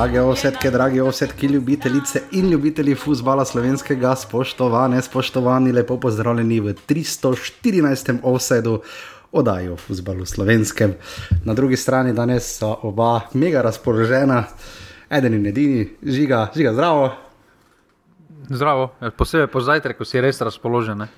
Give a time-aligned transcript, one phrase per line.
[0.00, 8.18] Drage osetke, drage osetke, ljubitelice in ljubitelji futbola slovenskega, spoštovane, spoštovani, lepo pozdravljeni v 314.
[8.22, 8.78] offsetu
[9.32, 10.94] oddaji o futbalu slovenskem.
[11.44, 14.44] Na drugi strani danes so oba mega razpoložena,
[15.10, 17.10] eden in edini, žiga, žiga zdravo.
[18.48, 20.98] Zdravo, posebej po zajtrku, si res razpoložen.
[21.04, 21.08] Ne?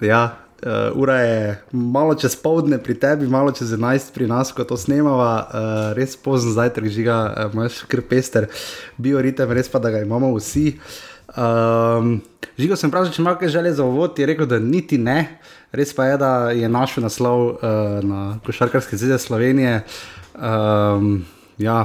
[0.00, 4.64] Ja, Uh, ura je malo čez povdne pri tebi, malo čez 11 pri nas, ko
[4.64, 5.58] to snemava, uh,
[5.92, 8.48] res pozno zajtrk, žiga, uh, imaš kar pester,
[8.96, 10.78] bioritem, res pa da ga imamo vsi.
[11.36, 12.22] Um,
[12.56, 15.18] žigo sem vprašal, če imaš kaj želje za uvod, je rekel, da niti ne.
[15.76, 19.82] Res pa je, da je našel naslov uh, na Košarkarske zveze Slovenije.
[20.32, 21.26] Um,
[21.60, 21.84] ja,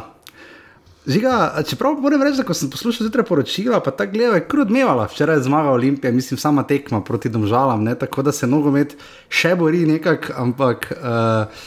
[1.07, 4.59] Žiga, čeprav moram reči, da ko sem poslušal zjutraj poročila, pa ta gleda je kar
[4.67, 5.08] odmevala.
[5.09, 7.95] Včeraj je zmagal Olimpija, mislim, sama tekma proti domžalam, ne?
[7.95, 8.93] tako da se nogomet
[9.30, 11.63] še bori nekako, ampak uh,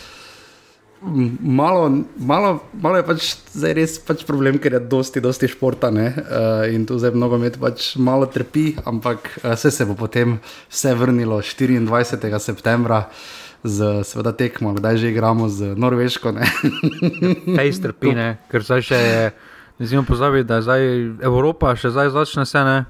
[1.40, 6.14] malo, malo, malo je pač zdaj res pač problem, ker je dosti, dosti športa uh,
[6.70, 10.38] in tu zdaj nogomet pač malo trpi, ampak uh, vse se bo potem
[10.70, 12.38] vse vrnilo 24.
[12.38, 13.08] septembra
[13.64, 16.36] z seveda tekmo, kdaj že igramo z Norveško.
[17.56, 18.12] Fejs trpi,
[18.52, 19.22] ker zdaj še je,
[19.80, 20.84] ne smemo pozabiti, da zdaj
[21.24, 22.84] Evropa, še zdaj začne se ne.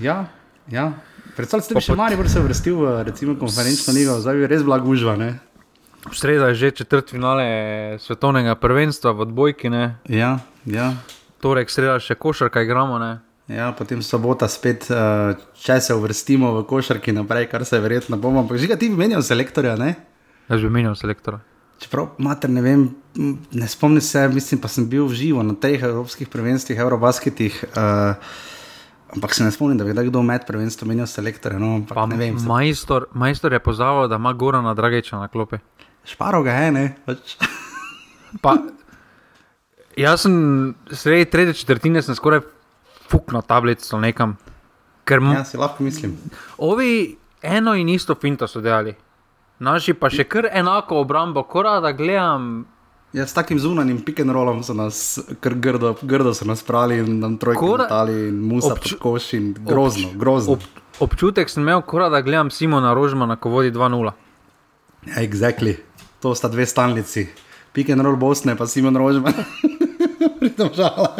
[0.00, 0.24] Ja,
[0.72, 0.96] ja.
[1.36, 4.64] Predstavljaj si, da bi še mali se vrstil v recimo konferenčno ligo, zdaj bi res
[4.64, 5.18] bila gužva.
[5.20, 5.36] Ne?
[6.08, 9.68] V sredo je že četrt finale svetovnega prvenstva v odbojki.
[9.68, 10.00] Ne?
[10.08, 10.96] Ja, ja.
[11.44, 12.96] Torek, sredo še košarka igramo.
[12.96, 13.20] Ne?
[13.52, 18.42] Ja, potem sobota spet, uh, če se uvrstimo v košarki naprej, kar se verjetno bomo.
[18.42, 19.94] Ampak že ti menjajo selektorja, ne?
[20.48, 21.40] Jaz bi menjal selektorja.
[21.82, 22.84] Čeprav, mater, ne vem,
[23.52, 27.58] ne spomnim se, mislim pa sem bil v živo na teh evropskih prvenstvih, eurobasketih.
[27.76, 28.16] Uh,
[29.16, 31.58] ampak se ne spomnim, da bi kdo med prvenstvom menjal selektorja.
[31.58, 31.82] No,
[32.46, 35.60] majstor, majstor je pozval, da ima gora na Drageča na klopi.
[36.06, 36.86] Šparo ga je, ne?
[37.04, 37.36] Pač.
[38.42, 38.56] pa,
[39.96, 42.40] jaz sem sredi tretje četrtine, sem skoraj
[43.10, 44.36] fuknil tablico nekam.
[45.06, 46.16] Ker ja, si lahko mislim.
[46.58, 48.94] Ovi eno in isto finto so delali,
[49.58, 52.66] naši pa še kar enako obrambo, kora da gledam.
[53.16, 57.38] Ja, s takim zunanjim pikem rolom so nas grdo, grdo so nas prali in nam
[57.40, 60.58] trojko dali in musa obču, koš in grozno, obč, grozno.
[60.58, 64.12] Ob, občutek sem imel, kora da gledam Simona Rožmana, ko vodi 2-0.
[65.06, 65.78] Ja, exactly.
[66.20, 67.28] To sta dve stalnici.
[67.72, 69.36] Pikem rol Bosne, pa Simon Rožman.
[70.40, 71.16] Pri tem žalah.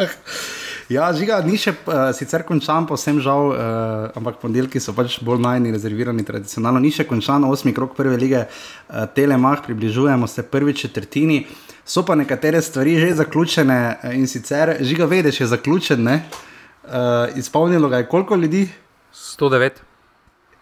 [0.87, 5.41] Ja, žiga, ni še uh, sicer končan, posem žal, uh, ampak ponedeljki so pač bolj
[5.43, 6.79] najni, rezervirani tradicionalno.
[6.79, 11.41] Ni še končan, osmi krok prve lige, uh, telemah, približujemo se prvi četrtini.
[11.83, 13.77] So pa nekatere stvari že zaključene
[14.15, 16.07] in sicer žiga, vedeš, je zaključen.
[16.07, 18.69] Uh, izpolnilo ga je koliko ljudi?
[19.11, 19.83] 109.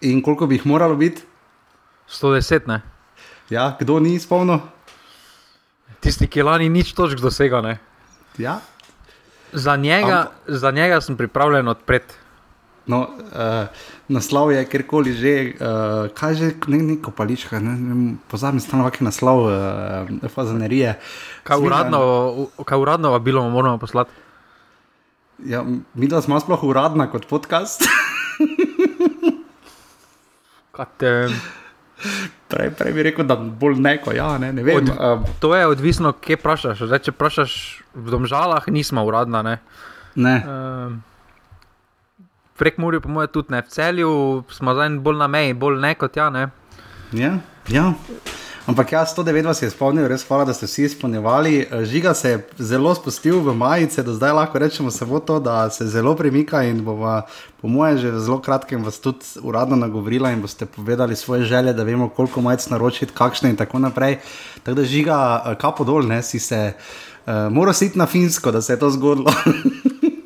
[0.10, 1.22] In koliko bi jih moralo biti?
[2.10, 2.66] 110.
[2.66, 2.82] Ne?
[3.54, 4.58] Ja, kdo ni izpolnil?
[6.02, 7.62] Tisti, ki lani nič točk dosega.
[8.42, 8.58] Ja,
[9.56, 12.14] Za njega, Am, za njega sem pripravljen odpreti.
[12.86, 13.68] No, uh,
[14.08, 19.04] naslov je kjerkoli že, uh, kaj že, ne, neko palička, ne, ne, pozabim, stane vaki
[19.04, 20.94] naslov, uh, fazanerije.
[21.44, 22.00] Kaj uradno,
[22.66, 24.12] kaj uradno bilo moramo poslati?
[25.46, 27.82] Ja, mi da smo sploh uradna kot podcast.
[30.76, 31.12] kaj te...
[32.48, 34.78] Prej, prej bi rekel, da bolj neko, ja, ne, ne vem.
[34.78, 36.86] Od, uh, to je odvisno, kje vprašaš.
[36.86, 37.56] Zdaj, če vprašaš
[37.98, 39.42] v domžalah, nismo uradna.
[39.42, 39.56] Ne.
[40.16, 40.36] ne.
[40.46, 40.94] Uh,
[42.56, 43.64] Prek Muri, po mojem, tudi ne.
[43.66, 44.12] V celju
[44.54, 46.30] smo zdaj bolj na meji, bolj ne kot ja.
[46.30, 46.48] Ne.
[47.12, 47.94] Ja, ja.
[48.66, 51.60] Ampak ja, 109 vas je spomnil, res hvala, da ste vsi izpolnjevali.
[51.62, 55.70] Eh, žiga se je zelo spustil v majice, da zdaj lahko rečemo samo to, da
[55.70, 57.22] se zelo premika in bo,
[57.62, 61.74] po mojem, že v zelo kratkem vas tudi uradno nagovorila in boste povedali svoje želje,
[61.74, 64.18] da vemo, koliko majic naročiti, kakšne in tako naprej.
[64.64, 66.74] Tako da žiga, eh, kapo dol, ne si se,
[67.26, 69.30] uh, mora si iti na finsko, da se je to zgodilo.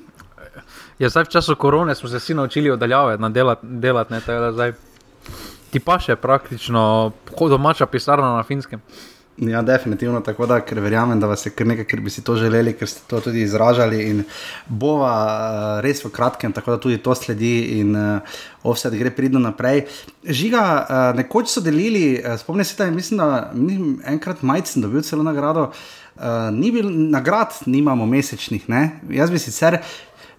[0.99, 4.51] ja, zdaj v času korone smo se vsi naučili oddaljave, delati, delat, ne, tako da
[4.51, 4.73] zdaj
[5.71, 8.81] ti pa še praktično kot domača pisarna na finskem.
[9.39, 12.73] Ja, definitivno tako, da verjamem, da vas je kar nekaj, ker bi si to želeli,
[12.75, 14.01] ker ste to tudi izražali.
[14.67, 18.19] Bova uh, res v kratkem, tako da tudi to sledi in uh,
[18.67, 19.85] offset gre pridno naprej.
[20.27, 25.07] Žiga, uh, nekoč so delili, uh, spomnim se, da mislim, da mislim, enkrat majcen dobil
[25.07, 25.69] celo nagrado.
[26.19, 28.67] Uh, ni bil nagrad, nimamo mesečnih.
[28.67, 28.99] Ne?
[29.09, 29.79] Jaz bi sicer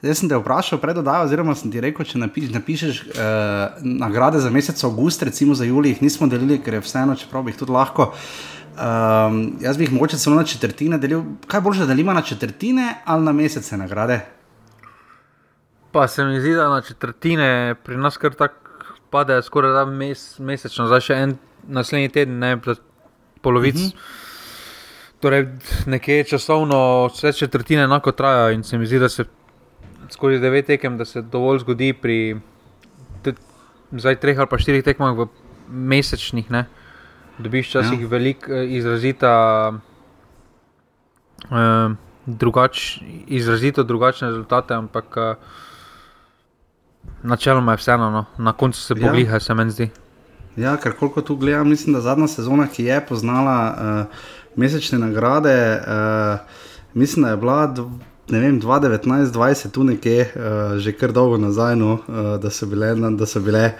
[0.00, 4.48] Zdaj sem te vprašal, predodaj, oziroma sem ti rekel, če napiš, napišeš uh, nagrade za
[4.50, 7.74] mesec August, recimo za Julij, jih nismo delili, ker je vseeno, čeprav bi jih tudi
[7.76, 8.06] lahko.
[8.80, 11.26] Um, jaz bi jih mogoče celo na četrtine delil.
[11.46, 14.22] Kaj bolj, da delimo na četrtine ali na mesece nagrade?
[15.92, 20.38] Pa se mi zdi, da na četrtine pri nas kar tako pade, skoraj da mes,
[20.38, 21.34] mesečno, zdaj še en
[21.68, 22.56] naslednji teden, ne
[23.42, 23.76] polovic.
[23.76, 23.90] Uh mhm.
[23.90, 25.20] -huh.
[25.20, 25.46] torej,
[25.86, 29.24] nekje časovno vse četrtine enako traja in se mi zdi, da se
[30.10, 32.40] skozi devet tekem, da se dovolj zgodi pri
[33.22, 33.34] te,
[33.92, 35.28] zdaj treh ali pa štirih tekmah v
[35.68, 36.66] mesečnih, ne?
[37.38, 38.04] dobiš včasih Ja.
[38.04, 38.08] ja.
[38.08, 39.32] veliko eh, izrazita.
[41.50, 41.96] Uh,
[42.26, 45.34] drugač, izrazito drugačne rezultate, ampak uh,
[47.22, 48.24] načeloma je vseeno, no.
[48.38, 49.06] na koncu se Ja.
[49.06, 49.90] pogliha, se meni zdi.
[50.56, 54.06] Ja, ker koliko tu gledam, mislim, da zadnja sezona, ki je poznala uh,
[54.56, 56.38] mesečne nagrade, uh,
[56.94, 57.98] mislim, da je bila dv-
[58.30, 62.94] ne vem, 2019-2020 tu nekje, uh, že kar dolgo nazaj, no, uh, da so bile,
[62.94, 63.74] da so bile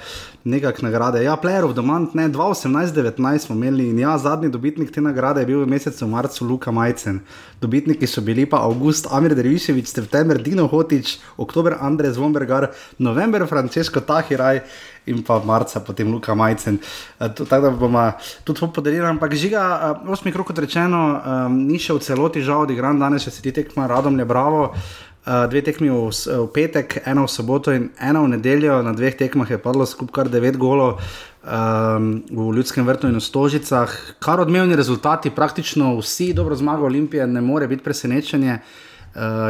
[0.44, 1.23] nekakšne nagrade.
[1.25, 5.41] Ja, Player of the Month, ne, 2018-19 smo imeli in ja, zadnji dobitnik te nagrade
[5.41, 7.20] je bil v mesecu marcu Luka Majcen.
[7.61, 14.00] Dobitniki so bili pa August Amir Derviševič, september Dino Hotič, oktober Andrej Zvombergar, november Francesco
[14.00, 14.62] Tahiraj
[15.11, 16.79] in pa marca potem Luka Majcen.
[17.21, 18.12] Eh, Tako da bomo
[18.45, 19.62] tudi to podarili, ampak žiga,
[20.07, 23.43] eh, osmi krok, kot rečeno, um, ni še v celoti žal odigran, danes še se
[23.43, 24.75] ti tekma radom le bravo.
[25.21, 28.81] Uh, dve tekmi v, v petek, ena v soboto in ena v nedeljo.
[28.81, 30.97] Na dveh tekmah je padlo skupaj kar devet golov
[31.45, 34.17] um, v Ljudskem vrtu in v Stožicah.
[34.17, 38.65] Kar odmevni rezultati, praktično vsi, dobro zmaga Olimpije, ne more biti presenečenje.
[38.65, 38.90] Uh,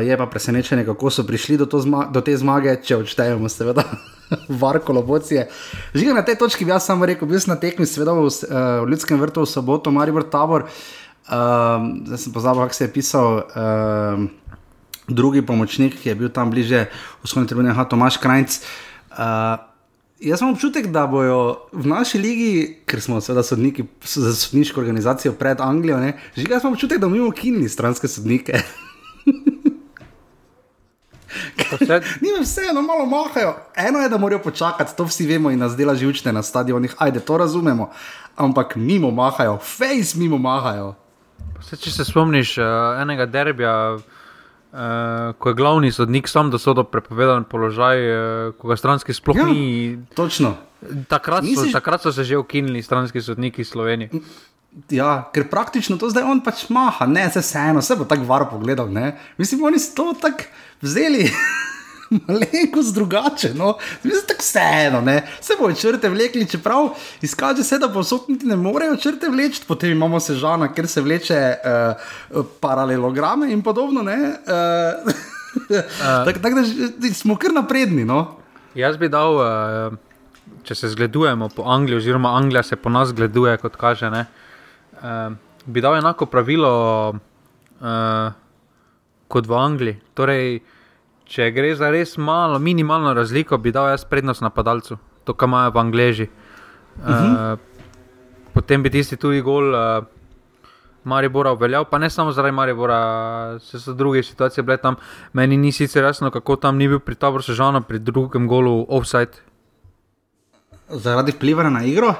[0.04, 1.68] je pa presenečenje, kako so prišli do,
[2.12, 3.84] do te zmage, če odštejemo, seveda,
[4.62, 5.48] varko lobocije.
[5.94, 8.32] Žiga na tej točki jaz samo rekel, bil sem na tekmi, seveda v, uh,
[8.84, 10.68] v Ljudskem vrtu v soboto, Maribor Tabor.
[11.30, 13.42] Uh, zdaj sem pozabil, kako se je pisal.
[13.52, 14.28] Uh,
[15.10, 16.86] drugi pomočnik, ki je bil tam bliže
[17.24, 18.62] vzhodni tribuni, je Tomaš Krajc.
[19.10, 19.58] Uh,
[20.20, 22.52] jaz imam občutek, da bojo v naši ligi,
[22.86, 27.08] ker smo seveda sodniki za sodniško organizacijo pred Anglijo, ne, že jaz imam občutek, da
[27.08, 28.62] bomo ukinili stranske sodnike.
[31.72, 33.54] Vse, Njim vseeno malo mahajo.
[33.76, 37.20] Eno je, da morajo počakati, to vsi vemo in nas dela živčne na stadionih, ajde,
[37.20, 37.90] to razumemo.
[38.36, 40.94] Ampak mimo mahajo, face mimo mahajo.
[41.60, 42.64] vse, če se spomniš uh,
[42.98, 44.78] enega derbija, uh,
[45.34, 48.18] ko je glavni sodnik sam dosodil prepovedan položaj, uh,
[48.54, 49.46] ko ga stranski sploh Ja.
[49.46, 49.98] ni.
[50.14, 50.54] Točno.
[51.08, 54.10] Takrat so, Misliš- takrat so se že ukinili stranski sodniki Slovenije.
[54.88, 58.46] Ja, ker praktično to zdaj on pač maha, ne, se vseeno, se bo tako var
[58.50, 58.88] pogledal.
[58.88, 59.18] Ne?
[59.36, 60.44] Mislim, oni so to tako
[60.80, 61.30] vzeli.
[62.10, 66.88] Malenkost drugače, no, mislim, tako vseeno, ne, se bojo črte vlekli, čeprav
[67.22, 71.38] izkaže se, da povsod niti ne morejo črte vleči, potem imamo sežana, ker se vleče
[71.54, 75.12] uh, paralelograme in podobno, ne, uh,
[76.26, 76.58] tako tak,
[76.98, 78.24] da smo kar napredni, no.
[78.74, 79.94] Jaz bi dal, uh,
[80.66, 84.26] če se zgledujemo po Angliji, oziroma Anglija se po nas zgleduje, kot kaže, ne,
[84.98, 85.30] uh,
[85.66, 86.74] bi dal enako pravilo
[87.10, 88.34] uh,
[89.30, 89.98] kot v Angliji.
[90.18, 90.60] Torej,
[91.30, 95.74] če gre za res malo, minimalno razliko, bi dal jaz prednost napadalcu, to, kar imajo
[95.74, 96.26] v Angleži.
[96.26, 97.58] Uh, uh -huh.
[98.52, 99.74] Potem bi tisti tudi gol.
[99.74, 100.04] Uh,
[101.04, 104.96] Maribora uveljal, pa ne samo zaradi Maribora, se so druge situacije bile tam.
[105.32, 109.40] Meni ni sicer jasno, kako tam ni bil pri taboru sežana pri drugem golu offside.
[110.88, 112.14] Zaradi vplivanja na igro.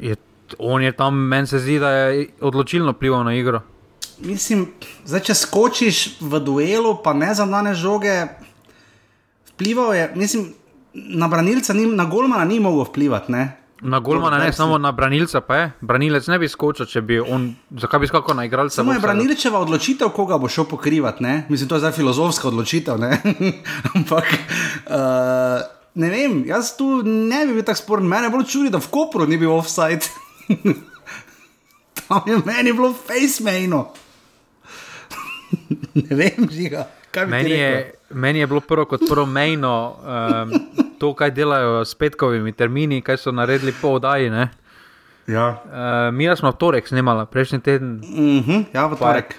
[0.00, 0.16] Je,
[0.58, 3.60] on je tam, meni se zdi, da je odločilno vplival na igro.
[4.20, 4.66] Mislim,
[5.04, 8.26] zdaj, če skočiš v duelu, pa ne za dane žoge,
[9.54, 10.50] vplival je, mislim,
[10.94, 13.32] na branilca, ni, na golmana ni mogel vplivati.
[13.32, 13.56] Ne?
[13.80, 15.70] Na golmana ne, samo na branilca pa je.
[15.80, 17.48] Branilec ne bi skočil, če bi on,
[17.80, 18.74] zakaj bi skakal na igralca?
[18.74, 21.24] Samo je branilčeva odločitev, koga bo šel pokrivati.
[21.24, 21.34] Ne?
[21.48, 23.00] Mislim, to je zdaj filozofska odločitev.
[23.00, 23.16] Ne?
[23.96, 25.64] Ampak uh,
[25.94, 28.08] ne vem, jaz tu ne bi bil tako sporen.
[28.08, 30.04] Mene bolj čudi, da v Kopru ni bil offside.
[32.04, 33.88] Tam je meni bilo face maino.
[36.08, 36.86] ne vem, žiga.
[37.26, 40.52] Meni je, meni je bilo prvo kot prvo mejno um,
[40.98, 44.30] to, kaj delajo s petkovimi termini, kaj so naredili po oddaji.
[44.30, 44.48] ne.
[45.26, 45.62] Ja.
[45.64, 48.00] Uh, mi smo v torek snemali, prejšnji teden.
[48.02, 49.34] Uh -huh, ja, v torek.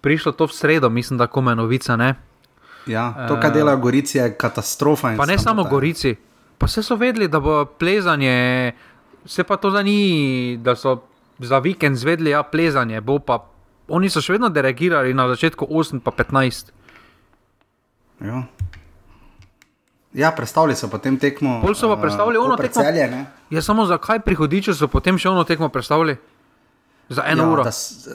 [0.00, 1.96] Prišlo to v sredo, mislim, da kome novica.
[1.96, 2.14] Ne?
[2.86, 5.10] Ja, to, kar delajo Gorici, je katastrofa.
[5.10, 5.16] in.
[5.18, 5.70] Pa ne samo sramota.
[5.70, 6.16] Gorici,
[6.58, 8.72] pa vse so vedeli, da bo plezanje,
[9.24, 11.02] se pa to za ni, da so
[11.38, 13.55] za vikend zvedeli, ja, plezanje bo pa.
[13.88, 16.72] Oni so še vedno delegirali na začetku 8 pa 15.
[18.24, 18.46] Ja.
[20.16, 21.60] Ja, predstavili so potem tekmo.
[21.60, 22.82] Pol so pa eh, predstavili ono tekmo.
[22.82, 23.26] Celje, ne?
[23.50, 26.16] Ja, samo zakaj pri hodiču so potem še eno tekmo predstavili?
[27.08, 27.62] Za eno ja, uro.
[27.62, 27.70] da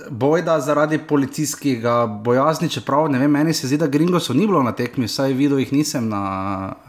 [0.09, 1.93] Bojda zaradi policijskega
[2.25, 5.61] bojazni, čeprav ne vem, meni se zdi, da Gringoso ni bilo na tekmi, saj videl
[5.61, 6.23] jih nisem na,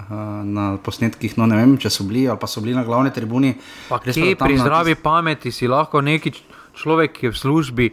[0.01, 0.15] eh,
[0.57, 3.53] na posnetkih, no ne vem, če so bili ali pa so bili na glavni tribuni.
[3.93, 6.33] Pa tam pri na zdravi pameti si lahko neki
[6.75, 7.91] človek, ki je v službi,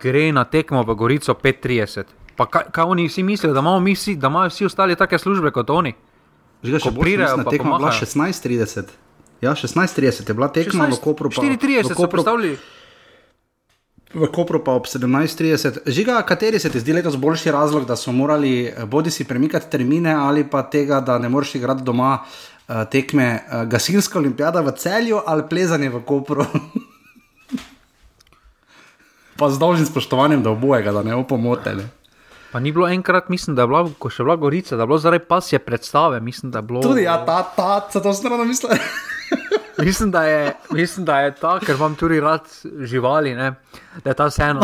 [0.00, 2.04] gre na tekmo v Gorico 5:30.
[2.36, 5.18] Pa kaj, kaj oni vsi mislijo, da, imamo mi vsi, da imajo vsi ostali take
[5.18, 5.94] službe kot oni?
[6.64, 8.06] Žiga, še pridejo, na tekmo bila pomahajo.
[8.06, 8.84] 16:30.
[9.40, 11.30] Ja, 16:30 je bila tekma v Kopru.
[11.30, 12.56] pa- 4:30 v so predstavili.
[14.14, 15.82] v Kopru pa ob 17:30.
[15.86, 19.70] Žiga, kateri se ti zdi letos boljši razlog, da so morali eh, bodi si premikati
[19.70, 24.72] termine ali pa tega, da ne moreš igrati doma uh, tekme uh, gasilska olimpijada v
[24.72, 26.46] celju ali plezanje v Kopru?
[29.36, 31.88] pa z dolžnim spoštovanjem do obojega, da ne bo pomotele.
[32.54, 34.98] Pa ni bilo enkrat, mislim, da je bila, ko še bila Gorica, da je bilo
[35.02, 36.20] zaradi pasje predstave.
[36.22, 36.82] Mislim, da je bilo.
[36.82, 38.78] Tudi ja, ta, ta, ta, to strano mislim.
[39.86, 42.46] mislim, da je, mislim, da je ta, ker imam tudi rad
[42.86, 43.54] živali, ne?
[44.04, 44.62] da je ta vseeno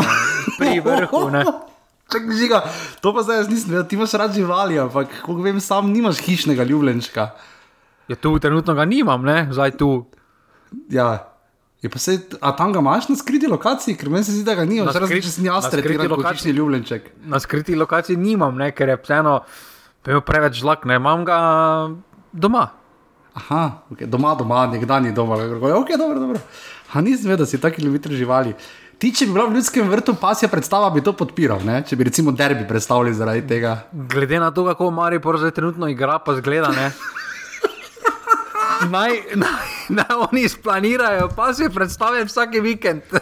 [0.57, 1.29] pri vrhu.
[1.35, 1.43] Ne?
[2.11, 2.63] Čak, žiga,
[3.03, 6.19] to pa zdaj jaz nisem, da ti imaš rad živali, ampak kot vem, sam nimaš
[6.23, 7.29] hišnega ljubljenčka.
[8.07, 10.05] Ja, tu trenutno ga nimam, ne, zdaj tu.
[10.91, 11.30] Ja.
[11.81, 14.53] Je pa se, a tam ga imaš na skriti lokaciji, ker meni se zdi, da
[14.55, 17.07] ga nimaš, razen če si jaz tretiran kot hišni ljubljenček.
[17.25, 19.39] Na skriti lokaciji nimam, ne, ker je vseeno,
[20.05, 21.39] preveč žlak, ne, imam ga
[22.31, 22.67] doma.
[23.33, 24.05] Aha, okay.
[24.05, 25.39] doma, doma, nekdaj ni doma.
[25.81, 26.43] Okay, dobro, dobro.
[26.91, 28.53] Ha, nisem vedel, da si taki ljubitelj živali.
[29.01, 31.79] Ti, če bi bila v ljudskem vrtu pasja predstava, bi to podpiral, ne?
[31.87, 33.79] če bi recimo derbi predstavili zaradi tega.
[33.89, 36.91] Glede na to, kako Mari zdaj trenutno igra, pa zgleda, ne.
[38.93, 43.01] naj, naj, naj oni splanirajo, pa si predstavljam vsak vikend.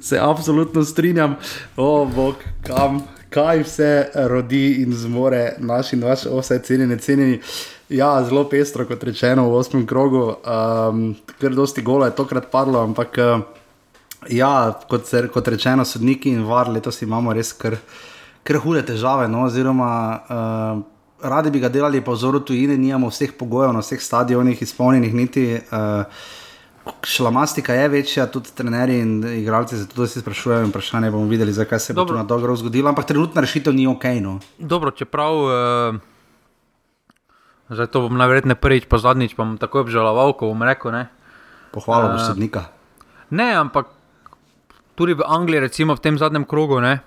[0.00, 1.36] Se absolutno strinjam,
[1.76, 2.34] o bog,
[2.66, 7.40] kam, kaj vse rodi in zmore naši in vaši, vse cenjeni, cenjeni.
[7.88, 11.00] Ja, zelo pestro, kot rečeno, v osmem krogu, um,
[11.40, 13.40] ker dosti gola je tokrat padlo, ampak uh,
[14.28, 17.80] ja, kot, se, kot rečeno, sodniki in var letos imamo res kar,
[18.46, 19.26] kar hude težave.
[19.32, 20.84] No, oziroma, uh,
[21.22, 25.44] radi bi ga delali po vzoru tujine, nimamo vseh pogojev na vseh stadionih izpolnjenih, niti
[25.56, 26.04] uh,
[27.04, 30.66] šlamastika je večja, tudi trenerji in igralci se tudi sprašujejo.
[30.68, 32.04] Vprašanje bomo videli, zakaj se Dobro.
[32.04, 34.04] bo to na dobro zgodilo, ampak trenutna rešitev ni ok.
[34.20, 34.38] No.
[34.58, 35.34] Dobro, čeprav.
[35.36, 36.00] Uh...
[37.70, 41.06] Zdaj to bom najverjetneje prvič, pa zadnjič bom tako obžaloval, ko bom rekel.
[41.70, 42.66] Pohvala uh, sodnika.
[43.30, 43.86] Ne, ampak
[44.98, 46.98] tudi v Angliji, recimo v tem zadnjem krogu, ne,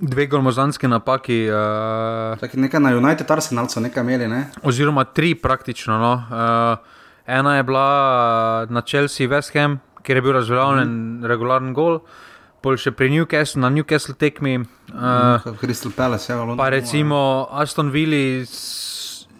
[0.00, 1.44] dve gromozanske napaki.
[1.50, 4.28] Uh, nekaj na United Arsenal so nekaj imeli.
[4.28, 4.46] Ne?
[4.62, 5.98] Oziroma tri praktično.
[5.98, 6.12] No.
[6.14, 6.78] Uh,
[7.26, 11.24] ena je bila na Chelsea, West Ham, kjer je bil razveljavljen mm.
[11.26, 12.00] regularen gol.
[12.60, 14.58] Pol še pri Newcastlu, na Newcastle tekmi.
[14.92, 18.44] Uh, Crystal Palace, ja, pa recimo Aston Villa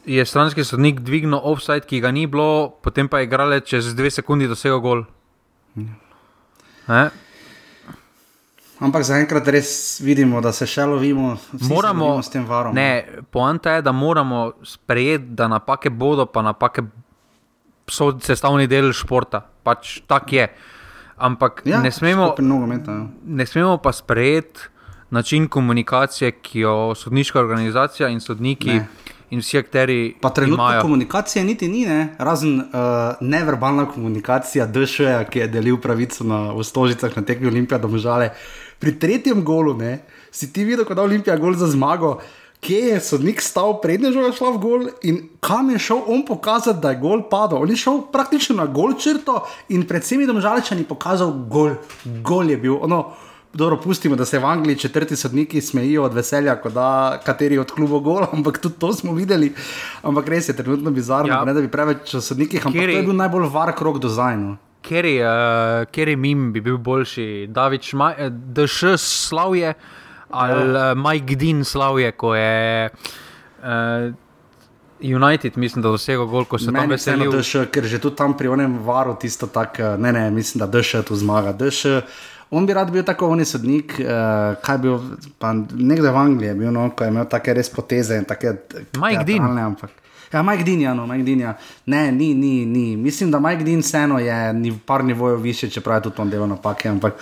[0.08, 4.08] je stranski sodnik dvignil offside, ki ga ni bilo, potem pa je igrale čez dve
[4.10, 5.04] sekunde dosegel gol.
[5.76, 5.92] Mm.
[6.88, 7.29] Eh?
[8.80, 11.34] Ampak zaenkrat res vidimo, da se še lovimo,
[11.68, 12.75] moramo, lovimo s tem varom.
[12.75, 16.87] Ne, poanta je, da moramo sprejeti, da napake bodo, pa napake
[17.90, 19.42] so sestavni del športa.
[19.66, 20.49] Pač tak je.
[21.20, 23.06] Ampak ja, ne, smemo, nogometa, ja.
[23.37, 24.70] ne smemo pa sprejeti
[25.10, 28.80] način komunikacije, ki jo sodniška organizacija in sodniki.
[28.80, 28.87] Ne.
[29.30, 30.16] In vsi akteri.
[30.20, 30.80] Pa trenutno imajo.
[30.82, 32.16] komunikacije niti ni, ne?
[32.18, 32.64] razen uh,
[33.20, 34.96] neverbalna komunikacija DŠ,
[35.30, 38.32] ki je delil pravico na Stožicah na tekmi Olimpije, da mu žale
[38.80, 40.00] pri tretjem golu, ne,
[40.32, 42.18] si ti videl, da je Olimpija gol za zmago,
[42.60, 46.80] kje je sodnik stal, prednjo žogo šla v gol in kam je šel on pokazati,
[46.80, 47.62] da je gol padel.
[47.62, 51.76] On je šel praktično na gol črto in pred vsemi domžalečani pokazal gol.
[52.25, 52.76] Gol je bil.
[52.84, 53.04] Ono,
[53.50, 57.70] Dobro, pustimo, da se v Angliji četrti sodniki smejijo od veselja, kot da kateri od
[57.70, 59.52] klubov gol, ampak tudi to smo videli.
[60.02, 61.44] Ampak res je trenutno bizarno, ja.
[61.44, 62.92] ne da bi preveč o sodnikih, ampak Kjeri...
[62.92, 64.56] to je bil najbolj var krok do zajno.
[64.80, 69.75] Ker je, uh, ker je mim bi bil boljši, David Šmaj, uh, da še slavje,
[70.30, 74.10] ali uh, Mike Dean slavje, ko je uh,
[75.00, 77.42] United, mislim, da dosegel gol, ko se tam veselijo.
[77.72, 81.16] Ker že tu tam pri onem varu tisto tako, ne, ne, mislim, da DŠ tu
[81.16, 81.52] zmaga.
[81.52, 82.00] DŠ,
[82.50, 85.00] on bi rad bil tako oni sodnik, uh, kaj bil,
[85.38, 88.56] pa nekdo v Angliji je bil, no, ko je imel take res poteze in take.
[89.00, 89.58] Mike Dean.
[89.58, 89.92] Ampak.
[90.32, 91.40] Ja, Mike Dean, ja, no, Mike Dean.
[91.40, 91.56] Ja.
[91.87, 92.96] Ne, ni, ni, ni.
[92.96, 96.49] Mislim, da Mike Dean vseeno je ni par nivojev više, čeprav je tudi on delal
[96.49, 96.88] napake.
[96.88, 97.14] Ampak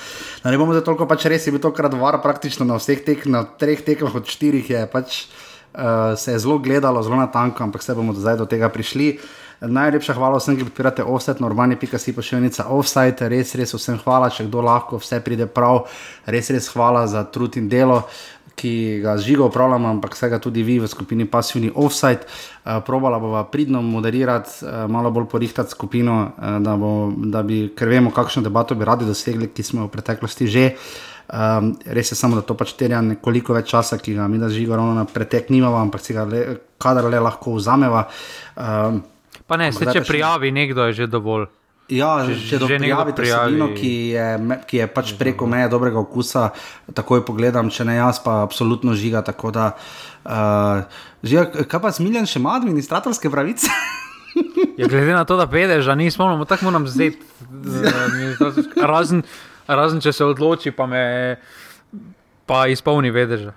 [0.45, 3.25] ne bomo za toliko pač res, je bil to krat var praktično na vseh tek,
[3.27, 7.65] na treh tekmah od štirih je pač uh, se je zelo gledalo, zelo na tanko,
[7.65, 9.19] ampak se bomo zdaj do tega prišli.
[9.61, 14.29] Najlepša hvala vsem, ki podpirate offset, normalni pika si pošiljnica offsite, res, res vsem hvala,
[14.31, 15.89] če kdo lahko, vse pride prav,
[16.27, 18.05] res, res hvala za trud in delo.
[18.05, 22.27] Uh, ki ga živo upravljamo, ampak vsega tudi vi v skupini Passivni Offside.
[22.27, 27.69] Uh, probala bova pridno moderirati, uh, malo bolj porihtati skupino, uh, da, bo, da bi,
[27.79, 30.73] ker vemo, kakšno debato bi radi dosegli, ki smo v preteklosti že.
[31.29, 34.49] Um, res je samo, da to pač terja nekoliko več časa, ki ga mi da
[34.49, 36.41] živo ravno na pretek nimamo, ampak si ga le,
[36.81, 38.07] kadar le lahko vzameva.
[38.57, 39.03] Um,
[39.45, 41.51] pa ne, se če prijavi nekdo, je že dovolj.
[41.89, 46.51] Ja, če to prijavite, vsebino, ki, je, ki je pač preko meje dobrega okusa,
[46.93, 49.23] takoj pogledam, če ne jaz, pa absolutno žiga.
[49.25, 49.71] Da,
[50.29, 53.73] uh, žiga kaj pa smiljen, še ima administratorske pravice?
[54.81, 57.15] ja, glede na to, da vedeš, da nismo, tako moram zdaj.
[58.93, 59.25] Razen,
[59.69, 61.05] Razen če se odloči, pa me
[62.49, 63.49] pa izpolni vedež.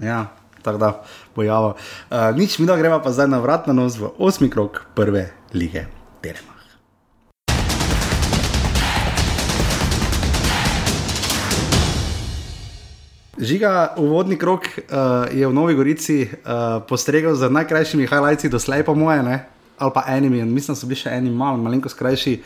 [0.00, 0.22] Ja,
[0.64, 0.90] tako da
[1.36, 1.74] pojava.
[2.08, 5.28] Uh, nič mi da greva pa zdaj na vrat na nos v osmi krok prve
[5.52, 5.84] lige
[6.24, 6.51] Telemach.
[13.42, 18.94] Žiga, uvodni krok uh, je v Novi Gorici uh, postregel z najkrajšimi highlights doslej, po
[18.94, 19.36] moje, ne?
[19.82, 22.36] ali pa enimi, mislim, so bili še eni malo, malenkost krajši.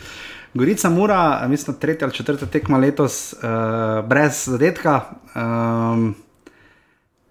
[0.56, 4.94] Gorica mora, mislim, tretja ali četrta tekma letos, uh, brez zadetka.
[5.36, 6.14] Um,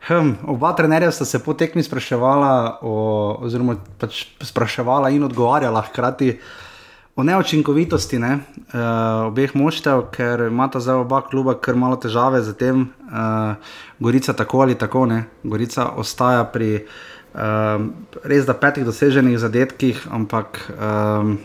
[0.06, 2.94] hm, oba trenerja sta se po tekmi spraševala, o,
[3.50, 6.36] oziroma pač spraševala in odgovarjala hkrati
[7.16, 12.54] o neočinkovitosti ne, uh, obeh moštev, ker imata zdaj oba kluba kar malo težave z
[12.60, 12.88] tem.
[13.08, 13.56] Uh,
[14.00, 15.24] Gorica tako ali tako ne.
[15.44, 16.84] Gorica ostaja pri
[17.32, 17.94] um,
[18.24, 21.38] res da petih doseženih zadetkih, ampak um,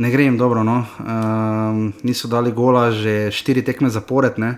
[0.00, 0.64] ne gre jim dobro.
[0.64, 0.84] No.
[0.98, 4.40] Um, niso dali gola že štiri tekme zapored.
[4.40, 4.56] Ne.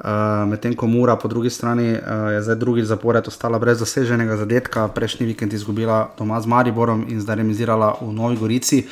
[0.00, 4.36] Uh, Medtem ko Mura po drugi strani uh, je zdaj drugi zapored ostala brez doseženega
[4.36, 8.86] zadetka, prejšnji vikend izgubila doma z Mariborom in zdaj remisirala v Novi Gorici.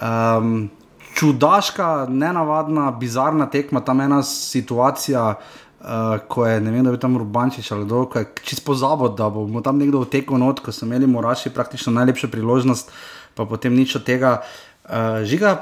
[0.00, 0.70] Um,
[1.14, 5.86] čudaška, nenavadna, bizarna tekma, tam ena situacija, uh,
[6.28, 9.28] ko je ne vem, da bi tam Rubančič ali kdo, ki je čisto pozabil, da
[9.30, 12.92] bomo tam nekdo vtekel not, ko so imeli Moraši praktično najlepšo priložnost,
[13.34, 14.40] pa potem nič od tega.
[14.88, 15.58] Uh, žiga,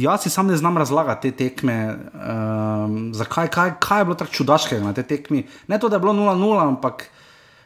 [0.00, 4.32] jaz si sam ne znam razlagati te tekme, um, zakaj kaj, kaj je bilo tako
[4.32, 5.46] čudaškega na tej tekmi.
[5.68, 7.08] Ne to, da je bilo 0-0, ampak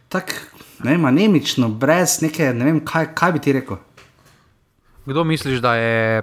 [0.08, 0.32] tako,
[0.82, 3.78] ne vem, anemično, brez neke, ne vem, kaj, kaj bi ti rekel.
[5.08, 6.22] Kdo misliš, da je?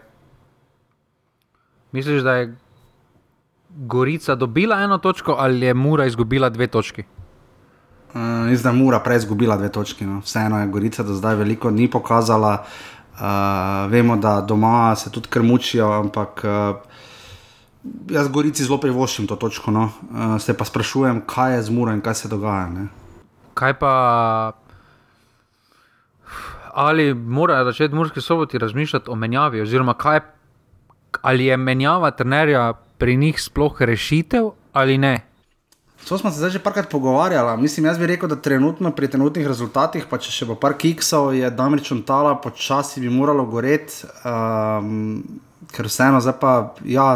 [1.91, 2.55] Misliš, da je
[3.69, 7.03] Gorica dobila eno točko ali je Mura izgubila dve točki?
[8.13, 8.21] Uh,
[8.53, 10.05] Zdaj je Mura prej izgubila dve točki.
[10.05, 10.19] No.
[10.19, 12.63] Vseeno je Gorica do zdaj veliko ni pokazala.
[13.15, 16.75] Uh, vemo, da doma se tudi krmučijo, ampak uh,
[18.09, 19.71] jaz Gorici zelo privoščim to točko.
[19.71, 19.89] No.
[20.11, 22.69] Uh, se pa sprašujem, kaj je z Muro in kaj se dogaja.
[22.69, 22.87] Ne.
[23.53, 23.95] Kaj pa
[26.75, 30.19] ali morajo začeti morski soboti razmišljati o menjavi, oziroma kaj,
[31.21, 35.21] ali je menjava trenerja pri njih sploh rešitev ali ne.
[36.07, 37.61] To smo se zdaj že parkrat pogovarjali.
[37.61, 41.31] Mislim, jaz bi rekel, da trenutno pri trenutnih rezultatih, pa če še bo par kiksov,
[41.33, 44.03] je Damrič Ontala počasi bi moralo goreti.
[44.27, 45.23] Um,
[45.71, 46.51] ker vseeno, zdaj pa
[46.85, 47.07] ja,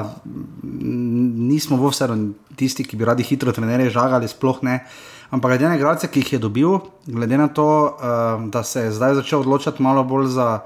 [0.64, 2.18] nismo v vseeno
[2.56, 4.80] tisti, ki bi radi hitro trenerje žagali, sploh ne.
[4.80, 8.88] Uh, Ampak glede na igralce, ki jih je dobil, glede na to, uh, da se
[8.88, 10.60] je zdaj začel odločati malo bolj za.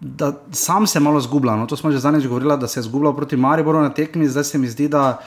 [0.00, 1.56] Da sam se malo zgublja.
[1.56, 4.44] No, to smo že zadnjič govorili, da se je zgubljal proti Mariboru na tekmi, zdaj
[4.44, 5.18] se mi zdi, da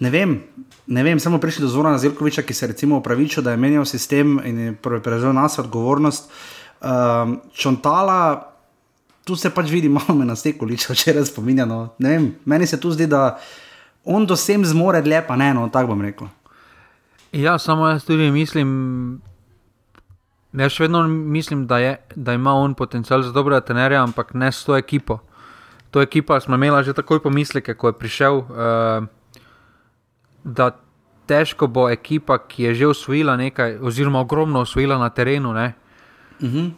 [0.00, 0.42] ne vem.
[0.86, 4.40] Ne vem, samo prišli do Zora Zelkoviča, ki se je upravičil, da je menjal sistem
[4.44, 6.30] in je prevzel nas odgovornost.
[6.82, 8.52] Um, čontala,
[9.24, 11.94] tu se pač vidi, malo me na steku, če če res spominjamo.
[12.44, 13.38] Meni se tu zdi, da
[14.04, 16.26] on do sem zmore dlje, pa ne, no, tako bom rekel.
[17.32, 19.20] Ja, samo jaz tudi mislim,
[20.52, 24.50] jaz še vedno mislim, da, je, da ima on potencial za dobrega trenerja, ampak ne
[24.52, 25.18] s to ekipo.
[25.90, 29.08] To ekipo smo imeli že takoj pomisleke, ko je prišel, uh,
[30.44, 30.70] da
[31.26, 35.50] težko bo ekipa, ki je že usvojila nekaj, oziroma ogromno usvojila na terenu.
[35.50, 35.56] Uh
[36.40, 36.58] mhm.
[36.58, 36.70] -huh.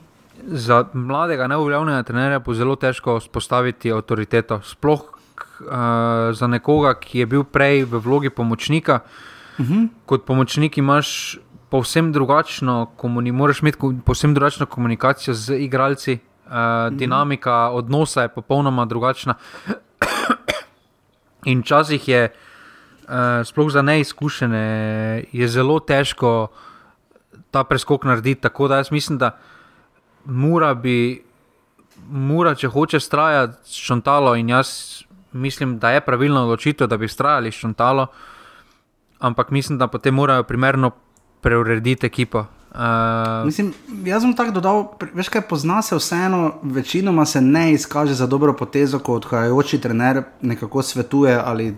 [0.46, 4.60] Za mladega, neuveljavljenega trenerja bo zelo težko vzpostaviti avtoriteto.
[4.62, 5.66] Sploh uh,
[6.32, 8.94] za nekoga, ki je bil prej v vlogi pomočnika.
[8.94, 9.70] Uh, -huh.
[9.70, 9.86] Mhm.
[10.06, 11.38] Kot pomočnik imaš
[11.74, 12.90] povsem drugačno,
[13.32, 16.96] moraš imeti povsem drugačno komunikacijo z igralci, uh, uh -huh.
[16.96, 19.34] dinamika odnosa je popolnoma drugačna.
[21.50, 22.32] In včasih je,
[23.02, 23.10] uh,
[23.44, 26.48] sploh za neizkušene, je zelo težko
[27.50, 28.40] ta preskok narediti.
[28.40, 29.38] Tako da jaz mislim, da
[30.24, 31.24] mora bi.
[32.10, 34.68] Mora, če hoče strajati s čontalo, in jaz
[35.32, 38.33] mislim, da je pravilno odločitev, da bi strajali s čontalo, uh,
[39.24, 40.90] ampak mislim, da potem morajo primerno
[41.40, 42.44] preurediti ekipo.
[42.74, 43.72] Uh, mislim,
[44.04, 44.80] jaz sem tako dodal,
[45.14, 50.22] veš kaj pozna se vseeno, večinoma se ne izkaže za dobro potezo, ko odhajajoči trener
[50.42, 51.76] nekako svetuje ali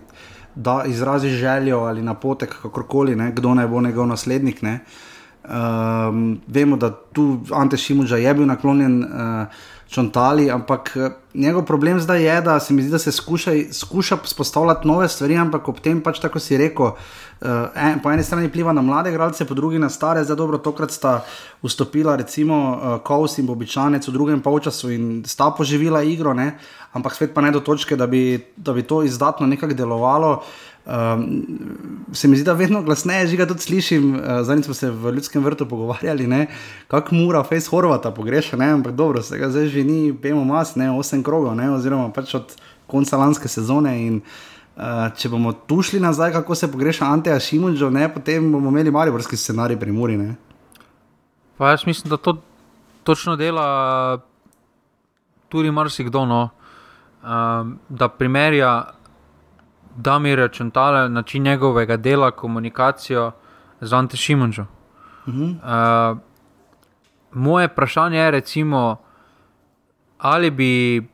[0.55, 4.63] da izrazi željo ali napotek, kakorkoli, ne, kdo naj bo njegov naslednik.
[4.63, 9.03] Um, vemo, da tu Ante Šimuža je bil naklonjen.
[9.03, 9.47] Uh,
[9.89, 14.17] čontali, ampak eh, njegov problem zdaj je, da se mi zdi, da se skuša, skuša
[14.23, 16.91] spostavljati nove stvari, ampak ob tem pač tako si rekel.
[17.37, 20.57] Uh, en, po eni strani pliva na mlade igralce, po drugi na stare, zdaj dobro,
[20.57, 21.19] tokrat sta
[21.61, 26.55] vstopila, recimo, uh, Kous in Bobičanec v drugem polčasu in sta poživila igro, ne?
[26.97, 30.41] ampak spet pa ne do točke, da bi, da bi to izdatno nekako delovalo.
[30.87, 34.15] Um, se mi zdi, da vedno glasneje žiga tudi slišim.
[34.15, 36.47] Uh, Zdaj smo se v ljudskem vrtu pogovarjali,
[36.87, 38.71] kako mora Face Horvata pogreša, ne?
[38.81, 41.69] ampak dobro, se ga zdaj že ni, pemo mas, ne, osem krogov, ne?
[41.69, 43.99] oziroma pač od konca lanske sezone.
[44.07, 44.46] In, uh,
[44.77, 49.37] Uh, če bomo tu šli nazaj, kako se pogreša Anteja Šimunčo, potem bomo imeli mariborski
[49.37, 50.17] scenarij pri Muri.
[50.17, 50.35] Ne?
[51.57, 52.37] Pa jaz mislim, da to
[53.03, 54.19] točno dela
[55.49, 56.25] tudi marsikdo.
[56.25, 56.49] No.
[57.23, 58.93] Um, da primerja
[59.95, 63.31] Damir Čentale, način njegovega dela, komunikacijo
[63.81, 64.65] z Ante Šimunčo.
[65.25, 66.11] Uh -huh.
[66.11, 66.17] uh,
[67.31, 68.95] moje vprašanje je, recimo,
[70.17, 71.07] ali bi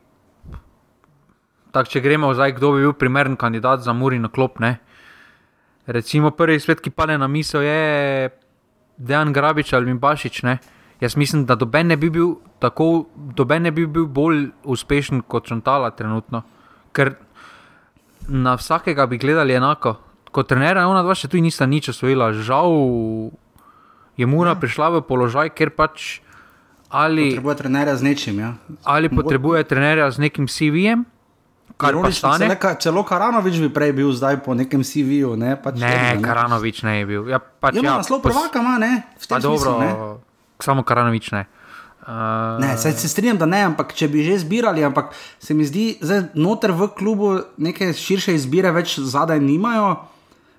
[1.74, 4.62] tak, če gremo zdaj, kdo bi bil primeren kandidat za Muri na klop.
[4.62, 4.78] Ne?
[5.90, 8.30] Recimo, prvi svet, ki pade na misel, je
[8.96, 10.42] Dejan Grabič ali Bašič.
[10.46, 10.58] Ne?
[11.02, 15.50] Jaz mislim, da doben ne bi bil tako, doben ne bi bil bolj uspešen kot
[15.50, 16.44] Čantala trenutno.
[16.94, 17.16] Ker
[18.28, 19.96] na vsakega bi gledali enako.
[20.34, 22.32] Kot trener, ona dva še tu nista nič osvojila.
[22.34, 22.70] Žal
[24.16, 24.60] je Mura ja.
[24.62, 26.22] prišla v položaj, ker pač.
[26.94, 28.38] Ali potrebuje trenerja z nečim.
[28.38, 28.54] Ja.
[28.86, 31.02] Ali potrebuje trenerja z nekim CV-jem,
[31.84, 32.48] kar pač stane.
[32.48, 35.34] Celo, celo Karanovič bi prej bil zdaj po nekem CV-ju.
[35.36, 37.28] Ne, pač ne, ne, Karanovič ne je bil.
[37.28, 38.32] Ja, pač, ja, ja, naslov pos...
[38.32, 39.04] prvaka ima, ne?
[39.28, 40.08] Pa dobro, smislu,
[40.64, 41.44] samo Karanovič ne.
[42.04, 42.60] Uh...
[42.60, 45.96] Ne, se, se strinjam, da ne, ampak če bi že zbirali, ampak se mi zdi,
[46.04, 49.94] da noter v klubu neke širše izbire več zadaj nimajo,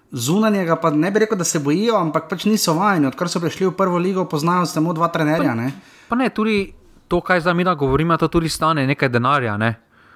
[0.10, 3.12] zunanjega pa ne bi rekel, da se bojijo, ampak pač niso vajeni.
[3.12, 5.54] Odkar so prišli v prvo ligo, poznajo samo dva trenerja.
[5.54, 5.70] Pa, ne?
[6.10, 6.74] pa ne, tudi
[7.08, 9.58] to, kaj zdaj mi govorimo, to tudi stane nekaj denarja.
[9.58, 9.76] Ne?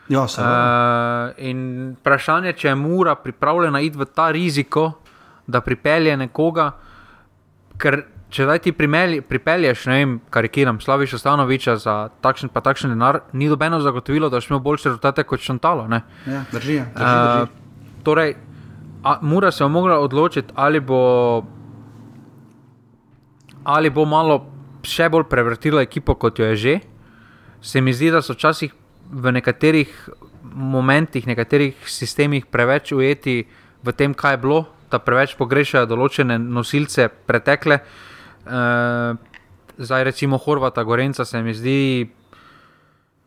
[0.10, 1.60] Ja, uh, in
[2.00, 4.92] vprašanje, če je mura pripravljena iti v ta riziko,
[5.48, 6.72] da pripelje nekoga,
[7.78, 12.94] ker če zdaj ti primelj, pripelješ, ne vem, karikiram, Slaviš Ostanoviča za takšen pa takšen
[12.94, 15.88] denar, ni dobeno zagotovilo, da boš imel boljše rezultate kot Šantalo.
[15.90, 16.44] Ja, drži.
[16.52, 17.46] drži, drži.
[17.46, 18.36] Uh, torej,
[19.04, 21.44] a, mura se je mogla odločiti, ali bo,
[23.64, 24.42] ali bo malo
[24.86, 26.80] še bolj prevrtila ekipo, kot jo je že.
[27.62, 28.74] Se mi zdi, da so včasih
[29.10, 29.90] v nekaterih
[30.44, 33.48] momentih, nekaterih sistemih preveč ujeti
[33.84, 34.60] v tem, kaj je bilo,
[34.92, 37.80] da preveč pogrešajo določene nosilce pretekle.
[37.80, 38.62] E,
[39.80, 42.10] zdaj, recimo, Horvata, Gorenca, se mi zdi,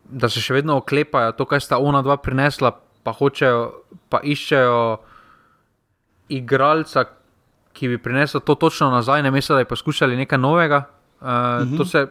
[0.03, 4.79] da se še vedno oklepajo to, kar sta ona dva prinesla, pa hočejo, pa iščejo
[6.33, 7.07] igralca,
[7.73, 10.85] ki bi prinesel to točno nazaj, ne mislijo, da bi poskušali nekaj novega.
[11.19, 11.77] E, mhm.
[11.79, 12.07] To se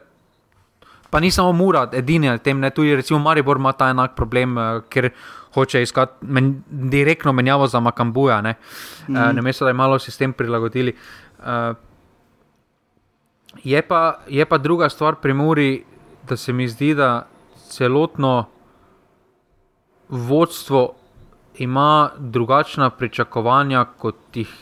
[1.13, 4.57] pa ni samo Mura, edini na tem, ne, tudi recimo Maribor ima ta enak problem,
[4.57, 5.11] uh, ker
[5.53, 8.55] hoče iskati men, direktno menjavo za Makambuja, ne,
[9.09, 9.17] mm.
[9.17, 10.95] uh, ne mesto, da je malo sistem prilagodili.
[11.39, 11.77] Uh,
[13.65, 15.85] je, pa, je pa druga stvar pri Muri,
[16.29, 17.27] da se mi zdi, da
[17.69, 18.47] celotno
[20.09, 20.95] vodstvo
[21.59, 24.57] ima drugačna pričakovanja, kot jih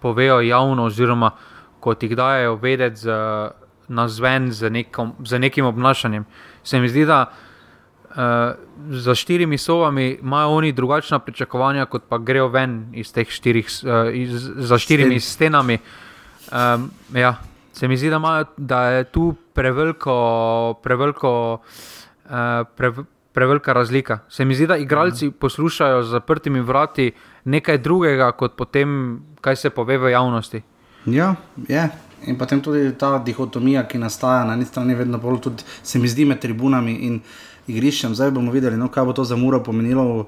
[0.00, 1.30] povejo javno, oziroma
[1.80, 3.00] kot jih dajo vedeti
[3.90, 6.24] na zven z, nekom, z nekim obnašanjem.
[6.62, 8.16] Se mi zdi, da uh,
[8.90, 14.14] za štirimi sobami imajo oni drugačna pričakovanja, kot pa grejo ven iz teh štirih, uh,
[14.14, 15.34] iz, za štirimi Sten.
[15.34, 15.78] stenami.
[16.52, 17.36] Um, ja.
[17.72, 21.60] Se mi zdi, da, imajo, da je tu preveliko, preveliko,
[22.24, 22.30] uh,
[22.76, 22.92] pre,
[23.32, 24.18] prevelika razlika.
[24.28, 25.36] Se mi zdi, da igralci uh mhm.
[25.36, 25.40] -huh.
[25.40, 27.12] poslušajo z zaprtimi vrati
[27.44, 30.62] nekaj drugega, kot potem, kaj se pove v javnosti.
[31.06, 31.34] Ja,
[31.68, 31.88] je.
[32.26, 36.08] In potem tudi ta dihotomija, ki nastaja na eni strani, vedno bolj tudi se mi
[36.08, 37.20] zdi med tribunami in
[37.68, 38.14] igriščem.
[38.14, 40.24] Zdaj bomo videli, no, kaj bo to za Muro pomenilo v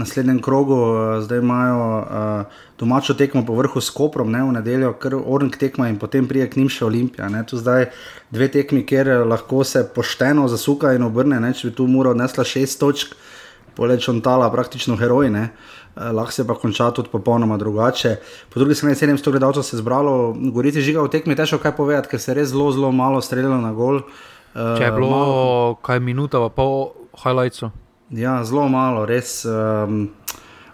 [0.00, 0.78] naslednjem krogu.
[1.26, 5.88] Zdaj imajo uh, domačo tekmo po vrhu s Koprom, ne v nedeljo, kar Ornk tekma
[5.88, 7.28] in potem prije k njim še Olimpija.
[7.28, 7.44] Ne.
[7.46, 7.90] Tu zdaj
[8.34, 11.40] dve tekmi, kjer lahko se pošteno zasuka in obrne.
[11.40, 11.52] Ne.
[11.52, 13.14] Če bi tu Muro odnesla šest točk,
[13.76, 15.30] poleč on tala praktično heroj.
[15.34, 15.48] Ne.
[15.50, 18.16] Eh, lahko se pa konča tudi popolnoma drugače.
[18.54, 22.08] Po drugi strani 700 gledalcev se je zbralo, gorici žiga v tekmi, težko kaj povedati,
[22.08, 24.02] ker se je res zelo, zelo malo streljalo na gol.
[24.54, 27.70] Uh, Če je bilo malo, kaj minuta, pa pol highlightsu.
[28.10, 29.42] Ja, zelo malo, res.
[29.44, 30.10] Um,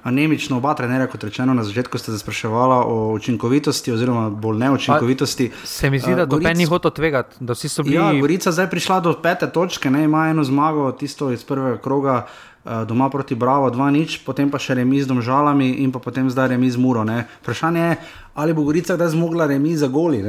[0.01, 5.51] Anemično, oba trenerja, kot rečeno, na začetku ste se spraševali o učinkovitosti, oziroma bolj neučinkovitosti.
[5.53, 6.57] Pa, se mi zdi, da uh, Goric...
[6.57, 7.97] ni hotel tvegati, da vsi so bili.
[7.97, 12.27] Ja, Gorica zdaj prišla do pete točke, ne ima eno zmago, tisto iz prvega kroga.
[12.61, 16.53] Uh, doma proti Bravo 2-0, potem pa še remi z domžalami in pa potem zdaj
[16.53, 17.01] remi z Muro.
[17.09, 17.25] Ne.
[17.41, 17.97] Vprašanje je,
[18.37, 20.21] ali bo Gorica kdaj zmogla remi za goli.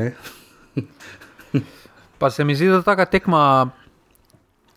[2.20, 3.68] pa se mi zdi, da ta tekma,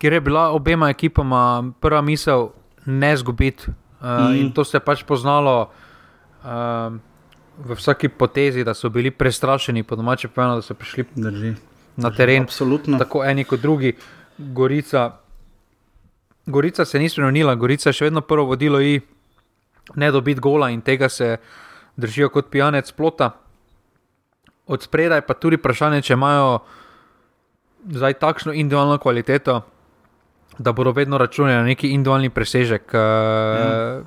[0.03, 2.51] kjer je bila obema ekipama prva misel,
[2.85, 3.71] ne zgubiti.
[4.03, 4.35] Uh, mm.
[4.35, 5.71] In to se je pač poznalo.
[6.43, 6.99] Uh,
[7.55, 11.53] V vsaki potezi, da so bili prestrašeni, po domače povedano, da so prišli Drži.
[11.95, 12.43] na teren.
[12.43, 12.99] Absolutno.
[12.99, 13.93] Tako eni kot drugi,
[14.37, 15.23] Gorica,
[16.45, 19.01] Gorica se ni spremenila, Gorica je še vedno prvo vodilo in
[19.95, 21.37] ne dobiti gola in tega se
[21.95, 23.31] držijo kot pijanec plota.
[24.67, 26.59] Od spredaj pa tudi vprašanje, če imajo
[27.85, 29.61] zdaj takšno individualno kvaliteto,
[30.57, 32.93] da bodo vedno računali na neki individualni presežek.
[32.93, 34.01] Ja.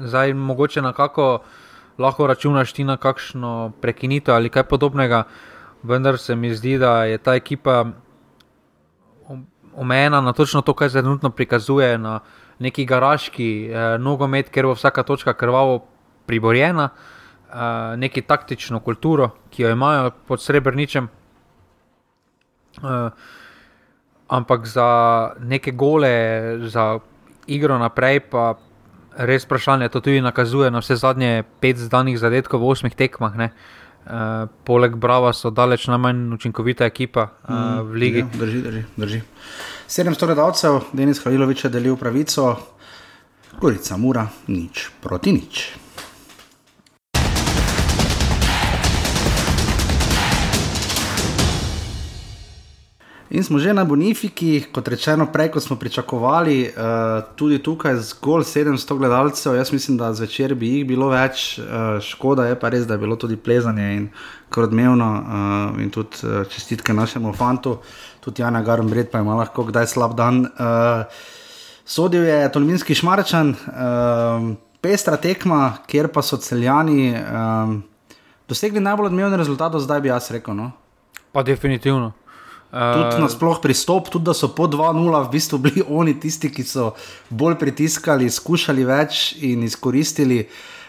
[0.00, 1.38] zdaj mogoče na kako
[1.98, 5.24] lahko računaš ti na kakšno prekinitev ali kaj podobnega,
[5.82, 7.84] vendar se mi zdi, da je ta ekipa
[9.76, 12.20] omejena na točno to, kar se trenutno prikazuje na
[12.58, 15.84] neki garaški eh, nogomet, ker bo vsaka točka krvavo
[16.26, 21.08] priborjena, eh, neki taktično kulturo, ki jo imajo pod srebrničem.
[22.82, 23.10] Eh,
[24.28, 24.88] ampak za
[25.40, 26.98] neke gole, za
[27.46, 28.54] igro naprej, pa
[29.16, 33.36] res vprašanje to tudi nakazuje na vse zadnje pet zdanih zadetkov v osmih tekmah.
[33.36, 33.52] Ne.
[34.04, 38.20] Uh, poleg Brava so daleč najmanj učinkovita ekipa uh, v ligi.
[38.20, 39.20] Ja, drži, drži, drži.
[39.88, 42.50] 700 gledalcev, Denis Halilovič je delil pravico,
[43.60, 45.64] Gorica Mura, nič proti nič.
[53.34, 58.44] In smo že na Bonifiki, kot rečeno, prej kot smo pričakovali, uh, tudi tukaj zgolj
[58.46, 59.56] 700 gledalcev.
[59.58, 63.02] Jaz mislim, da zvečer bi jih bilo več, uh, škoda je pa res, da je
[63.02, 64.06] bilo tudi plezanje in
[64.54, 65.10] krodmevno.
[65.18, 67.80] Uh, in tudi uh, čestitke našemu fantu,
[68.22, 70.46] tudi Jana Garmbred, pa ima lahko kdaj slab dan.
[70.54, 71.02] Uh,
[71.82, 77.80] sodil je Tolminski šmarčan, uh, pestra tekma, kjer pa so celjani um,
[78.46, 80.54] dosegli najbolj odmevne rezultate, zdaj bi jaz rekel.
[80.54, 80.70] No?
[81.34, 82.14] Pa definitivno.
[82.74, 86.90] Tudi nasplošno pristop, tudi da so po 2-0 v bistvu bili oni tisti, ki so
[87.30, 90.40] bolj pritiskali, skušali več in izkoristili.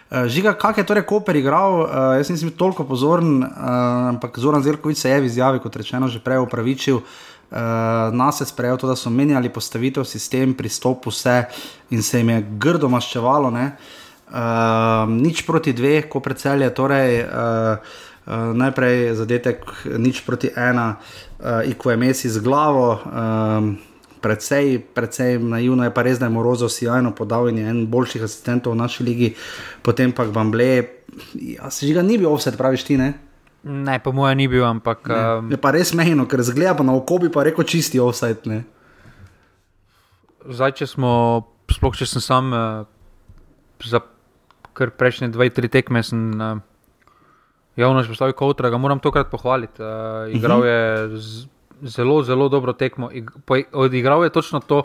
[0.09, 3.51] Uh, žiga, kak je torej Koper igral, uh, jaz nisem bil toliko pozoren, uh,
[4.15, 7.01] ampak Zoran Zelkovič se je v izjavi, kot rečeno, že prej upravičil.
[7.55, 11.45] Nas je sprejel to, da so menjali postavitev, sistem, pristop, vse
[11.93, 13.53] in se jim je grdo maščevalo.
[13.53, 16.73] Uh, nič proti dveh, ko predselje.
[16.73, 19.61] Torej, uh, Uh, najprej zadetek,
[20.01, 23.75] nič proti ena, uh, iko je mesi z glavo, um,
[24.21, 28.23] predvsej, predvsej naivno je pa res, da je Morozov sjajno podal in je en boljših
[28.25, 29.29] asistentov v naši ligi,
[29.85, 30.71] potem pa Bamble,
[31.35, 33.13] ja, se že ga ni bil offset, praviš ti ne?
[33.65, 35.09] Ne, po mojem ni bil, ampak.
[35.09, 35.49] Um...
[35.49, 38.45] Je pa res mehno, ker zgleda pa na oko bi pa rekel čisti offset.
[38.45, 38.61] Ne?
[40.45, 41.11] Zdaj, če smo,
[41.73, 42.85] sploh če sem sam uh,
[43.81, 44.05] za
[44.77, 46.05] kar prejšnje dve, tri tekme.
[46.05, 46.61] Sem, uh,
[47.75, 49.81] javno izpostavil Kowtra, ga moram tokrat pohvaliti.
[49.81, 50.67] Uh, igral uh -huh.
[50.67, 51.47] je z,
[51.81, 53.09] zelo, zelo dobro tekmo.
[53.71, 54.83] Odigral je točno to,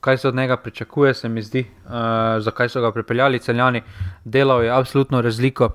[0.00, 1.92] kar se od njega pričakuje, se mi zdi, uh,
[2.38, 3.82] zakaj so ga pripeljali celjani.
[4.24, 5.70] Delal je absolutno razliko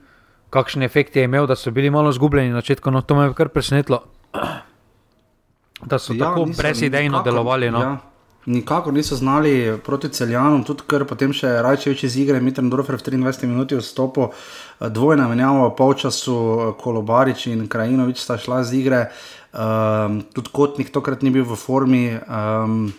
[0.50, 3.34] Kakšen efekt je imel, da so bili malo izgubljeni na začetku, no to me je
[3.34, 4.04] kar presenetilo,
[5.90, 7.72] da so ja, tako brezidejno delovali.
[7.72, 7.80] No.
[7.80, 7.98] Ja.
[8.46, 13.02] Nikakor niso znali proti celjanom, tudi ker potem še Rajčevič iz igre, Mitren Dorfer v
[13.02, 14.30] 23 minuti vstopil,
[14.80, 19.12] dvojna menjava v polčasu, Kolobarič in Krajinovič sta šla z igre,
[19.54, 22.20] um, tudi Kotnik tokrat ni bil v formi.
[22.28, 22.94] Um,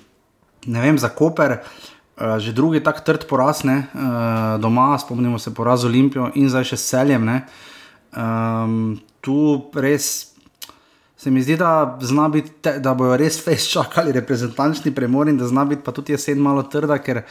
[0.66, 5.55] ne vem, za Koper, uh, že drugi tak trd poraz, ne, uh, doma, spomnimo se
[5.55, 7.31] poraz Olimpijo in zdaj še seljem.
[8.12, 10.33] Um, tu res
[11.22, 11.98] se mi zdi, da,
[12.33, 12.51] biti,
[12.83, 16.64] da bojo res fez čakali reprezentančni premor in da zna biti pa tudi jesen malo
[16.66, 17.22] trda, ker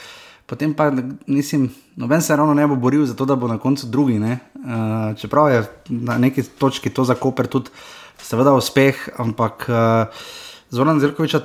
[0.47, 0.87] potem pa
[1.27, 1.67] mislim,
[1.99, 4.15] noben se ravno ne bo boril za to, da bo na koncu drugi.
[4.19, 7.69] Uh, čeprav je na neki točki to za Koper tudi,
[8.23, 10.23] seveda, uspeh, ampak uh,
[10.71, 11.35] Zoran Zirkovič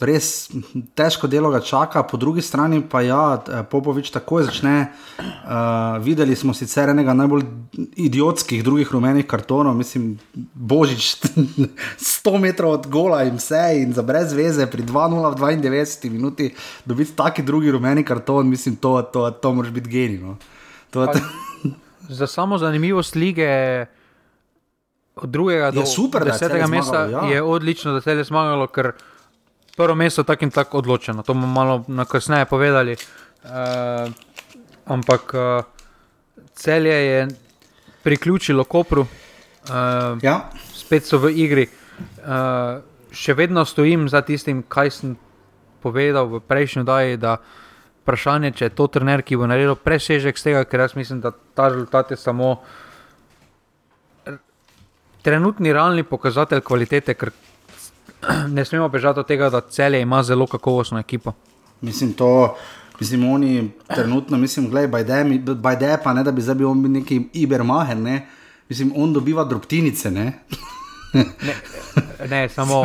[0.00, 0.48] res
[0.96, 3.36] težko delo ga čaka, po drugi strani pa ja,
[3.68, 4.88] Popovič takoj začne.
[5.20, 7.44] Uh, videli smo sicer enega najbolj
[8.00, 10.14] idiotskih drugih rumenih kartonov, mislim,
[10.54, 11.12] božič
[12.24, 16.48] 100 metrov od gola in vse, in za brez veze pri 2-0 v 92 minuti
[16.88, 20.24] dobiti taki drugi rumeni karton, mislim, to, to, to, to moraš biti genij.
[20.24, 20.36] No.
[22.08, 23.86] Za samo zanimivost lige
[25.16, 27.24] od drugega do super, desetega mesta ja.
[27.24, 28.92] je odlično, da se je zmagalo, ker
[29.76, 31.22] prvo mesto je tako in tako odločeno.
[31.22, 32.96] To bomo malo kasneje povedali.
[33.44, 33.50] Uh,
[34.86, 35.64] ampak uh,
[36.54, 37.28] celje je
[38.02, 40.50] priključilo Kopru, uh, ja.
[40.74, 41.68] spet so v igri.
[42.20, 42.80] Uh,
[43.12, 45.16] še vedno stojim za tistim, kaj sem
[45.82, 47.18] povedal v prejšnji daji.
[48.00, 51.20] Vprašanje je, če je to trener, ki bo naredil presežek z tega, ker jaz mislim,
[51.20, 52.89] da ta rezultat je samo uh,
[55.22, 57.30] trenutni realni pokazatelj kvalitete, ker
[58.56, 61.32] ne smemo bežati od tega, da celje ima zelo kakovostno ekipo.
[61.80, 62.56] Mislim, to.
[63.00, 65.04] Mislim, oni trenutno, mislim, gledaj,
[65.54, 68.26] bajde, pa ne, da bi zdaj bil neki ibermaher, ne.
[68.68, 70.32] Mislim, on dobiva drobtinice, ne.
[71.12, 71.54] ne,
[72.30, 72.82] ne, samo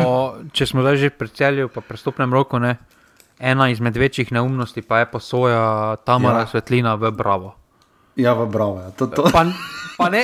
[0.53, 2.77] če smo zdaj že pri celju, pa prestopnem roku, ne.
[3.39, 6.47] Ena izmed večjih neumnosti pa je posoja Tamara ja.
[6.47, 7.51] Svetlina v Bravo.
[8.15, 8.79] Ja, v Bravo.
[8.79, 8.91] Ja.
[8.95, 9.27] To, to.
[9.27, 9.43] Pa,
[9.97, 10.23] pa, ne,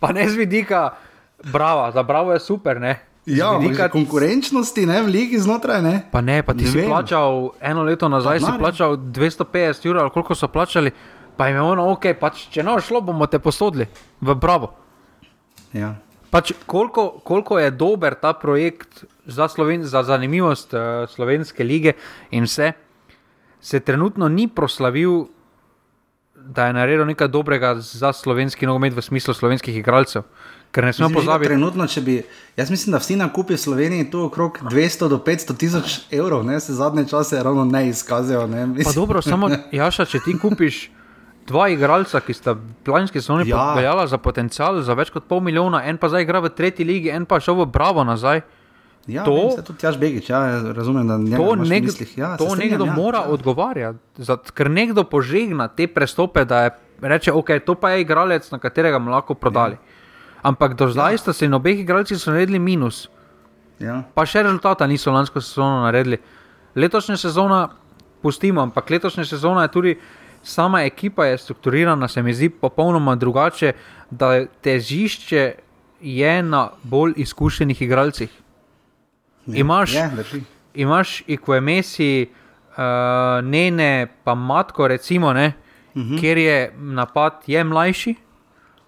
[0.00, 0.96] pa ne z vidika.
[1.44, 2.80] Bravo, za bravo je super.
[2.80, 3.00] Ne?
[3.26, 5.82] Ja, vidika konkurenčnosti, ne v ligi znotraj.
[5.82, 6.06] Ne?
[6.12, 6.86] Pa ne, pa ti ne si vem.
[6.86, 10.92] plačal eno leto nazaj, si plačal 250 ur, ali koliko so plačali,
[11.36, 13.88] pa jim je ono, ok, pač, če ne šlo, bomo te posodili
[14.22, 14.70] v bravo.
[15.74, 15.96] Ja.
[16.30, 21.96] Pač, koliko, koliko je dober ta projekt za, Sloven, za zanimivost uh, slovenske lige
[22.30, 22.72] in vse,
[23.60, 25.26] se trenutno ni proslavil,
[26.34, 30.22] da je naredil nekaj dobrega za slovenski nogomet v smislu slovenskih igralcev.
[30.76, 31.48] Ker ne smemo pozabiti.
[31.48, 32.14] Trenutno, če bi,
[32.56, 36.58] jaz mislim, da vsi nakupi v Sloveniji tu okrog 200 do 500 tisoč evrov, ne
[36.60, 38.44] se zadnje čase ravno ne izkazujejo.
[38.46, 39.48] Ne, pa dobro, samo
[39.80, 40.82] Jaša, če ti kupiš
[41.48, 43.72] dva igralca, ki sta planski sezoni ja.
[43.72, 47.08] pojala za potencial za več kot pol milijona, en pa zdaj igra v tretji ligi,
[47.08, 48.44] en pa šel v Bravo nazaj.
[49.06, 50.42] Ja, to je tudi jaš begič, ja,
[50.76, 53.32] razumem, da ne to nek, mislih, ja, to strinjam, nekdo ja, mora ja.
[53.32, 58.50] odgovarjati, Zat, ker nekdo požegna te prestope, da je, reče, ok, to pa je igralec,
[58.50, 59.78] na katerega bomo lahko prodali.
[59.78, 59.85] Ja.
[60.46, 61.18] Ampak do zdaj ja.
[61.18, 63.08] sta se in obeh igralcev naredili minus.
[63.82, 64.02] Ja.
[64.14, 66.20] Pa še rezultata niso lansko sezono naredili.
[66.76, 67.66] Letošnja sezona,
[68.22, 69.94] pustimo, ampak letošnja sezona je tudi
[70.46, 73.72] sama ekipa je strukturirana, se mi zdi popolnoma drugače,
[74.10, 75.44] da težišče
[76.00, 78.30] je na bolj izkušenih igralcih.
[79.46, 79.56] Ja.
[79.60, 80.10] Imaš, ja,
[80.74, 82.28] imaš ikvemesi,
[82.76, 82.84] uh,
[83.42, 85.52] nene, pa matko, recimo, ne,
[85.94, 86.14] uh mhm.
[86.14, 86.20] -huh.
[86.20, 88.14] kjer je napad je mlajši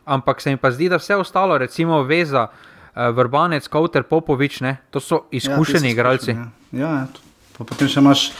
[0.08, 4.78] ampak se mi pa zdi, da vse ostalo, recimo Veza, uh, Vrbanec, Kauter, Popovič, ne,
[4.90, 6.30] to so izkušeni ja, igralci.
[6.30, 8.30] Ja, ja, ja potem še imaš.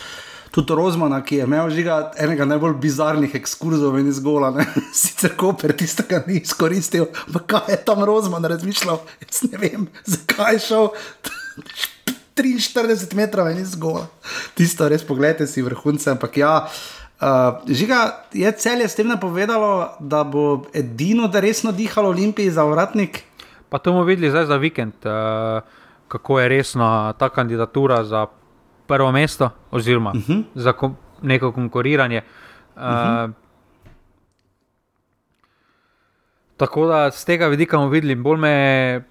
[0.49, 4.49] Tudi Rozmana, ki je imel žiga enega najbolj bizarnih ekskurzov in izgola,
[4.97, 10.57] sicer Koper tistega ni izkoristil, ampak kaj je tam Rozman razmišljal, jaz ne vem, zakaj
[10.57, 10.89] je šel
[12.41, 14.07] 43 metrov in izgola.
[14.57, 16.55] Tisto res pogledajte si vrhunce, ampak ja.
[16.65, 16.98] Uh,
[17.67, 23.25] žiga je celje s tem napovedalo, da bo edino, da resno dihalo Olimpiji za vratnik.
[23.69, 25.63] Pa to bomo videli zdaj za vikend, uh,
[26.09, 28.27] kako je resna ta kandidatura za
[28.87, 30.33] prvo mesto, oziroma uh mhm.
[30.33, 30.45] -huh.
[30.55, 32.23] za ko neko konkuriranje.
[32.77, 33.33] Uh, uh -huh.
[36.57, 39.05] Tako da z tega vidika bomo videli, bolj me.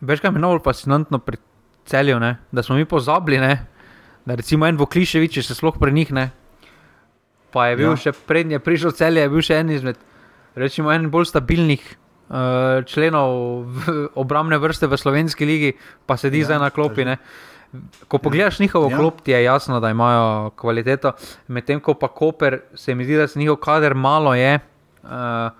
[0.00, 1.36] Večkrat je najbolj fascinantno pri
[1.84, 2.36] celju, ne?
[2.52, 3.66] da smo mi pozabili, ne?
[4.26, 6.30] Da recimo en Vokliševič, če se sploh pre njih ne.
[7.54, 7.98] Pa je bil ja.
[8.08, 10.00] še prednje, prišel celje, je bil še en izmed,
[10.58, 13.70] recimo, en bolj stabilnih uh, členov
[14.22, 15.76] obrambne vrste v slovenski ligi,
[16.10, 17.06] pa sedi ja, zdaj na klopi.
[17.06, 17.20] Ne.
[18.10, 18.98] Ko pogledaš njihovo ja.
[18.98, 21.14] klop, ti je jasno, da imajo kvaliteto,
[21.48, 24.58] medtem ko pa Koper, se mi zdi, da se njihov kader malo je,
[25.06, 25.50] uh,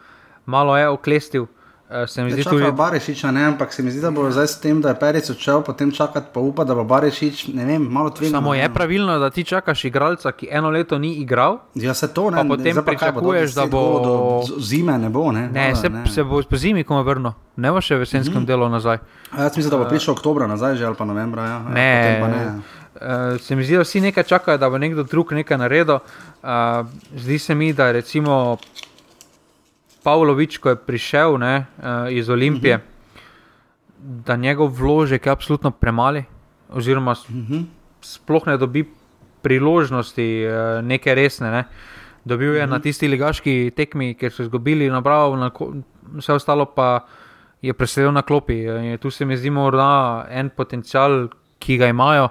[0.47, 1.47] malo je oklestil.
[1.91, 4.47] Eh, se mi zdi, da je to Barešič, ampak se mi zdi, da bo zdaj
[4.47, 7.83] s tem, da je Peric odšel, potem čakati, pa upa, da bo Barešič, ne vem,
[7.83, 8.39] malo tvegano.
[8.39, 11.59] Samo je pravilno, da ti čakaš igralca, ki eno leto ni igral.
[11.75, 12.37] Ja, se to ne.
[12.37, 15.33] Pa potem zdaj, pričakuješ, bo da bo zime, ne bo.
[15.33, 16.07] Ne, ne, se, ne.
[16.07, 18.47] se bo po zimi, ko me vrno, ne bo še v jesenskem mm -hmm.
[18.47, 18.99] delu nazaj.
[19.31, 21.43] A jaz mislim, da bo uh, prišel oktober nazaj, že ali pa novembra.
[21.43, 21.49] Ja.
[21.49, 22.61] ja ne, ja, ne.
[22.97, 25.95] Uh, se mi zdi, da vsi nekaj čakajo, da bo nekdo drug nekaj naredil.
[26.43, 26.51] Uh,
[27.17, 28.57] zdi se mi, da recimo
[30.07, 31.85] Pavlović, ko je prišel ne, uh,
[32.15, 34.23] iz Olimpije, uh -huh.
[34.27, 36.25] da njegov vložek je absolutno premali,
[36.71, 37.55] oziroma uh mhm.
[37.55, 37.65] -huh.
[38.01, 38.85] sploh ne dobi
[39.43, 41.51] priložnosti, uh, neke resne.
[41.51, 41.65] Ne.
[42.25, 42.71] Dobil je mm -hmm.
[42.71, 45.51] na tisti ligaški tekmi, ker so izgubili, nabral, na,
[46.15, 47.01] vse ostalo pa
[47.63, 48.63] je presedel na klopi.
[48.63, 51.29] In tu se mi zdi morda en potencial,
[51.59, 52.29] ki ga imajo.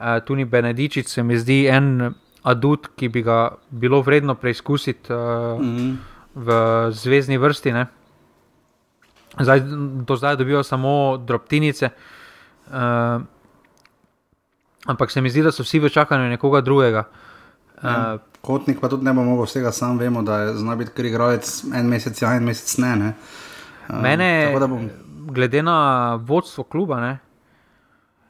[0.00, 5.12] Uh, tu ni Benedičič, se mi zdi en adut, ki bi ga bilo vredno preizkusiti
[5.12, 5.18] uh,
[5.60, 6.11] mm -hmm.
[6.34, 6.48] V
[6.90, 7.72] zvezdni vrsti.
[7.72, 7.86] Ne.
[9.40, 9.60] Zdaj,
[10.04, 11.90] do zdaj dobijo samo drobtinice.
[12.66, 13.22] Uh,
[14.86, 17.04] ampak se mi zdi, da so vsi v čakanju nekoga drugega.
[17.82, 21.06] Uh, Kotnik pa tudi ne bo mogel vsega, sam vemo, da je zna biti kar
[21.06, 22.96] igralec en mesec, ja, en mesec ne.
[22.96, 23.12] ne.
[23.88, 24.88] Uh, Mene, bom...
[25.30, 27.18] glede na vodstvo kluba, ne,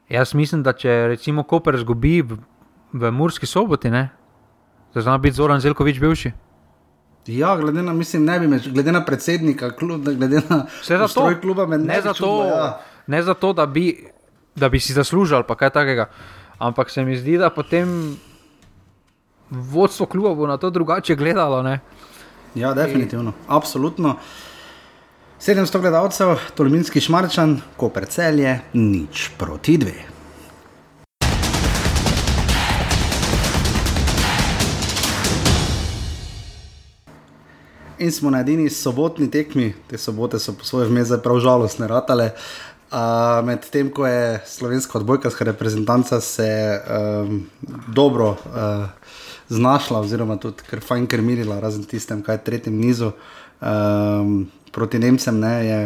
[0.09, 2.37] jaz mislim, da če recimo Koper zgubi v,
[2.93, 6.31] v Murski soboti, da zna biti Zoran Zelkovič bivši.
[7.27, 10.97] Ja, glede na, mislim, ne bi me, glede na predsednika, klub, glede na vse
[11.41, 12.81] kluba, ne, ne, zato, čudlo, ja.
[13.07, 14.05] ne zato, da bi,
[14.55, 16.09] da bi si zaslužil ali kaj takega.
[16.57, 18.17] Ampak se mi zdi, da potem
[19.49, 21.63] vodstvo kluba bo na to drugače gledalo.
[21.63, 21.79] Ne?
[22.55, 23.45] Ja, definitivno, In...
[23.47, 24.15] absolutno.
[25.39, 30.12] 700 gledalcev, Tolminski šmarčan, ko precelje, nič proti dve.
[38.03, 42.33] In smo na edini sobotni tekmi, te sobote so po svoje vmeze prav žalostne, ratale.
[42.91, 46.49] Uh, Medtem ko je slovenska odbojkarska reprezentanca se
[46.83, 47.45] um,
[47.87, 48.83] dobro uh,
[49.47, 53.13] znašla, oziroma tudi kar fajn krmirila, razen tistem, kaj je tretjem nizu.
[53.61, 55.79] Um, proti Nemcem ne, je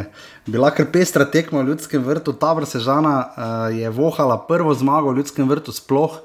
[0.48, 2.34] bila kar pestra tekma v ljudskem vrtu.
[2.34, 6.18] Tabor Sežana uh, je vohala prvo zmago v ljudskem vrtu, sploh.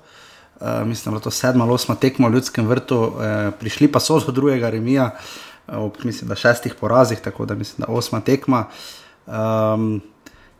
[0.57, 4.01] Uh, mislim, da je to sedma ali osma tekma v ljudskem vrtu, uh, prišli pa
[4.01, 8.65] so do drugega remija, uh, ob mislim, šestih porazih, tako da mislim, da osma tekma.
[9.27, 10.01] Um,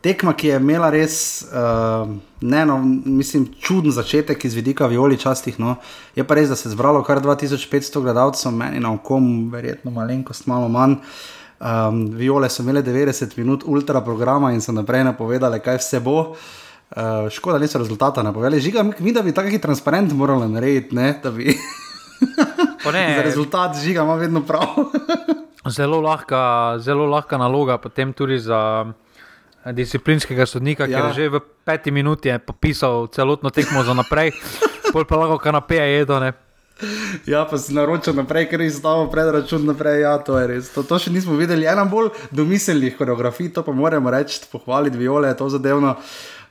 [0.03, 2.11] tekma, ki je imela res, uh,
[2.41, 5.61] ne, no, mislim, čuden začetek iz vidika violi častih.
[5.61, 5.77] No.
[6.17, 10.47] Je pa res, da se je zbralo kar 2500 gledalcev, meni na okom, verjetno malenkost,
[10.51, 10.99] malo manj.
[11.63, 16.33] Um, viole so imele 90 minut ultra programa in so naprej napovedali, kaj vse bo.
[16.93, 18.61] Uh, škoda, da niso rezultata napovedali.
[18.61, 21.55] Žiga, mi da bi taki transparent morali narediti, ne, da bi.
[22.91, 24.67] ne, za rezultat žiga ima vedno prav.
[25.77, 28.87] zelo, lahka, zelo lahka naloga, potem tudi za
[29.71, 30.99] disciplinskega sodnika, ja.
[30.99, 34.35] ki je že v peti minuti popisal celotno tekmo za naprej,
[34.93, 36.19] pol pa lahko kanapeje jedo.
[36.19, 36.35] Ne?
[37.27, 40.03] Ja, pa si naročil naprej, ker je zdaj pred račun naprej.
[40.03, 40.73] Ja, to je res.
[40.75, 41.69] To, to še nismo videli.
[41.69, 45.95] Ena bolj domiselnih koreografij, to pa moramo reči, pohvaliti viole, to zadevno.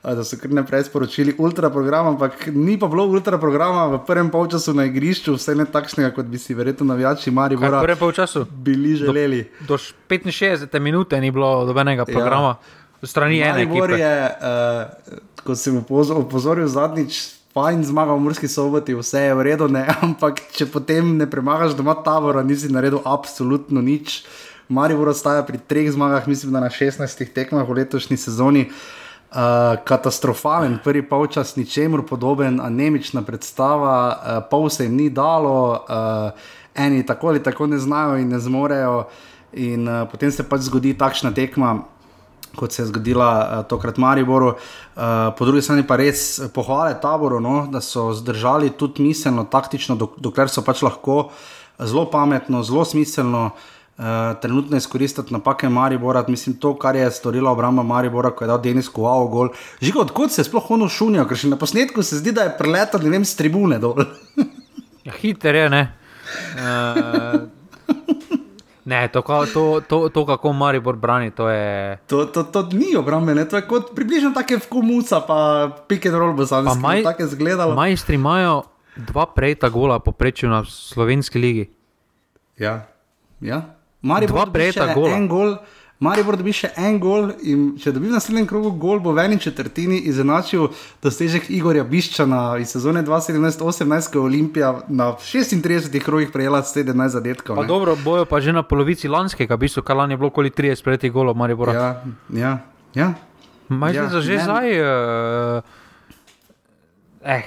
[0.02, 4.30] Da so kar naprej sporočili ultra program, ampak ni pa bilo ultra programa v prvem
[4.34, 7.78] polčasu na igrišču, vse ne takšnega, kot bi si verjetno navijači Mari Bora.
[7.78, 9.44] V prvem polčasu bili želeli.
[9.60, 12.56] Do, do 65 minut ni bilo dobenega programa.
[13.02, 13.66] Ja strani ene.
[13.66, 17.22] Mori je, uh, ko sem opozoril zadnjič,
[17.54, 19.86] fajn zmagal v Murski soboti, vse je v redu, ne?
[20.06, 24.22] ampak če potem ne premagaš doma tabora, nisi naredil absolutno nič.
[24.72, 28.66] Maribor ostaja pri treh zmagah, mislim, da na 16 tekmah v letošnji sezoni.
[28.70, 29.01] Uh,
[29.84, 36.30] katastrofalen, prvi polčas, ničemur podoben, anemična predstava, uh, pol se jim ni dalo, uh,
[36.74, 39.06] eni tako ali tako ne znajo in ne zmorejo.
[39.52, 41.78] In uh, potem se pač zgodi takšna tekma,
[42.56, 44.52] kot se je zgodila uh, tokrat Mariboru.
[44.52, 49.96] Uh, po drugi strani pa res pohvale taboru, no, da so zdržali tudi miselno, taktično,
[49.96, 51.30] dok dokler so pač lahko
[51.80, 53.46] zelo pametno, zelo smiselno.
[53.46, 53.81] Uh,
[54.40, 58.88] trenutno izkoristiti napake Maribora, mislim, to, kar je storila obramba Maribora, ko je dal Denis
[58.88, 59.48] Kovao gol.
[59.80, 62.54] Žigo, odkot se je sploh ono šunijo, ker še na posnetku se zdi, da je
[62.58, 64.04] preletel, ne vem, z tribune dol.
[65.06, 65.82] ja, hiter je, ne.
[66.56, 67.48] Uh,
[68.84, 71.98] Ne, to, to, to, to kako Maribor brani, to je.
[72.06, 76.34] To, to, to ni obrambe, to je kot približno tako komuca, pa pick and roll,
[76.44, 77.74] za nas je tako izgledalo.
[77.74, 78.62] Majstri imajo
[78.96, 81.70] dva prejta gola, poprečju na slovenski ligi.
[82.58, 82.86] Ja,
[83.40, 83.62] ja.
[84.02, 85.16] Maribor dva prejta gola.
[85.16, 85.56] En gol.
[86.02, 89.36] Maribor dobi še en gol in če dobi v naslednjem krogu gol, bo v eni
[89.38, 90.72] četrtini izenačil
[91.04, 97.60] dosežek Igorja Biščana iz sezone 2017-2018, ko je Olimpija na 36 krogih prejela 17 zadetkov.
[97.60, 100.50] Pa dobro, bojo pa že na polovici lanskega, v bistvu, kar lani je bilo okoli
[100.50, 101.70] 30 prejetih golov Maribora.
[101.70, 101.88] Ja,
[102.34, 102.52] ja,
[102.98, 103.08] ja.
[103.70, 104.66] Majhen ja, za že zdaj.
[104.74, 105.62] Uh,
[107.22, 107.46] eh.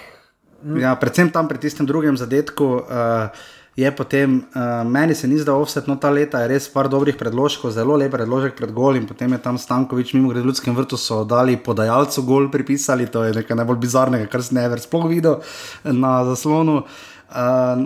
[0.80, 2.88] Ja, predvsem tam pri tistem drugem zadetku.
[2.88, 3.36] Uh,
[3.76, 7.17] je potem, uh, meni se ni zdelo offset, no ta leta je res par dobrih
[7.19, 10.76] predložkov, zelo lep predložek pred gol in potem je tam Stankovič, mimo grede v ljudskem
[10.76, 15.09] vrtu, so dali podajalcu gol pripisali, to je nekaj najbolj bizarnega, kar sem never sploh
[15.11, 15.41] videl
[15.84, 16.86] na zaslonu.
[16.86, 17.14] uh,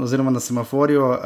[0.01, 1.05] oziroma na semaforju.
[1.05, 1.17] Uh,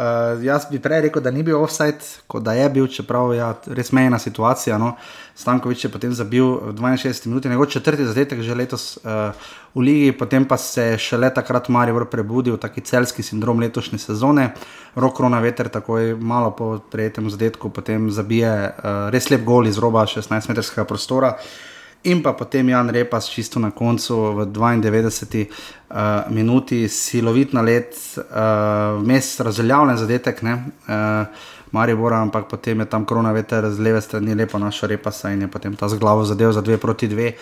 [0.43, 3.49] jaz bi prej rekel, da ni bil offside, kot da je bil, čeprav je ja,
[3.67, 4.77] res mejna situacija.
[4.77, 4.93] No.
[5.35, 9.33] Stankovič je potem zabil v 62 minutah, njegov četrti zadetek že letos uh,
[9.75, 14.53] v Ligi, potem pa se je šele takrat Marijo prebudil, taki celski sindrom letošnje sezone.
[14.95, 20.05] Rokrona veter, takoj malo po prejetem zadetku, potem zabije uh, res lep gol iz roba
[20.05, 21.37] 16-metrskega prostora.
[21.37, 21.72] Uh,
[22.03, 25.47] in pa potem Jan Repas, čisto na koncu, v 92 uh,
[25.93, 30.53] eh, minuti, silovit na let, uh, razveljavljen zadetek, ne,
[30.87, 31.27] uh,
[31.71, 35.41] Marijo Bora, ampak potem je tam korona veter z leve strani, lepo našo Repasa in
[35.41, 37.33] je potem ta z glavo zadev za dve proti dve.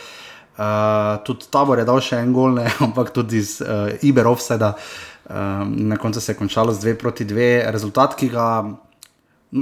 [0.57, 4.75] Uh, tudi tabor je dal še en gol, ne, ampak tudi iz uh, Iberovseda.
[5.31, 8.47] Uh, na koncu se je končalo z 2 proti 2, rezultat, ki ga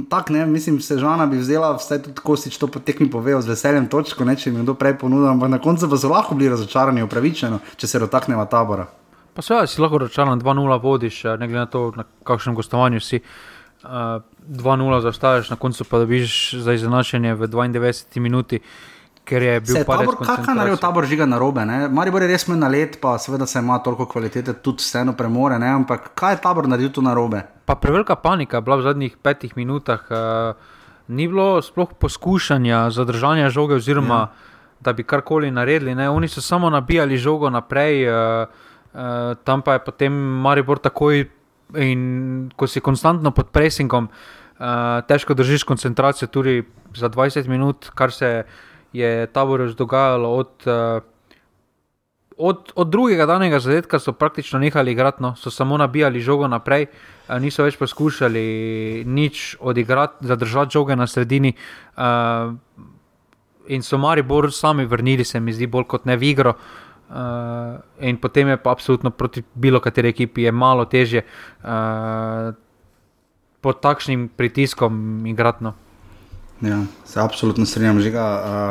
[0.08, 3.88] Tak, ne, mislim, se žena bi vzela, vse tudi Kostič to potekmi povejo z veseljem,
[3.90, 7.02] točko, ne, če mi kdo prej ponudi, ampak na koncu pa so lahko bili razočarani,
[7.02, 8.86] upravičeno, če se dotakneva tabora.
[9.34, 13.00] Pa seveda si lahko razočaran, 2-0 vodiš, eh, ne glede na to, na kakšnem gostovanju
[13.00, 13.18] si.
[13.80, 14.20] Uh, eh,
[14.62, 18.60] 2-0 zastaviš, na koncu pa dobiš za izenačenje v 92 minuti.
[19.24, 21.62] Ker je bil tabor, kakšen je tabor žiga na robe.
[21.64, 25.58] Mari bo res imel na let, pa seveda se ima toliko kvalitete, tudi vseeno premore.
[25.58, 25.68] Ne?
[25.70, 27.42] Ampak kaj je tabor naredil tu na robe?
[27.64, 30.02] Pa prevelika panika je bila v zadnjih petih minutah.
[30.10, 30.56] Uh,
[31.08, 34.56] ni bilo sploh poskušanja zadržanja žoge, oziroma ja.
[34.80, 35.94] da bi karkoli naredili.
[35.94, 36.08] Ne?
[36.10, 38.48] Oni so samo nabijali žogo naprej, uh,
[38.94, 40.12] uh, tam pa je potem
[40.42, 41.28] Maribor takoj.
[41.78, 44.66] In ko si konstantno pod presingom, uh,
[45.06, 46.64] težko držiš koncentracijo tudi
[46.98, 48.42] za 20 minut, kar se je
[48.92, 51.02] je tabor dogajalo od, uh,
[52.36, 56.86] od, od drugega danega zadetka, so praktično nehali igrati, no, so samo nabijali žogo naprej,
[56.86, 61.54] uh, niso več poskušali nič odigrati, zadržati žoge na sredini.
[61.96, 62.54] Uh,
[63.70, 66.54] in so mari bolj sami vrnili, se mi zdi, bolj kot ne v igro.
[67.10, 72.54] Uh, in potem je pa absolutno proti bilo kateri ekipi malo težje uh,
[73.60, 75.64] pod takšnim pritiskom igrati.
[75.64, 75.74] No.
[76.60, 78.26] Ja, se absolutno strinjam, že ga.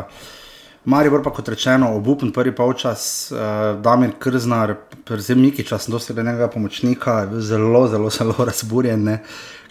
[0.05, 0.37] Uh,
[0.85, 4.75] Mari bo pa kot rečeno, obupen prvi polčas, uh, Damir Krznar,
[5.05, 9.03] predvsem Miki, čas dosti enega pomočnika, zelo, zelo, zelo razburjen.
[9.03, 9.17] Ne.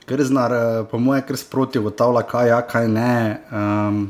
[0.07, 0.53] Krznar,
[0.91, 3.41] po mojem, kar sproti ugotavlja, kaj je, ja, kaj ne.
[3.53, 4.05] Um,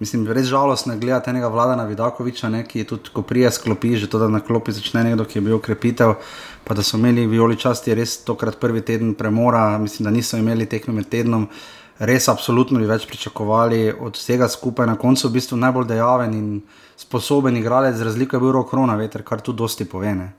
[0.00, 3.96] mislim, res žalostno je gledati enega vladana Vidakoviča, ne, ki je tudi, ko prije sklopi,
[3.96, 6.16] že to, da na klopi začne nekdo, ki je bil ukrepitev.
[6.64, 10.66] Pa da so imeli violi časti, res tokrat prvi teden premora, mislim, da niso imeli
[10.66, 11.48] tekme med tednom.
[11.48, 14.86] Uh, res absolutno bi več pričakovali od vsega skupaj.
[14.86, 16.48] Na koncu v bistvu najbolj dejaven in
[16.96, 20.32] sposoben igralec, z razliko je bil rok korona veter, kar tu dosti povene.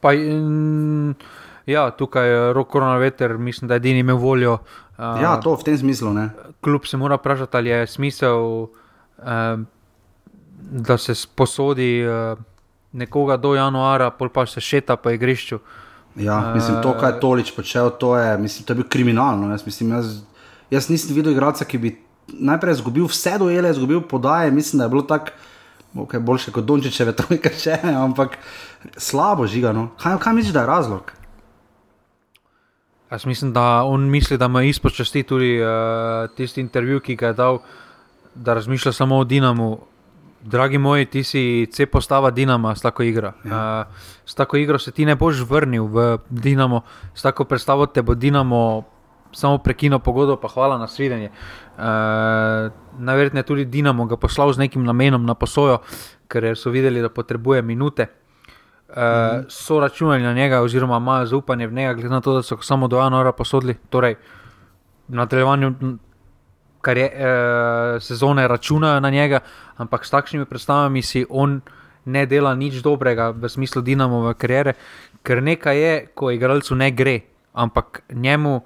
[0.00, 1.14] Pa, in,
[1.66, 4.58] ja, tukaj je rok korona veter, mislim, da je edini imel voljo.
[4.98, 6.12] Uh, ja, to v tem smislu.
[6.14, 6.30] Ne.
[6.64, 9.60] Kljub se mora vprašati, ali je smisel, uh,
[10.58, 12.38] da se sposodi uh,
[12.92, 15.58] nekoga do januara, pol pa se šeta po igrišču.
[16.16, 19.50] Ja, mislim, to, kar je Tolič počel, to je, mislim, to je bil kriminalno.
[19.50, 20.16] Jaz, mislim, jaz,
[20.70, 21.94] Jaz nisem videl igralca, ki bi
[22.28, 24.50] najprej izgubil vse dojele, izgubil podaje.
[24.50, 25.32] Mislim, da je bilo tako,
[25.94, 28.38] okay, boljše kot Dončičeve, trojke, če ne, ampak
[28.96, 29.90] slabo žigano.
[30.02, 31.12] Kaj, kaj misliš, da je razlog?
[33.10, 37.32] Jaz mislim, da on misli, da ima izpod časti tudi uh, tisti intervju, ki ga
[37.32, 37.62] je dal,
[38.34, 39.78] da razmišlja samo o Dinamu.
[40.42, 43.32] Dragi moji, ti si vse postava Dinama s tako igro.
[43.44, 43.86] Ja.
[43.88, 43.96] Uh,
[44.26, 46.82] s tako igro se ti ne boš vrnil v Dinamo,
[47.14, 48.84] s tako predstavo te bo Dinamo
[49.32, 51.30] samo prekinil pogodbo, pa hvala na svidenje.
[51.78, 51.84] Uh,
[52.98, 55.78] Najverjetneje tudi Dinamo ga poslal z nekim namenom na posojo,
[56.28, 58.06] ker so videli, da potrebuje minute.
[58.88, 59.44] Uh, mm -hmm.
[59.48, 62.88] So računali na njega, oziroma imajo zaupanje v njega, glede na to, da so samo
[62.88, 63.76] do januara posodili.
[63.90, 64.14] Torej,
[65.08, 65.74] v nadaljevanju
[66.80, 69.40] kar je, uh, sezone računajo na njega,
[69.76, 71.60] ampak s takšnimi predstavami si on
[72.04, 74.74] ne dela nič dobrega v smislu Dinamove kariere,
[75.22, 77.20] ker nekaj je, ko igralcu ne gre,
[77.52, 78.60] ampak njemu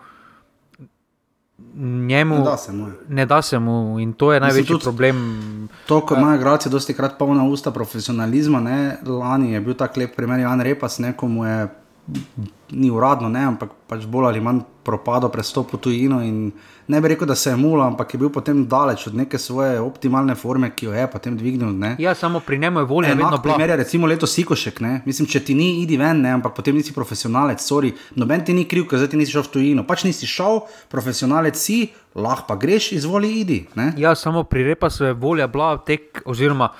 [1.76, 2.86] njemu ne da se mu.
[3.08, 5.68] Ne da se mu in to je največji tudi, problem.
[5.86, 8.60] To, ko imajo igralci, dosti krat polna usta profesionalizma.
[8.60, 8.96] Ne?
[9.06, 11.68] Lani je bil tak lep primer, Jan Repas, nekomu je
[12.70, 16.18] ni uradno, ne, ampak pač bolj ali manj propadlo prestop v tujino.
[16.90, 19.78] Ne bi rekel, da se je mula, ampak je bil potem daleč od neke svoje
[19.80, 21.70] optimalne forme, ki jo je potem dvignil.
[21.70, 21.94] Ne.
[22.03, 23.38] Ja, samo pri njemu je volja bila.
[23.42, 24.80] Primer je recimo leto Sikošek.
[24.80, 25.03] Ne.
[25.07, 28.64] Mislim, če ti ni, idi ven, ne, ampak potem nisi profesionalec, sorry, noben ti ni
[28.68, 29.86] kriv, ker zdaj ti nisi šel v tujino.
[29.86, 31.84] Pač nisi šel, profesionalec si,
[32.18, 33.61] lahko pa greš, izvoli, idi.
[33.78, 33.92] Ne.
[34.00, 36.72] Ja, samo pri repa se je volja bila tek, oziroma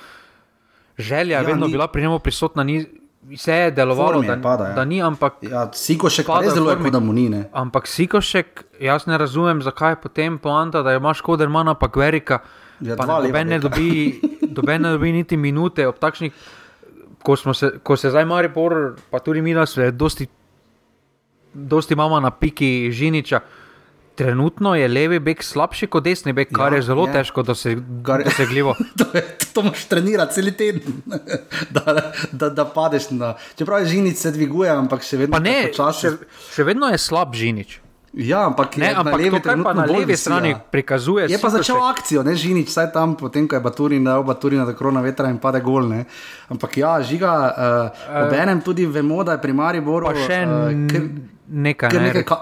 [0.97, 1.71] želja je ja, vedno ni...
[1.71, 2.63] bila pri njemu prisotna.
[2.63, 2.83] Ni
[3.29, 4.73] vse je delovalo, da, pada, ja.
[4.73, 5.33] da ni, ampak.
[5.41, 7.29] Ja, Sikošek pa res deluje, da mu ni.
[7.29, 7.45] Ne.
[7.53, 12.39] Ampak Sikošek, jaz ne razumem, zakaj je potem poanta, da imaš koder manj, pa Gverika.
[12.81, 14.19] Ja, pa noben ne, dobi,
[14.67, 16.33] ne dobi niti minute ob takšnih.
[17.23, 18.49] Ko, se, ko se zdaj mari
[19.09, 20.27] pa tudi mi nas je dosti
[21.53, 23.39] dosti imamo na piki Žiniča.
[24.15, 27.13] Trenutno je levi bek slabši kot desni bek, kar Ja, je zelo je.
[27.13, 28.75] težko doseg Kar- dosegljivo.
[28.99, 31.01] to, je, to moš trenirati cel teden,
[31.75, 31.81] da,
[32.31, 33.09] da, da padeš.
[33.11, 35.99] Na, čeprav je žinic se dviguje, ampak še vedno Pa ne, počasi.
[36.03, 36.13] še,
[36.51, 37.79] še vedno je slab Žinič.
[38.13, 41.37] Ja, ampak, Ne, je na ampak levi to, kar pa na levi strani prikazuje, Je
[41.39, 44.69] pa začel doseg- akcijo, ne žinič, saj tam, potem ko je Baturin dal Baturin na
[44.71, 45.87] krona vetra in pade gol.
[45.87, 46.05] Ne.
[46.47, 47.31] Ampak ja, žiga,
[47.89, 47.89] uh,
[48.21, 50.05] obenem tudi vemo, da je pri Mariboru.
[50.05, 51.01] Pa še uh, kar,
[51.49, 51.89] nekaj.
[51.89, 52.37] kar Ne, nekaj ka,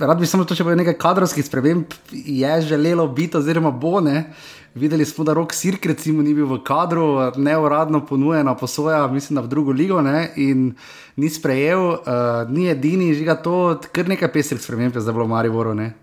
[0.00, 4.32] rad bi samo to, če bo nekaj kadrovskih sprememb, je želelo biti, oziroma bo ne.
[4.78, 7.06] Videli smo, da rok Sirk recimo ni bil v kadru,
[7.36, 10.74] neuradno ponujena posoja, mislim, da v drugo ligo ne, in
[11.16, 15.34] ni sprejel, uh, ni edini, žiga to, kar nekaj pestrih sprememb je zdaj bilo v
[15.34, 15.74] Mariboru.
[15.74, 15.94] Ne.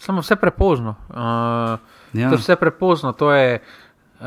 [0.00, 0.96] Samo vse prepozno.
[1.12, 1.78] Uh,
[2.14, 2.30] Ja.
[2.30, 3.12] To je vse prepozno.
[3.12, 3.58] To je,
[4.20, 4.26] uh,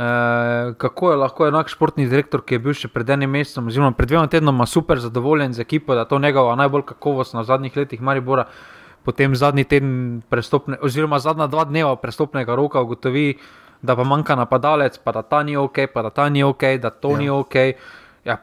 [0.77, 4.11] kako je lahko enak športni direktor, ki je bil še pred enim mesecem, oziroma pred
[4.11, 8.03] dvema tednoma, super zadovoljen z ekipo, da je to njegova najbolj kakovostna v zadnjih letih
[8.03, 8.47] Maribora.
[9.07, 9.91] Potem zadnji teden,
[10.27, 13.37] prestopne, oziroma zadnja dva dneva prestopnega roka, ugotovi,
[13.81, 16.91] da pa manjka napadalec, pa da ta ni ok, pa da ta ni ok, da
[16.91, 17.21] to ja.
[17.23, 17.55] ni ok.
[18.27, 18.35] Ja,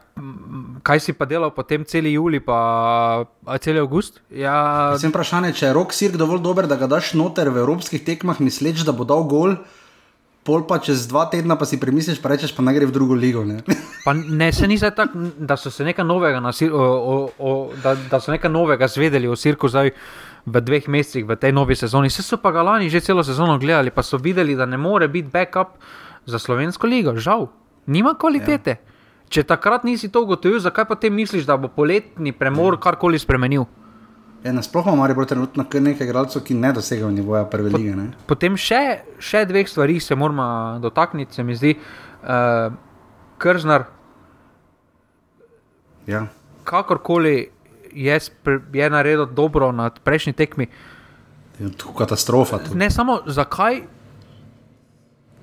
[0.81, 3.27] kaj si pa delal potem cel juli, pa
[3.61, 4.17] cel avgust?
[4.33, 8.01] Ja, Sem vprašanje, če je rok Sirk dovolj dober, da ga daš noter v evropskih
[8.01, 9.59] tekmah, misleč, da bo dal gol,
[10.45, 13.13] pol pa čez dva tedna pa si premisliš, pa rečeš, pa naj gre v drugo
[13.17, 13.45] ligo.
[13.45, 13.61] Ne?
[14.05, 17.53] Pa ne, se ni zdaj tako, da so se nekaj novega, na, o, o, o,
[17.81, 19.89] da, da so nekaj novega zvedeli o Sirku zdaj
[20.45, 22.09] v dveh mesecih, v tej novi sezoni.
[22.09, 25.07] Vse so pa ga lani že celo sezono gledali, pa so videli, da ne more
[25.07, 25.77] biti backup
[26.25, 27.15] za slovensko ligo.
[27.17, 27.47] Žal,
[27.87, 28.69] nima kvalitete.
[28.69, 28.93] Ja.
[29.29, 33.65] Če takrat nisi to ugotovil, zakaj pa te misliš, da bo poletni premor karkoli spremenil?
[34.45, 37.95] Ja, nasploh imamo Maribor trenutno kar nekaj igralcev, ki ne dosegajo nivoja prve lige.
[37.97, 38.11] Ne?
[38.29, 41.73] Potem še, še dveh stvari se moramo dotakniti, se mi zdi.
[42.21, 42.69] Uh,
[43.41, 43.89] Krznar,
[46.05, 46.27] Ja.
[46.63, 47.49] kakorkoli
[47.95, 48.19] je,
[48.73, 50.67] je naredil dobro na prejšnji tekmi,
[51.55, 52.57] Je to katastrofa.
[52.59, 52.75] To.
[52.75, 53.81] ne samo zakaj.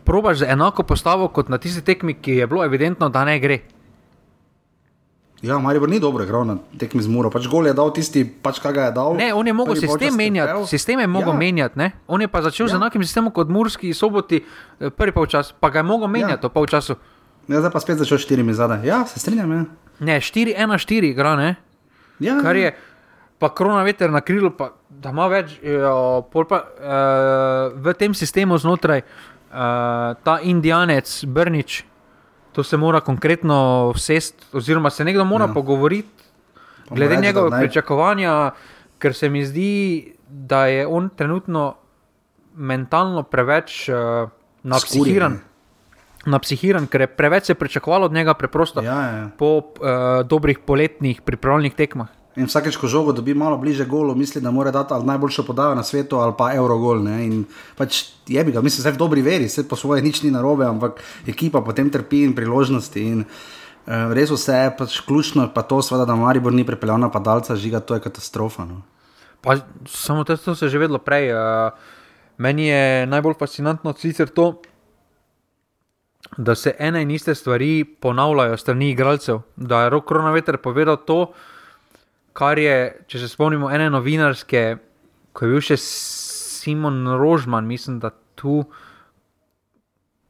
[0.04, 3.58] Probaš z enako postavo kot na tisti tekmi, ki je bilo evidentno, da ne gre.
[5.42, 8.60] Ja, Maribor ni dobro igral na tekmi z Muro, pač gol je dal tisti, pač
[8.60, 9.16] kaj ga je dal.
[9.16, 11.34] Ne, on je mogel sistem menjati, sistem je mogel Ja.
[11.34, 11.38] ja.
[11.40, 11.78] menjati.
[11.78, 11.90] Ne?
[12.06, 12.68] On je pa začel ja.
[12.68, 12.76] z Ja.
[12.76, 14.44] enakim sistemom kot Murski soboti,
[14.78, 16.48] eh, prvi polčas, pa ga je mogel menjati ja.
[16.48, 16.94] v polčasu.
[17.48, 18.86] Ja, zdaj pa spet začel s štirimi zadaj.
[18.86, 19.50] Ja, se strinjam.
[19.50, 19.64] Ja.
[20.00, 21.56] Ne, 4-1-4 igra, ne?
[22.22, 22.72] Ja, kar je.
[23.38, 25.94] Pa korona veter na krilu, pa da ima več, jo,
[26.30, 29.06] pol pa, uh, v tem sistemu znotraj uh,
[30.16, 31.82] ta indijanec, Brnič,
[32.52, 33.56] to se mora konkretno
[33.90, 35.52] vsest, oziroma se nekdo mora Ja.
[35.52, 36.22] pogovoriti,
[36.88, 38.50] glede reči, da njegove naj- pričakovanja,
[38.98, 39.70] ker se mi zdi,
[40.24, 41.74] da je on trenutno
[42.54, 44.28] mentalno preveč uh,
[44.62, 45.40] napsihiran.
[46.26, 49.28] Napsihiran, ker je preveč se pričakovalo od njega, preprosto Ja, ja, ja.
[49.38, 52.08] po uh, dobrih poletnih pripravljalnih tekmah.
[52.36, 55.74] In vsakeč, ko žogo dobi malo bliže golu, misli, da mora dati ali najboljšo podajo
[55.74, 57.02] na svetu ali pa Eurogol.
[57.04, 57.26] Ne?
[57.26, 57.42] In
[57.76, 60.64] pač je bi ga, mislim, vse v dobri veri, vse po svoje nič ni narobe,
[60.64, 63.02] ampak ekipa potem trpi in priložnosti.
[63.02, 67.58] In, uh, res vse je pač ključno, pa to, seveda, da Maribor ni pripeljal napadalca,
[67.58, 68.64] žiga, to je katastrofa.
[68.64, 68.80] No.
[69.44, 71.34] Pa, samo to, to se je že vedelo prej.
[71.34, 71.74] Uh,
[72.38, 74.62] meni je najbolj fascinantno sicer to,
[76.36, 79.40] da se ene in iste stvari ponavljajo strani igralcev.
[79.56, 81.32] Da je Rok Kronaveter povedal to,
[82.32, 84.76] kar je, če se spomnimo, ene novinarske,
[85.32, 88.62] ko je bil še Simon Rožman, mislim, da tu,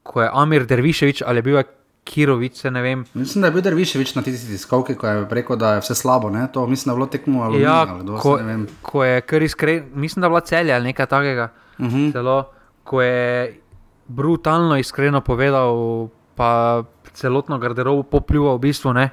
[0.03, 1.65] ko je Amir Derviševič ali je bil je
[2.03, 3.05] Kirovič, ne vem.
[3.15, 6.29] Mislim, da je bil Derviševič na tisti tiskovki, ko je rekel, da je vse slabo.
[6.29, 6.49] Ne?
[6.51, 8.65] To mislim, da je bilo tekmo ali Ja, ali kdo, ko, ne vem.
[8.81, 11.49] ko je kar iskren, mislim, da je bila celja ali nekaj takega.
[11.79, 12.11] Uh -huh.
[12.11, 12.51] Celo,
[12.83, 13.62] ko je
[14.07, 16.83] brutalno iskreno povedal, pa
[17.13, 19.09] celotno garderobo popljuval, v bistvu, ne,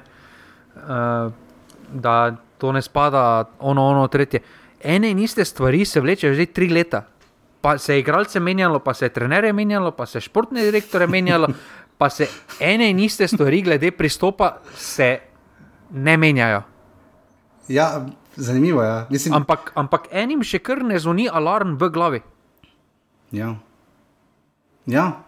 [0.75, 1.31] uh,
[1.93, 2.15] da
[2.57, 4.41] to ne spada, ono, ono, tretje.
[4.83, 7.05] Ene in iste stvari se vlečejo že tri leta.
[7.61, 11.07] Pa se je igralce menjalo, pa se je trenerje menjalo, pa se je športne direktore
[11.07, 11.47] menjalo,
[11.99, 12.27] pa se
[12.59, 15.19] ene in iste stvari glede pristopa se
[15.91, 16.61] ne menjajo.
[17.67, 18.89] Ja, zanimivo je.
[18.89, 19.05] Ja.
[19.09, 22.21] Mislim, Ampak, ampak enim še kar ne zvoni alarm v glavi.
[23.31, 23.55] Ja.
[24.91, 25.23] Ja.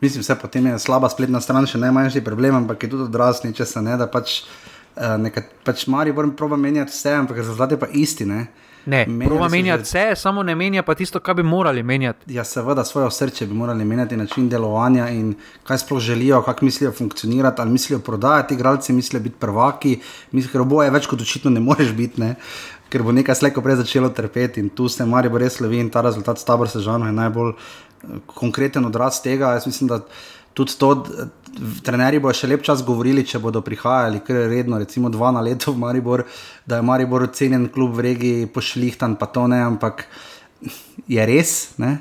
[0.00, 3.80] Mislim, vse potem je slaba spletna stran, še najmanjši problem, ampak je tudi odraz nečesa,
[3.80, 4.42] ne, da pač,
[4.96, 8.26] uh, nekaj, pač Maribor proba menjati vse, ampak rezultat je pa isti.
[8.28, 8.46] Ne.
[8.86, 12.28] Ne, Menjali menjati že- vse, samo ne menja pa tisto, kar bi morali menjati.
[12.28, 15.34] Ja, seveda, svoje srce bi morali menjati, način delovanja in
[15.64, 20.00] kaj sploh želijo, kako mislijo funkcionirati, ali mislijo prodajati, igralci mislijo biti prvaki,
[20.32, 22.34] mislijo, ker oboje več kot očitno ne moreš biti, ne?
[22.94, 26.00] ker bo nekaj slejko prej začelo trpeti in tu se Maribor res lovi in ta
[26.00, 27.56] rezultat s tabor sežano je najbolj eh,
[28.26, 29.52] konkreten odraz tega.
[29.52, 30.00] Jaz mislim, da
[30.54, 30.90] tudi to,
[31.82, 35.40] trenerji bodo še lep čas govorili, če bodo prihajali, ker je redno, recimo dva na
[35.40, 36.24] leto v Maribor,
[36.64, 40.06] da je Maribor cenjen klub v regiji, pošlihtan, pa to ne, ampak
[41.06, 41.74] je res.
[41.76, 41.98] Ne?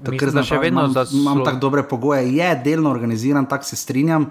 [0.00, 2.90] To, Mislim, znam še prav- vedno, imam, da imam so- tako dobre pogoje, je delno
[2.90, 4.30] organiziran, tako se strinjam.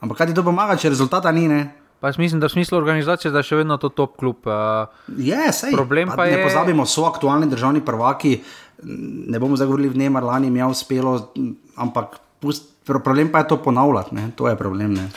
[0.00, 1.46] Ampak kaj ti to pomaga, če rezultata ni?
[1.46, 1.60] Ne?
[1.98, 4.36] Pa jaz mislim, da v smislu organizacije, da je še vedno to top klub.
[4.44, 5.72] Uh, Je, sej.
[5.72, 8.40] Problem pa ne je- pozabimo, so aktualni državni prvaki.
[8.82, 11.32] Ne bomo zdaj govorili, v Nemar lani jim je uspelo,
[11.76, 14.14] ampak pust, pro- problem pa je to ponavljati.
[14.14, 14.30] Ne?
[14.36, 14.94] To je problem.
[14.94, 15.10] Ne?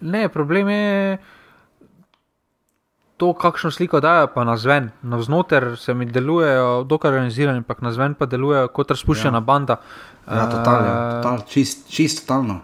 [0.00, 1.18] ne, problem je
[3.16, 4.90] to, kakšno sliko dajo, pa na zven.
[5.02, 9.40] Navznoter se mi delujejo dokaj organizirani, ampak na zven pa delujejo kot razpuščena ja.
[9.40, 9.76] banda.
[10.26, 12.60] Ja, totalno, Eh, total, čist, čist totalno.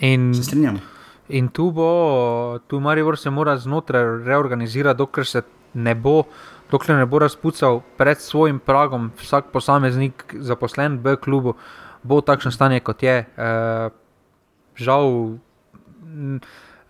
[0.00, 0.80] In Se strinjam.
[1.28, 5.42] In tu bo, tu Maribor se mora znotraj reorganizirati, dokler se
[5.74, 6.24] ne bo,
[6.70, 11.54] dokler ne bo razpucal pred svojim pragom, vsak posameznik zaposlen v klubu,
[12.02, 13.16] bo takšno stanje, kot je.
[13.18, 13.48] E,
[14.76, 15.36] žal,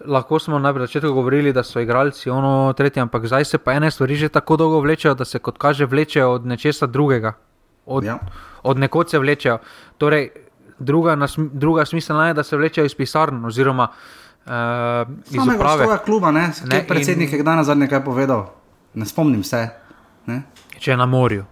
[0.01, 3.91] lahko smo na začetku govorili, da so igralci ono tretje, ampak zdaj se pa ene
[3.91, 7.33] stvari že tako dolgo vlečejo, da se kot kaže vlečejo od nečesa drugega.
[7.87, 8.19] Od, Ja.
[8.63, 9.59] od nekod se vlečejo.
[9.99, 10.31] Torej,
[10.79, 14.53] druga, nas, druga smiselna je, da se vlečejo iz pisarn oziroma uh,
[15.27, 15.85] iz Samega uprave.
[15.85, 16.41] svoja kluba, ne?
[16.41, 18.47] Ne, ne predsednik in- je kdaj nazadnje kaj povedal.
[18.95, 19.69] Ne spomnim se.
[20.27, 20.43] Ne?
[20.79, 21.45] Če je na morju.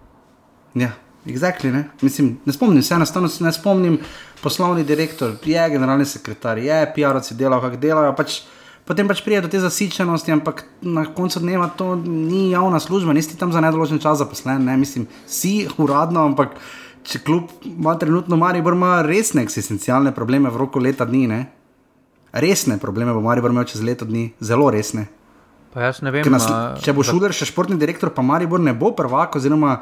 [0.75, 0.91] Ja,
[1.27, 1.85] exactly, ne?
[2.03, 3.99] Mislim, ne spomnim se, enostavno se ne spomnim.
[4.43, 8.13] Poslovni direktor, je generalni sekretar, je PR-ovci delajo, kako delajo.
[8.15, 8.41] Pač,
[8.87, 13.39] potem pač pride do te zasičenosti, ampak na koncu dneva to ni javna služba, nisi
[13.39, 14.63] tam za nedoločen čas zaposlen.
[14.65, 14.77] Ne?
[14.79, 16.55] Mislim, si uradno, ampak
[17.09, 21.41] če kljub ima trenutno Maribor ima resne eksistencialne probleme v roku leta dni, ne?
[22.33, 25.09] resne probleme bo Maribor imel čez leto dni, zelo resne.
[25.75, 26.47] Vem, Nas,
[26.81, 29.75] če bo šuler še športni direktor, pa Maribor ne bo prvak, oziroma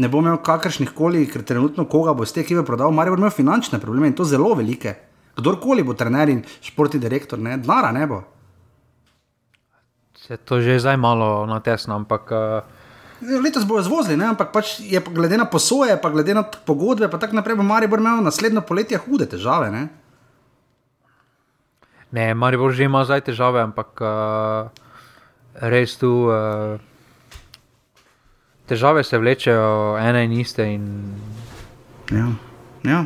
[0.00, 3.26] ne bo imel kakršnih koli, ker trenutno koga bo iz te ekipe prodal, Maribor bo
[3.26, 4.94] imel finančne probleme in to zelo velike.
[5.36, 8.22] Kdorkoli bo trener in športni direktor, ne, denara ne bo.
[10.24, 12.64] se to že zdaj malo natesno, ampak uh,
[13.20, 17.20] Letos bojo zvozili, ne, ampak pač je glede na posoje, pa glede na pogodbe, pa
[17.20, 19.68] tako naprej bo Maribor imel naslednjo poletje hude težave.
[19.70, 19.88] Ne.
[22.10, 24.83] ne, Maribor že ima zdaj težave, ampak uh,
[25.60, 26.78] res tu uh,
[28.66, 30.66] težave se vlečejo ene in iste.
[30.74, 30.88] In
[32.12, 32.28] Ja.
[32.84, 33.04] Ja.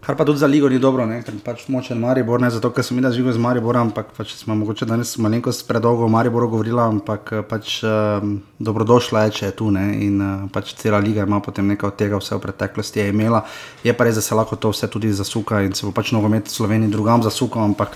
[0.00, 1.20] Kar pa tudi za ligo ni dobro, ne?
[1.22, 4.56] ker pač močen Maribor, ne zato, ker sem videl živo z Mariborom, ampak pač smo
[4.56, 9.56] mogoče danes malenkost predolgo o Mariboru govorila, ampak eh, pač um, dobrodošla je, če je
[9.60, 9.84] tu ne?
[10.00, 13.44] in uh, pač cela liga ima potem nekaj od tega, vse v preteklosti je imela.
[13.84, 16.48] Je pa res, da se lahko to vse tudi zasuka in se bo pač nogomet
[16.48, 17.92] Sloveniji drugam zasukal, ampak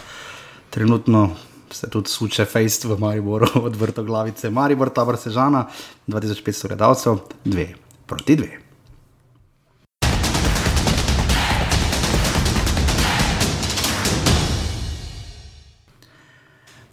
[0.77, 1.31] trenutno
[1.75, 4.51] se tudi suče fejst v Mariboru od vrtoglavice.
[4.51, 5.67] Maribor, tabor Sežana,
[6.07, 7.75] 2500 gledalcev, dve
[8.07, 8.53] proti dve.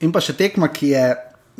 [0.01, 1.05] In pa še tekma, ki je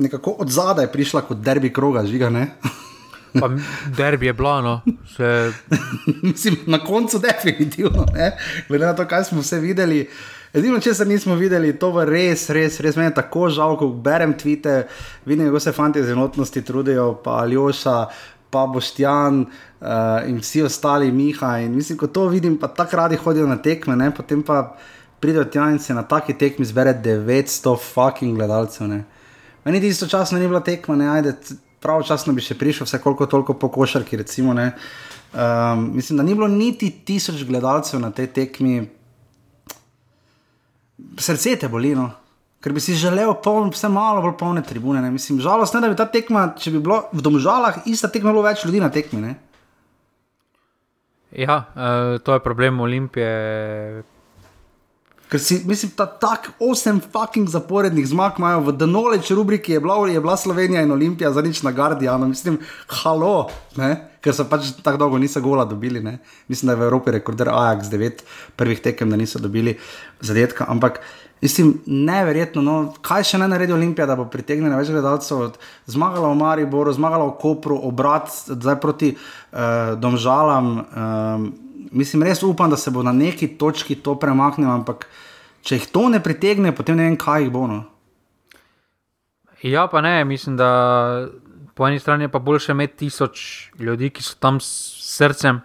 [0.02, 2.32] nekako od zadaj prišla kot derbi kroga, žiga.
[2.34, 2.48] Ne?
[3.42, 3.52] pa
[3.98, 4.82] derbi je blano,
[5.14, 5.54] se
[6.26, 8.32] Mislim, na koncu definitivno, ne?
[8.68, 10.08] glede na to, kaj smo vse videli.
[10.52, 14.34] Edino, če se nismo videli, to je res, res, res meni tako žal, ko berem
[14.36, 14.82] tvite,
[15.24, 17.96] vidim, kako se fanti z enotnosti trudijo, pa Aljoša,
[18.52, 21.54] pa Boštjan uh, in vsi ostali, Miha.
[21.64, 24.12] In mislim, ko to vidim, pa tako radi hodijo na tekme, ne?
[24.12, 24.76] potem pa
[25.24, 28.92] pridejo tja in se na taki tekmi zbere 900 fucking gledalcev.
[28.92, 29.04] Ne?
[29.64, 31.36] Meni ti istočasno ni bila tekma, ne ajde,
[31.80, 34.20] pravočasno bi še prišel, vse koliko toliko po košarki.
[34.20, 34.74] Recimo, ne.
[35.32, 38.82] um, mislim, da ni bilo niti tisoč gledalcev na tej tekmi.
[41.18, 42.10] Srce te boli, no.
[42.62, 45.02] ker bi si želel poln, vse malo bolj polne tribune.
[45.02, 45.12] Ne.
[45.12, 48.46] Mislim, žalostno je, da bi ta tekma, če bi bilo v domžalah, ista tekma bilo
[48.46, 49.22] več ljudi na tekmi.
[49.22, 49.36] Ne.
[51.32, 54.04] Ja, uh, to je problem Olimpije.
[55.32, 59.96] Ker si, mislim, da tako osem fucking zaporednih zmag imajo v Denoleč rubriki, je bila,
[60.12, 62.60] je bila Slovenija in Olimpija za nič na Guardianu, mislim,
[63.02, 63.48] halo,
[63.80, 64.11] ne?
[64.22, 66.02] Ker so pač tako dolgo niso gola dobili.
[66.04, 66.20] Ne?
[66.48, 68.24] Mislim, da je v Evropi rekorder Ajax, devet
[68.56, 69.78] prvih tekem, da niso dobili
[70.22, 70.66] zadetka.
[70.70, 71.02] Ampak
[71.42, 75.58] mislim, neverjetno, no, kaj še ne naredi Olimpija, da bo pritegnila več gledalcev.
[75.90, 80.72] Zmagala v Mariboru, zmagala v Kopru, obrat zdaj proti uh, Domžalam.
[80.78, 81.50] Um,
[81.92, 85.10] mislim, res upam, da se bo na neki točki to premaknilo, ampak
[85.66, 87.66] če jih to ne pritegne, potem ne vem, kaj jih bo.
[87.70, 87.82] No.
[89.66, 90.70] Ja, pa ne, mislim, da
[91.76, 94.68] po eni strani je pa boljše imeti tisoč ljudi, ki so tam s
[95.18, 95.62] srcem,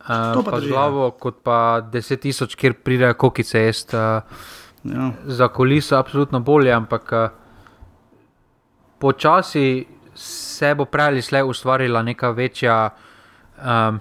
[0.00, 0.70] uh, pa z ja.
[0.70, 3.96] glavo, kot pa deset tisoč, kjer pridejo kokice jesti.
[3.96, 5.10] Uh, Ja.
[5.26, 7.28] za kuliso je absolutno bolje, ampak uh,
[8.98, 12.90] počasi se bo prej ali slej ustvarila neka večja,
[13.66, 14.00] um,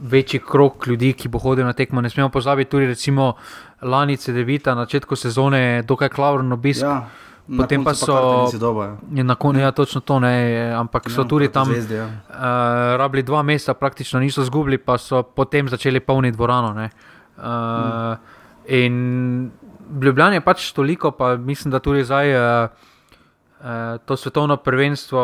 [0.00, 2.00] večji krok ljudi, ki bo hodil na tekmo.
[2.00, 3.34] Ne smemo pozabiti tudi, recimo,
[3.82, 6.82] lani CD-vita na začetku sezone, dokaj klavrn obisk.
[6.82, 7.08] Ja,
[7.46, 8.96] Potem pa so- tenisi doba, ja.
[9.12, 10.32] Je na koncu, ja, točno to ne,
[10.72, 12.04] ampak so Ja, tudi tam Zvezdi, ja.
[12.04, 12.34] uh,
[12.96, 16.72] rabili dva meseca, praktično niso izgubili, pa so potem začeli polniti dvorano.
[16.72, 16.88] ne.
[17.36, 18.16] Uh,
[18.66, 19.50] in
[19.94, 22.34] Ljubljana je pač toliko, pa mislim, da tudi zdaj.
[22.62, 22.70] Uh,
[23.56, 25.20] Uh, to svetovno prvenstvo,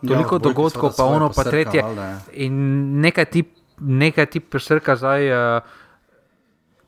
[0.00, 1.82] toliko Ja, ja, dogodkov, pa ono, pa tretje.
[1.82, 2.18] Valjda, ja.
[2.32, 2.54] In
[3.00, 3.44] nekaj ti,
[3.78, 5.22] nekaj ti presrka zdaj.
[5.56, 5.62] Uh,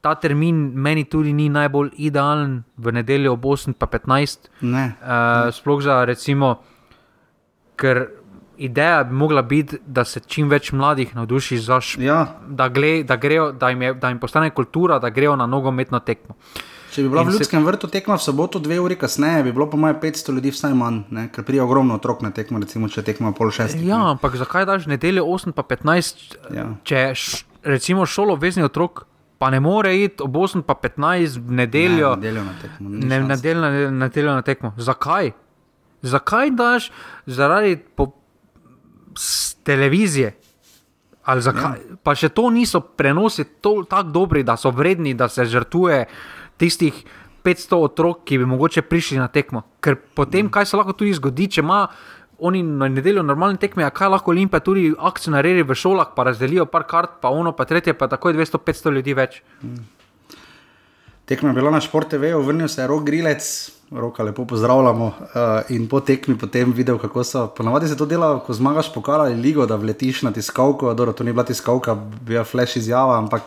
[0.07, 4.47] ta termin meni tudi ni najbolj idealen, v nedeljo ob 8 pa 15.
[4.63, 5.11] Ne, Uh,
[5.51, 6.61] sploh za recimo,
[7.77, 8.07] ker
[8.59, 12.03] ideja bi mogla biti, da se čim več mladih navduši za šport.
[12.03, 15.47] ja, Da, gle, da, grejo, da, jim je, da jim postane kultura, da grejo na
[15.47, 16.35] nogometno tekmo.
[16.89, 19.53] če bi bila In v se- Ljudskem vrtu tekma v soboto, dve uri kasneje, bi
[19.53, 21.29] bilo po mojem 500 ljudi vsaj manj, ne?
[21.29, 23.83] ker prija ogromno otrok na tekmo, recimo če tekma pol šestih.
[23.85, 24.11] Ja, ne.
[24.11, 26.65] ampak zakaj daš nedeljo 8 pa 15, Ja.
[26.83, 29.05] če š, recimo šolo obvezni otrok,
[29.39, 32.15] pa ne more iti ob 8 pa 15 v nedeljo.
[32.17, 32.89] Ne, nedeljo na tekmo.
[32.89, 34.73] Ne, nedeljo na, nedeljo na tekmo.
[34.77, 35.33] Zakaj?
[36.03, 36.91] Zakaj daš
[37.27, 38.13] zaradi po,
[39.65, 40.37] televizije?
[41.25, 41.79] Ali Zakaj?
[41.91, 41.97] Ja.
[42.03, 46.05] Pa še to niso prenosi tako dobri, da so vredni, da se žrtvuje
[46.57, 47.05] tistih
[47.47, 49.63] 500 otrok, ki bi mogoče prišli na tekmo.
[49.81, 51.87] Ker potem, kaj se lahko tudi zgodi, če ima
[52.39, 56.27] oni na nedeljo normalne tekme, a kaj lahko Olimpija tudi akcijo naredi v šolah, pa
[56.29, 59.41] razdelijo par kart, pa ono, pa tretje, pa takoj 200-500 ljudi več.
[61.27, 63.47] Tekma je bila na Šport TV, vrnil se je Rok Grilec,
[63.91, 65.07] roka lepo pozdravljamo.
[65.07, 67.47] Uh, in po tekmi potem videl, kako so.
[67.57, 70.95] Ponavadi se to dela, ko zmagaš pokal ali ligo, da vletiš na tiskalko.
[70.95, 73.43] To ni bila tiskalka, bila flash izjava, ampak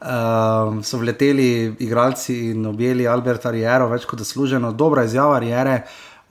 [0.00, 4.72] uh, so vleteli igralci in objeli Alberta Riero, več kot zasluženo.
[4.72, 5.82] Dobra izjava Riere.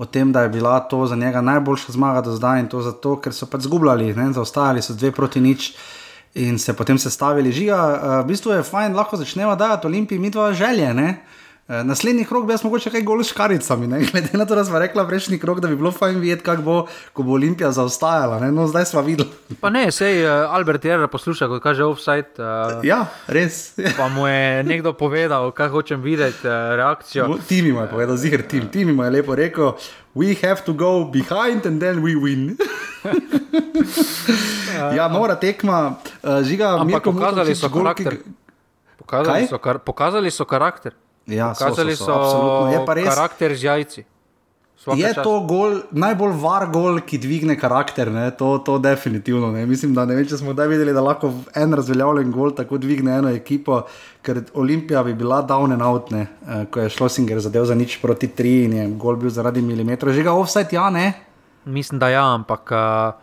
[0.02, 3.20] O tem, da je bila to za njega najboljša zmaga do zdaj in to zato,
[3.22, 5.76] ker so pač zgubljali, zaostajali so dve proti nič
[6.42, 7.52] in se potem sestavili.
[7.52, 10.94] Žiga, uh, v bistvu je fajn, lahko začnemo dajati Olimpiji mi dva želje.
[10.94, 11.20] Ne?
[11.64, 14.00] Uh, naslednji krok bi jaz mogoče kaj gol s škaricami, ne?
[14.12, 16.76] glede na to, da smo rekla prejšnji krok, da bi bilo fajn videti, kako bo,
[17.14, 18.40] ko bo Olimpija zaostajala.
[18.40, 18.52] Ne?
[18.52, 19.30] No, zdaj smo videli.
[19.62, 22.34] Pa ne, sej uh, Albert Jera posluša, kot kaže offside.
[22.36, 23.72] Uh, ja, res.
[24.00, 27.38] Pa mu je nekdo povedal, kaj hočem videti, uh, reakcijo.
[27.48, 28.68] Tim ima je povedal, ziger tim.
[28.68, 29.72] Tim ima je lepo rekel,
[30.14, 32.58] we have to go behind and then we win.
[34.92, 38.16] ja, nora tekma, uh, žiga, Ampak Mirko pokazali Mutočič, so karakter.
[38.18, 38.40] ki-
[38.98, 39.48] Pokazali Kaj?
[39.48, 40.94] so, kar, pokazali so karakter.
[41.28, 42.72] Ja, so, Pokazali so, so, so, absolutno.
[42.72, 44.06] Je pa res, karakter z jajci.
[44.82, 45.22] Svaka Je čast.
[45.22, 48.32] to gol, najbolj var gol, ki dvigne karakter, ne?
[48.34, 49.52] to, to definitivno.
[49.54, 49.68] Ne?
[49.70, 53.20] Mislim, da ne vem, če smo kdaj videli, da lahko en razveljavljen gol tako dvigne
[53.20, 53.84] eno ekipo,
[54.26, 56.24] ker Olimpija bi bila down and out, ne?
[56.26, 60.16] Eh, ko je Šlosinger zadev za nič proti tri in je gol bil zaradi milimetra.
[60.18, 61.14] Že ga offset, ja, ne.
[61.70, 63.14] Mislim, da ja, ampak uh,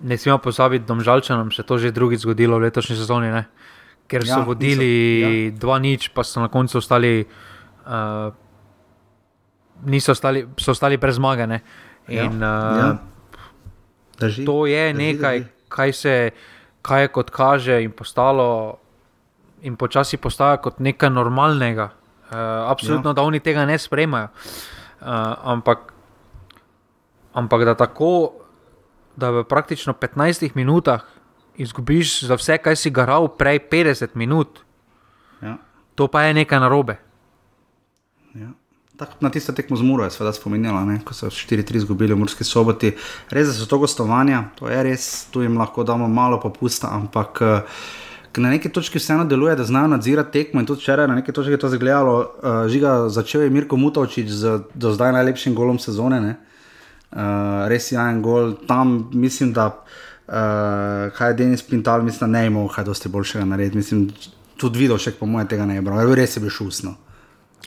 [0.00, 3.28] ne smemo pozabiti, da Domžalčanom se to že drugič zgodilo v letošnji sezoni.
[3.28, 3.44] Ne?
[4.08, 7.26] Ker so Ja, ja, vodili niso- dva nič, pa so na koncu ostali.
[7.84, 8.32] Uh,
[9.80, 11.46] Niso ostali, so ostali brez zmage.
[11.46, 11.60] ne.
[12.08, 12.26] In, ja.
[12.26, 12.88] uh, ja.
[14.18, 14.44] Drži.
[14.44, 15.50] To je Drži, nekaj, drži.
[15.68, 16.14] kaj se
[16.82, 18.78] kaj je kot kaže in postalo,
[19.62, 21.90] in počasi postaja kot nekaj normalnega.
[22.24, 22.36] Uh,
[22.66, 23.14] absolutno, ja.
[23.14, 24.28] da oni tega ne sprejmajo.
[24.98, 25.06] Uh,
[25.44, 25.92] ampak,
[27.32, 28.32] ampak da tako,
[29.16, 31.04] da v praktično 15 minutah
[31.58, 34.62] izgubiš za vse, kaj si garal prej 50 minut,
[35.42, 35.56] Ja.
[35.94, 36.96] to pa je nekaj narobe.
[38.34, 38.50] Ja.
[38.98, 40.98] Tako na tisto tekmo z Muro je seveda spominjala, ne?
[41.04, 42.90] ko so 4-3 izgubili v Murski soboti.
[43.30, 47.38] Res so to gostovanja, to je res, tu jim lahko damo malo popusta, ampak
[48.32, 51.32] ker na neki točki vseeno deluje, da znajo nadzirati tekmo in tudi včeraj na neki
[51.32, 52.16] točki je to zagledalo.
[52.18, 56.20] Uh, žiga začel je Mirko Mutovčič z do zdaj najlepšim golom sezone.
[56.20, 56.34] Ne?
[57.10, 59.84] Uh, res je en gol, tam mislim, da
[60.28, 63.76] uh, kaj je Denis Pintal, mislim, ne imel kaj dosti boljšega narediti.
[63.76, 64.08] Mislim,
[64.56, 66.94] tudi videl še, po mojem, tega ne je bral, res je bil šusno.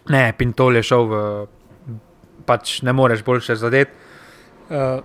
[0.10, 1.24] Ne, Pintol je šel v.
[2.46, 3.92] pač ne moreš boljše zadeti.
[4.70, 5.04] Uh,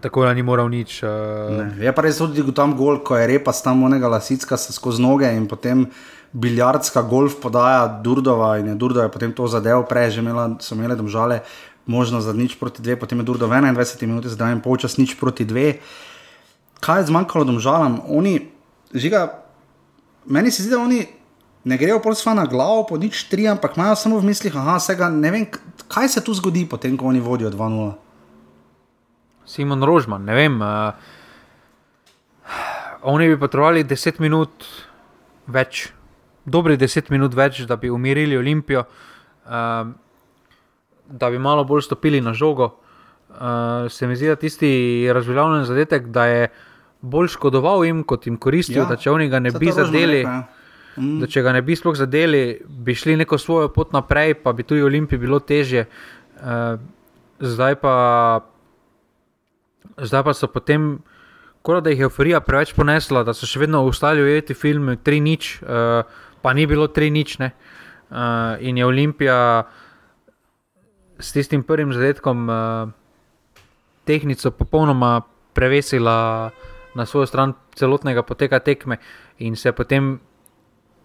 [0.00, 1.02] tako da ni moral nič.
[1.02, 1.08] Uh,
[1.58, 1.84] Ne.
[1.84, 5.46] Je pa res tudi tam gol, ko je repa tam onega lasicka skozi noge in
[5.46, 5.86] potem
[6.32, 10.74] biljardska golf podaja Durdova in je Durdova je potem to zadev, prej že imela, so
[10.74, 11.40] imele domžale
[11.86, 15.44] možnost za nič proti dve, potem je Durdova 21 minut, zdaj je polčas nič proti
[15.44, 15.80] dve.
[16.80, 18.00] Kaj je zmanjkalo domžalam?
[18.06, 18.38] Oni,
[18.94, 19.42] žiga,
[20.26, 21.06] meni se zdi, da oni
[21.64, 25.10] ne grejo sva na glavo, po nič tri, ampak imajo samo v mislih, aha, vsega,
[25.10, 25.46] ne vem,
[25.88, 27.92] kaj se tu zgodi, potem ko oni vodijo 2-0.
[29.48, 30.60] Simon Rožman, ne vem.
[30.60, 30.92] Uh,
[33.02, 34.64] oni bi potrebovali 10 minut
[35.48, 35.88] več,
[36.44, 39.88] dobrih 10 minut več, da bi umirili Olimpijo, uh,
[41.08, 42.76] da bi malo bolj stopili na žogo.
[43.38, 44.70] Uh, se mi zdi, da tisti
[45.12, 46.48] razveljavljen zadetek, da je
[47.00, 50.24] bolj škodoval jim, kot jim koristil, ja, da če oni ga ne bi zadeli.
[50.24, 50.46] rekel, ja.
[51.20, 54.66] Da če ga ne bi sploh zadeli, bi šli neko svojo pot naprej, pa bi
[54.66, 55.86] tudi Olimpiji bilo težje.
[56.42, 56.80] Uh,
[57.38, 57.94] zdaj, pa,
[60.02, 60.96] zdaj pa so potem,
[61.62, 65.22] kot da jih je euforija preveč ponesla, da so še vedno ostali ujeti film 3
[65.22, 66.02] nič, uh,
[66.42, 67.38] pa ni bilo 3 nič.
[67.38, 67.52] ne.
[68.10, 69.38] Uh, in je Olimpija
[71.20, 72.90] s tistim prvim zadetkom uh,
[74.08, 75.20] tehnico popolnoma
[75.52, 76.50] prevesila
[76.94, 78.96] na svojo stran celotnega poteka tekme
[79.38, 80.16] in se je potem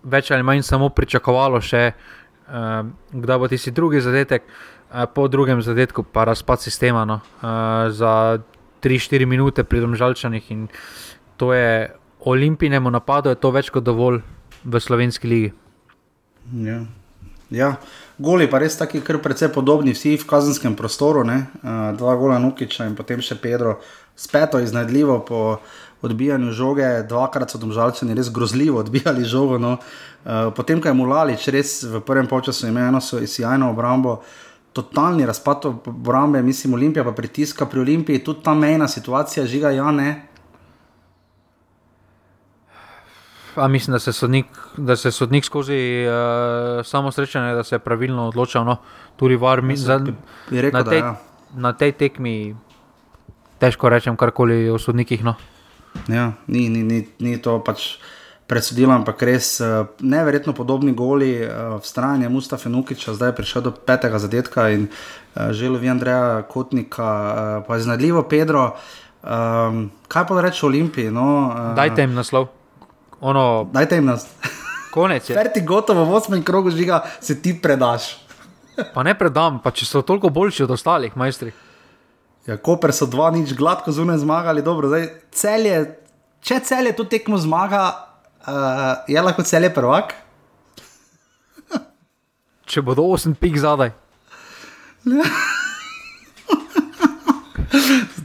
[0.04, 5.62] več ali manj samo pričakovalo še, uh, kdaj bo tisti drugi zadetek, uh, po drugem
[5.62, 8.40] zadetku pa razpad sistema no, uh, za
[8.84, 10.68] 3-4 minute pri domžalčanih in
[11.38, 11.92] to je
[12.24, 14.22] olimpijnemu napadu, je to več kot dovolj
[14.64, 15.52] v slovenski ligi.
[16.64, 16.84] Ja.
[17.52, 17.76] ja,
[18.18, 21.48] goli pa res taki, kar precej podobni, vsi v kazenskem prostoru, ne?
[21.62, 23.80] uh, dva gola Nukiča in potem še Pedro,
[24.16, 25.42] speto iznajdljivo po
[26.04, 29.58] odbijanju žoge, dvakrat so domžalčani res grozljivo odbijali žogo.
[29.58, 29.78] No?
[29.78, 34.20] Uh, potem, ko je Mulalič res v prvem polčasu imel eno sjajno obrambo.
[34.74, 39.92] Totalni razpad obrambe, mislim, Olimpija pa pritiska pri Olimpiji, tudi ta mejna situacija, žiga, ja,
[39.94, 40.34] ne.
[43.56, 44.46] A mislim, da se sodnik,
[44.78, 48.66] da se sodnik skozi uh, samo srečanje, da se je pravilno odločal.
[48.66, 48.78] No,
[49.16, 50.00] tudi var, mi, za,
[50.50, 51.16] Bi rekel, na, da tej, ja.
[51.54, 52.56] na tej tekmi
[53.60, 55.24] težko rečem karkoli o sodnikih.
[55.24, 55.36] No.
[56.08, 57.98] Ja, ni, ni, ni, ni to pač
[58.50, 63.72] presodilo, ampak res uh, neverjetno podobni goli, uh, vztrajanje Mustafa Nukiča, zdaj je prišel do
[63.72, 68.74] petega zadetka in uh, želovi Andreja Kotnika, uh, pa iznadljivo Pedro.
[69.24, 71.12] Um, kaj pa reči o Olimpiji?
[71.12, 72.50] No, uh, Dajte jim naslov.
[73.24, 74.28] Ono, dajte jim nas.
[74.92, 75.36] konec je.
[75.36, 78.20] Ker ti gotovo v osmem krogu žiga, se ti predaš.
[78.94, 81.54] Pa ne predam, pa če so toliko boljši od ostalih, majstri.
[82.48, 85.78] Ja, Koper so dva nič gladko zunaj zmagali, dobro, zdaj celje,
[86.44, 87.84] če celje to tekmo zmaga,
[88.44, 90.12] uh, je lahko celje prvak.
[92.70, 93.94] Če bodo 8 pik zadaj.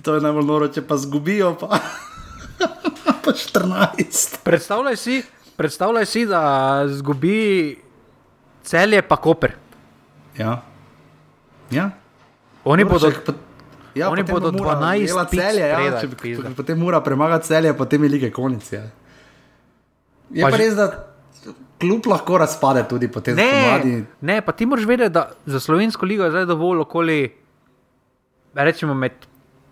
[0.05, 1.80] To je najbolj noro, če pa zgubijo, pa,
[3.29, 4.39] pa 14.
[4.43, 5.22] Predstavljaj si,
[5.57, 6.43] predstavljaj si, da
[6.89, 7.76] zgubi
[8.62, 9.53] celje pa koper.
[10.35, 10.62] Ja.
[11.70, 11.91] Ja.
[12.64, 13.33] Oni bodo, Če pa-
[13.95, 16.51] ja, oni bodo bo Mura 12 ujela pic celje, ja, spredaj, če, pizda.
[16.53, 18.72] potem mora premagati celje, potem je lige konec.
[18.72, 18.83] Ja.
[20.31, 20.89] Je Pa pa, res, da
[21.79, 23.93] kljub lahko razpade tudi potem ne, spomladi.
[24.20, 27.18] ne, pa ti moraš vedeti, da za slovensko ligo je zdaj dovolj okoli,
[28.55, 29.12] rečemo, med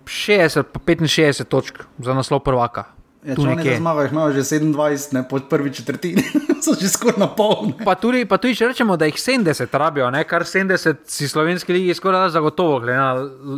[0.05, 2.85] 60 in 65 točk za naslov prvaka.
[3.27, 3.77] Ja, Tu nekje.
[3.77, 4.77] zmagajo, jih imajo že 27,
[5.13, 6.23] ne, po prvi četrtini,
[6.63, 7.67] so že skoraj na pol.
[7.69, 7.83] ne.
[7.83, 10.23] Pa tudi, pa tudi, če rečemo, da jih 70 rabijo, ne?
[10.23, 13.11] kar 70 si slovenski ligi skoraj da zagotovo, glede na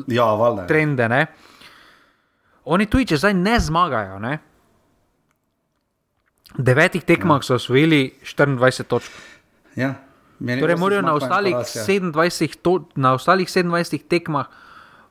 [0.09, 0.63] Ja, valjda.
[0.63, 0.67] ja.
[0.67, 1.09] trende.
[1.09, 1.27] Ne?
[2.67, 4.39] Oni tudi, če zdaj ne zmagajo, ne?
[6.51, 9.13] v devetih tekmah so osvojili 24 točk.
[9.77, 9.95] Ja.
[10.41, 11.85] Torej, morajo na ostalih, poraz, ja.
[11.85, 14.47] 27 to, na ostalih 27 tekmah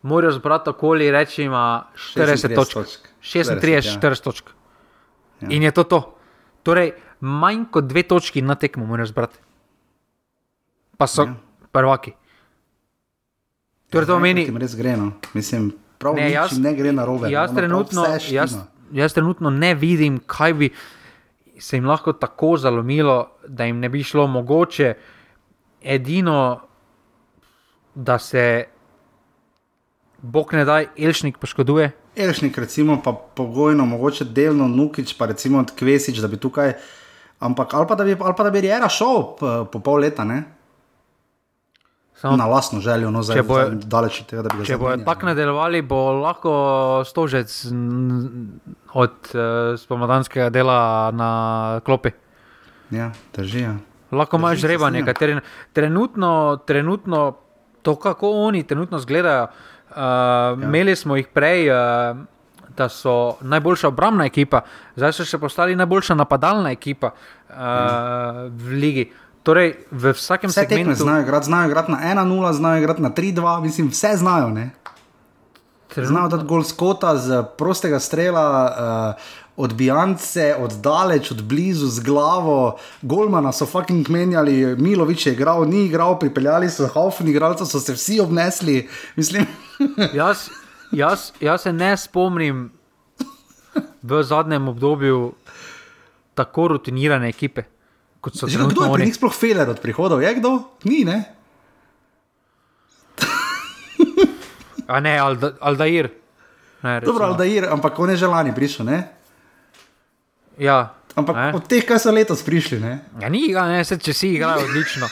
[0.01, 2.73] morajo zbrati okoli rečima 40 36 točk.
[2.73, 3.06] točk.
[3.28, 3.99] 36, 40, ja.
[4.01, 4.49] 40 točk.
[5.41, 5.47] Ja.
[5.49, 5.99] In je to to.
[6.63, 9.38] Torej, manj kot dve točki na tekmo morajo zbrati.
[10.97, 11.34] Pa so Ja.
[11.71, 12.13] prvaki.
[13.89, 15.11] Torej, to Zdaj, meni, kot jim res gre, no.
[15.34, 17.30] Mislim, prav Ne, jaz- ne gre na robe.
[17.30, 18.55] jaz, trenutno, jaz, Jaz...
[18.91, 20.69] jaz trenutno ne vidim, kaj bi
[21.59, 23.15] se jim lahko tako zalomilo,
[23.47, 24.93] da jim ne bi šlo mogoče.
[25.82, 26.59] Edino,
[27.95, 28.65] da se
[30.20, 31.91] Bog ne daj, Elšnik poškoduje.
[32.15, 36.74] Elšnik, recimo, pa pogojno, mogoče delno Nukič, pa recimo Kvesič, da bi tukaj.
[37.39, 40.24] Ampak ali pa da bi, ali pa da bi Riera šel po, po pol leta,
[40.24, 40.43] ne?
[42.15, 44.97] Samo, Na lastno željo, no, zdaj bojo- daleč od tega, da bi ga če bojo
[44.97, 46.53] tako nadaljevali, bo lahko
[47.05, 47.65] stožec
[48.93, 49.41] od uh,
[49.78, 51.30] spomladanskega dela na
[51.86, 52.09] klopi.
[52.89, 53.61] Ja, drži.
[53.61, 53.76] Ja.
[54.11, 55.05] Lahko imaš žrebanje,
[55.74, 56.32] trenutno,
[56.65, 57.38] trenutno,
[57.82, 59.47] to kako oni trenutno izgledajo.
[59.97, 60.67] Uh, ja.
[60.67, 62.17] Imeli smo jih prej, uh,
[62.77, 64.61] da so najboljša obrambna ekipa,
[64.95, 68.43] zdaj so še postali najboljša napadalna ekipa uh, ja.
[68.53, 69.07] v ligi.
[69.41, 73.61] Torej, v vsakem Vse segmentu znajo igrati, znajo igrati na 1-0, znajo igrati na 3-2,
[73.63, 74.49] mislim, vse znajo.
[74.53, 74.69] Ne?
[75.95, 78.45] Znajo dati gol skota z prostega strela,
[79.17, 82.77] uh, odbijance, od daleč, od blizu, z glavo.
[83.01, 87.97] Golmana so fucking menjali, Milovič je igral, ni igral, pripeljali so Haufen, igralce so se
[87.97, 88.89] vsi obnesli.
[89.15, 89.47] Mislim,
[90.13, 90.49] jaz,
[90.91, 92.71] jaz, jaz se ne spomnim
[94.03, 95.34] v zadnjem obdobju
[96.34, 97.63] tako rutinirane ekipe,
[98.21, 100.21] kot so že kdo je pri njih sploh feler od prihodov?
[100.21, 100.63] Je kdo?
[100.84, 101.23] Ni, ne?
[104.88, 106.09] A ne, Alda- Aldair.
[106.84, 107.25] Ne, Dobro.
[107.25, 108.99] Aldair, ampak on je že lani prišel, ne?
[110.57, 111.49] Ja, Ampak ne.
[111.57, 113.01] od teh, kaj so letos prišli, ne?
[113.17, 115.09] Ja, ni ne, se, če si igrajo odlično.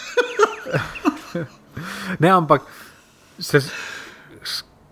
[2.23, 2.61] ne, ampak
[3.41, 3.57] se,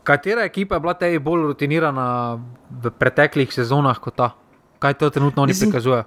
[0.04, 2.40] katera ekipa je bila tebi bolj rutinirana
[2.70, 4.34] v preteklih sezonah kot ta?
[4.80, 6.04] Kaj to trenutno oni Mislim- prikazujejo?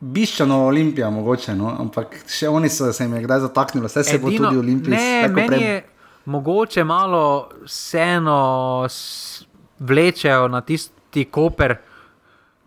[0.00, 1.70] Biščano Olimpija, mogoče, no?
[1.80, 4.92] ampak še oni so se jim je kdaj zataknili, vse se bo tudi Olimpij.
[4.92, 5.84] Ne, meni je
[6.26, 8.86] mogoče malo vseeno
[9.78, 11.78] vlečejo na tisti koper,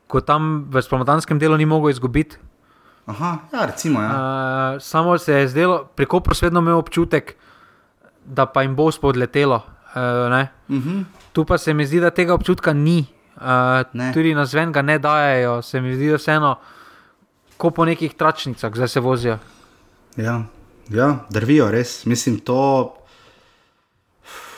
[0.08, 2.38] ko tam v spomladanskem delu ni mogel izgubiti.
[3.06, 4.02] Aha, ja, recimo.
[4.02, 4.10] Ja.
[4.10, 7.36] Uh, samo se je zdelo, pri Kopru vedno imel občutek,
[8.26, 9.62] da pa jim bo spodletelo.
[9.96, 10.48] Uh.
[10.70, 11.04] Uh -huh.
[11.34, 13.06] tu pa se mi zdi, da tega občutka ni.
[13.36, 13.46] Uh,
[13.94, 14.14] Ne.
[14.14, 16.56] tudi na zven ga ne dajo, se mi zdi, da vseeno,
[17.58, 19.38] ko po nekih tračnicah, zdaj se vozijo.
[20.18, 20.44] ja.
[20.90, 22.06] ja, drvijo res.
[22.06, 22.94] Mislim, to.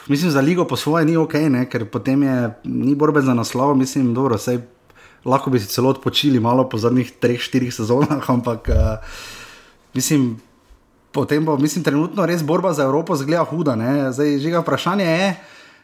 [0.07, 1.69] Mislim, za ligo po svoje ni ok, ne?
[1.69, 3.75] ker potem je ni borbe za naslov.
[3.75, 4.59] Mislim, dobro, sej,
[5.25, 8.75] lahko bi si celo odpočili malo po zadnjih treh, štirih sezonah, ampak uh,
[9.93, 10.39] mislim,
[11.11, 13.75] potem bo, mislim, trenutno res borba za Evropo zgleda huda.
[13.75, 14.11] Ne?
[14.11, 15.35] Zdaj, žiga vprašanje je,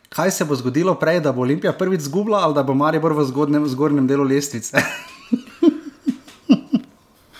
[0.09, 3.25] kaj se bo zgodilo prej, da bo Olimpija prvič zgubila ali da bo Maribor v
[3.25, 4.77] zgodnem, zgornjem delu lestvice.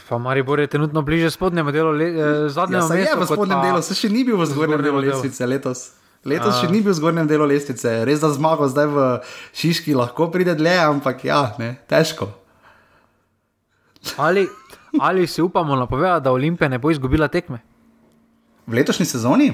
[0.10, 3.16] Pa Maribor je trenutno bliže spodnjemu delu, le, eh, zadnjemu Ja, mestu.
[3.16, 5.92] v kot spodnjem delu, se še ni bil v zgornjem delu lestvice letos.
[6.24, 8.98] Letos še ni bil v zgornjem delu lestvice, res da zmago zdaj v
[9.54, 12.30] Šiški lahko pride dlje, ampak ja, ne, težko.
[14.18, 14.48] Ali,
[14.96, 17.60] ali si upamo napovedati, da Olimpija ne bo izgubila tekme?
[18.68, 19.54] V letošnji sezoni?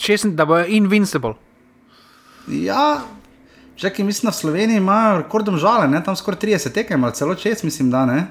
[0.00, 1.34] Šestn, da bo invincible.
[2.48, 3.02] Ja,
[3.76, 6.00] čakaj, mislim, da v Sloveniji imajo rekordom žale, ne?
[6.04, 8.26] tam skoraj 30 tekem, ali celo 6, mislim, da ne.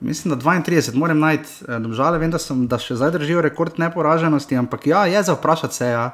[0.00, 3.78] Mislim, da 32, moram najti eh, žale, vem, da, sem, da še zdaj držijo rekord
[3.78, 5.86] neporaženosti, ampak ja, je za vprašati se.
[5.86, 6.10] Ja.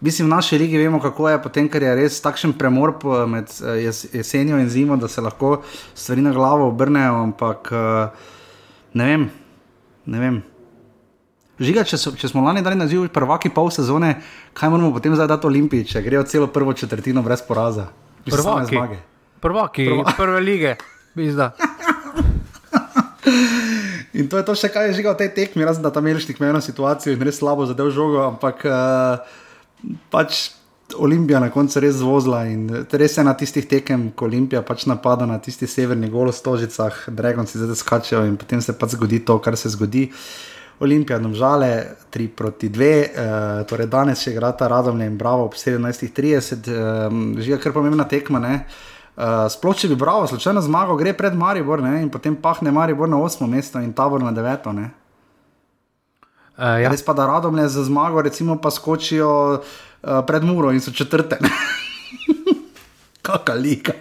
[0.00, 2.92] Mislim, v naši ligi vemo, kako je potem, ker je res takšen premor
[3.30, 5.62] med eh, jes, jesenjo in zimo, da se lahko
[5.94, 8.28] stvari na glavo obrnejo, ampak eh,
[9.00, 9.30] ne vem,
[10.06, 10.42] ne vem.
[11.56, 14.18] Žiga, če, so, če smo lani dali naziv prvaki pol sezone,
[14.56, 17.88] kaj moramo potem zdaj dati Olimpiji, če grejo celo prvo četrtino brez poraza?
[18.26, 18.74] Mislim, Prvaki.
[18.74, 18.98] zmage.
[19.40, 20.74] Prvaki, Prva- prve lige.
[21.16, 21.52] Bizda.
[24.16, 26.40] In to je to še kaj je žiga v tej tekmi, razen da tam Melšnik
[26.40, 29.20] ima eno situacijo in res slabo zadev žogo, ampak uh,
[30.08, 30.56] pač
[30.96, 35.26] Olimpija na koncu res zvozila in res je na tistih tekem, ko Olimpija pač napada
[35.28, 39.68] na tistih severnih golostožicah, Dragonci zdaj skačejo in potem se pač zgodi to, kar se
[39.74, 40.08] zgodi.
[40.80, 46.68] Olimpija, domžale, 3 proti 2, uh, torej danes še igrata Radomlje in Bravo ob 17.30,
[47.08, 48.42] um, žiga kar pomembna tekma.
[48.42, 48.58] Ne?
[49.16, 52.02] Uh, sploh če bi Bravo slučajno zmagal, gre pred Maribor ne?
[52.04, 53.48] in potem pahne Maribor na 8.
[53.48, 54.68] mesto in Tabor na 9.
[54.76, 54.90] Ne?
[56.56, 56.92] Uh, ja.
[56.92, 61.40] Res pa da Radomlje za zmago, recimo pa skočijo uh, pred Muro in so četrte.
[63.24, 63.96] Kakšna liga.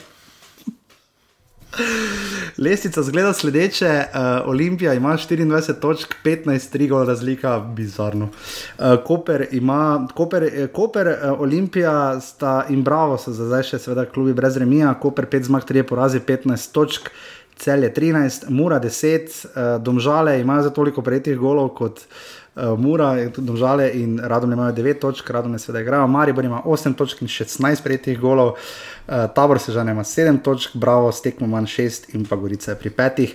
[2.58, 8.26] Lestvica zgleda sledeče, uh, Olimpija ima 24 točk, 15, 3 gol razlika, bizarno.
[8.26, 14.06] Uh, Koper ima, Koper, eh, Koper uh, Olimpija sta in Bravo so zdaj še seveda
[14.06, 17.12] klubi brez remija, Koper 5 zmag, 3 porazi, 15 točk.
[17.56, 22.45] Cel je 13, Mura 10, uh, Domžale imajo za toliko prejetih golov kot uh,
[22.78, 26.62] Mura, in tudi Domžale in Radom imajo 9 točk, Radom je seveda igrajo, Maribor ima
[26.66, 31.22] 8 točk in 16 prejetih golov, uh, Tabor se žene ima 7 točk, Bravo s
[31.22, 33.28] tekmo manj 6 in pa Gorica je pri 5.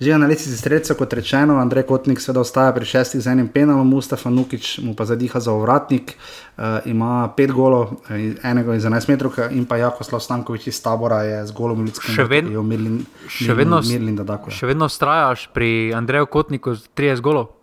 [0.00, 3.88] Že na lesici streljcev, kot rečeno, Andrej Kotnik seveda ostaja pri 6 z enim penalom,
[3.88, 6.14] Mustafa Nukič mu pa zadiha za ovratnik,
[6.56, 11.22] uh, ima 5 golov, eh, enega iz 11 metrov in pa Jakoslav Stankovič iz Tabora
[11.22, 14.50] je z golom v ljudskem Še ved- je v Mirlin, še vedno Mirlin, da tako.
[14.50, 17.59] Še vedno ustrajaš pri Andreju Kotniku z 30 golov.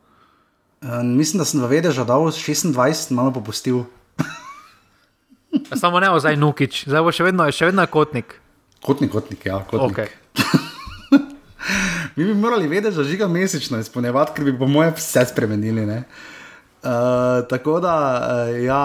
[0.87, 3.83] Uh, mislim, da sem v vedežu dal 26, malo popustil.
[5.75, 8.37] Samo ne zdaj Nukič, zdaj bo še vedno, še vedno Kotnik.
[8.79, 9.97] Kotnik, kotnik, ja, kotnik.
[9.97, 10.09] Okay.
[12.15, 15.83] Mi bi morali vedeti, da žiga mesečno izpolnjevati, ker bi po mojem vse spremenili.
[15.85, 15.97] Ne?
[16.87, 17.95] Uh, tako da,
[18.47, 18.83] uh, ja,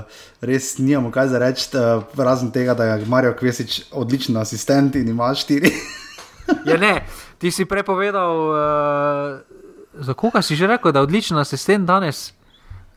[0.00, 4.96] uh, res nimamo kaj za reči, uh, razen tega, da je Marijo Kvesič odličen asistent
[4.96, 5.74] in ima štiri.
[6.64, 7.04] Ja, ne,
[7.38, 9.53] ti si prepovedal, uh,
[9.98, 12.32] za koga si že rekel, da je odličen asistent danes.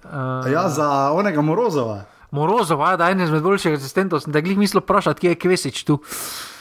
[0.04, 2.06] Uh, ja, za onega Morozova.
[2.32, 5.40] Morozov, a, da je en izmed boljših asistentov, sem te glih mislil vprašati, kje je
[5.40, 6.00] Kvesič tu.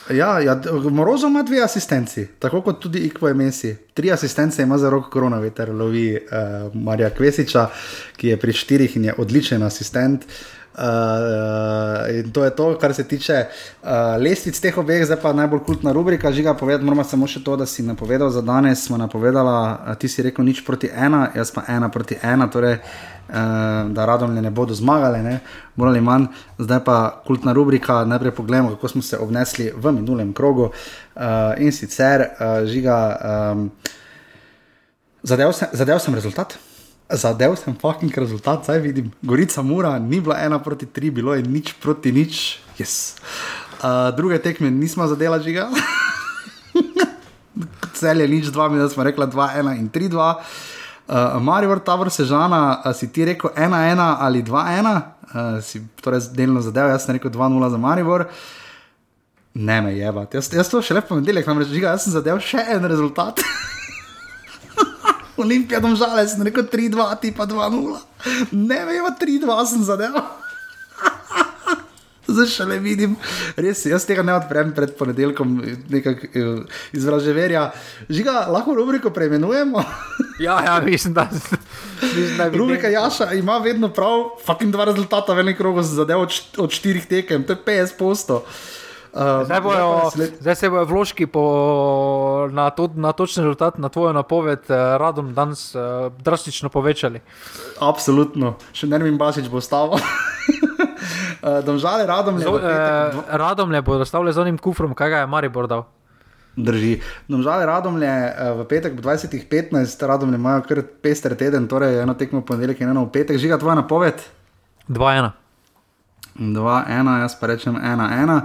[0.09, 0.55] Ja, ja,
[0.91, 3.75] Morozov ima dve asistenci, tako kot tudi Ikvo je Messi.
[3.93, 7.67] Tri asistence ima za roko koronaveter, lovi uh, Marija Kvesiča,
[8.17, 10.23] ki je pri štirih in je odličen asistent.
[10.23, 10.57] Uh,
[12.19, 13.89] in to je to, kar se tiče uh,
[14.21, 16.31] lestvic teh obeh, zdaj pa najbolj kultna rubrika.
[16.31, 18.85] Žiga, povedati moramo samo še to, da si napovedal za danes.
[18.85, 23.89] Smo napovedala, ti si rekel nič proti ena, jaz pa ena proti ena, torej, uh,
[23.89, 25.39] da radom ne bodo zmagali, ne?
[25.75, 26.29] morali manj.
[26.61, 30.69] Zdaj pa kultna rubrika, najprej pogledamo, kako smo se obnesli v minulem krogu.
[31.15, 32.97] Uh, in sicer, uh, žiga,
[33.51, 33.69] um,
[35.23, 36.59] zadev, sem, zadev sem rezultat.
[37.07, 39.11] Zadev sem fucking rezultat, zdaj vidim.
[39.23, 42.59] Gorica Mura ni bila ena proti tri, bilo je nič proti nič.
[42.75, 43.15] Yes.
[43.79, 45.69] Uh, druge tekme nismo zadela žiga.
[47.97, 50.43] Cel je nič dva, mi smo rekli dva, ena in tri, dva.
[51.07, 56.27] Uh, Marijo Tabor Sežana, si ti rekel ena, ena ali dva, ena, uh, si torej
[56.35, 58.27] delno zadev, jaz sem rekel dva, nula za Marijo.
[59.55, 62.67] Ne me je, jaz, jaz to še lepo ponedeljek, namreč žiga, jaz sem zadev še
[62.75, 63.39] en rezultat.
[65.37, 67.97] Olimpija, tam žale, sem rekel 3-2, ti pa 2-0.
[68.51, 70.25] Ne vem, 3-2 sem zadeval.
[72.27, 73.13] Zdaj še le vidim,
[73.55, 75.53] res, jaz tega ne odprem pred ponedeljkom,
[75.93, 77.69] nekaj eh, izraževerja.
[78.11, 79.83] Žiga, lahko rubriko preimenujemo.
[80.37, 82.49] Ja, ja, mislim, da je.
[82.59, 86.27] Rubrika Jaša ima vedno prav, fucking dva rezultata, velik rog za zadevo
[86.61, 88.43] od štirih tekem, to je 50 postov.
[89.13, 91.43] Uh, zdaj, bojo, zdaj se bojo vložki po,
[92.51, 97.21] na, to, na točni rezultat, na tvojo napoved, uh, radom danes uh, drastično povečali.
[97.79, 99.95] Absolutno, še ne vem, Basič bo ostal.
[101.67, 102.47] Domžale, radom le.
[102.47, 105.87] Uh, radom le bo ostal z onim kufrom, kaj ga je Maribor dal.
[106.57, 106.97] Drži.
[107.29, 108.13] Domžale, radom le
[108.57, 112.95] v petek, v 20.15, radom le imajo kar pester teden, torej eno tekmo ponedeljek in
[112.95, 114.25] eno v petek, žiga tvoja napoved.
[114.89, 115.31] 2-1.
[116.37, 118.41] 2-1, jaz pa rečem 1-1.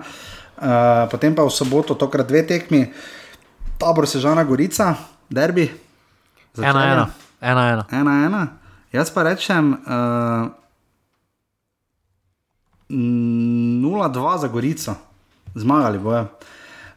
[0.62, 2.86] Uh, potem pa v soboto, tokrat dve tekmi,
[3.82, 4.94] tabor Sežana Gorica,
[5.26, 5.66] derbi.
[6.54, 7.04] Ena, ena.
[7.42, 7.84] ena, ena.
[7.90, 8.42] ena, ena.
[8.94, 10.54] Jaz pa rečem uh,
[12.86, 14.94] eh, 0-2 za Gorico,
[15.58, 16.30] zmagali bojo.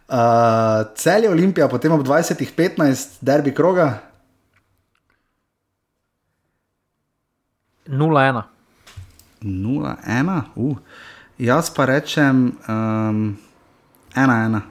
[0.05, 4.05] Uh, cel je Olimpija, potem ob 20-15, derbi kroga.
[7.89, 8.45] 0-1.
[9.41, 10.77] 0-1, uh.
[11.41, 12.53] jaz pa rečem.
[12.69, 13.41] Um,
[14.15, 14.61] ena, ena.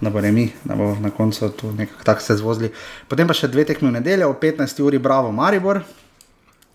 [0.00, 2.72] Da bo remi, da bo na koncu tu nekako tako se zvozili.
[3.08, 4.82] Potem pa še dve tekme v nedeljo, ob 15.
[4.82, 5.80] uri, bravo, Maribor.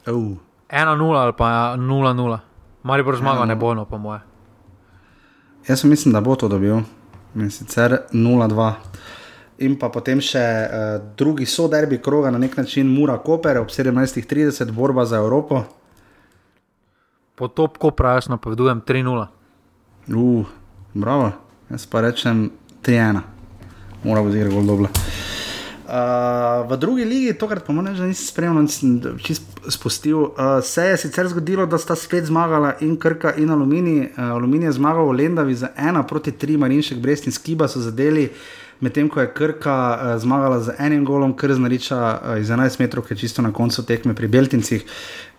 [0.06, 2.40] 1-0 ali pa 0-0.
[2.84, 4.22] Maribor zmaga, ne bo no, po moje.
[5.68, 6.80] Jaz mislim, da bo to dobil,
[7.36, 8.72] in sicer 0-2.
[9.60, 10.86] In pa potem še uh,
[11.20, 15.66] drugi soderbi kroga, na nek način Mura Koper, ob 17:30, borba za Evropo.
[17.36, 19.28] Po top Kopra, jaz napovedujem 3-0.
[20.07, 20.48] Uf, uh,
[20.94, 21.48] bravo.
[21.69, 22.49] Jaz pa rečem
[22.81, 23.19] 3-1,
[24.03, 24.89] mora biti zelo dobro.
[25.89, 30.17] Uh, v drugi ligi, tokrat pa moram reči, da nisem spremljal, nisem čist spustil.
[30.17, 30.31] Uh,
[30.63, 34.01] se je sicer zgodilo, da sta spet zmagala in Krka in Aluminij.
[34.17, 37.81] Uh, Aluminij je zmagal v Lendavi za 1 proti 3, Marinšek, Brest in Skiba so
[37.81, 38.29] zadeli
[38.80, 43.06] medtem ko je Krka uh, zmagala z enim golom, kar znariča uh, iz 11 metrov,
[43.06, 44.85] ki je čisto na koncu tekme pri Beltincih,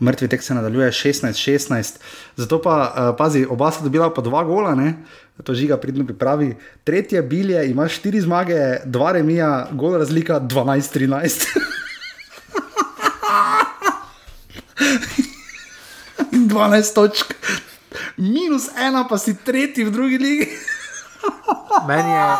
[0.00, 2.00] mrtvi tek se nadaljuje 16-16.
[2.36, 4.94] Zato pa, uh, pazi, oba sta dobila pa dva gola, ne?
[5.42, 6.56] to žiga pridno pripravi.
[6.84, 11.46] Tretje bilje ima štiri zmage, dva remija, gol razlika 12-13.
[16.32, 17.34] In 12 točk,
[18.16, 20.48] minus ena, pa si tretji v drugi ligi.
[21.88, 22.36] Meni je,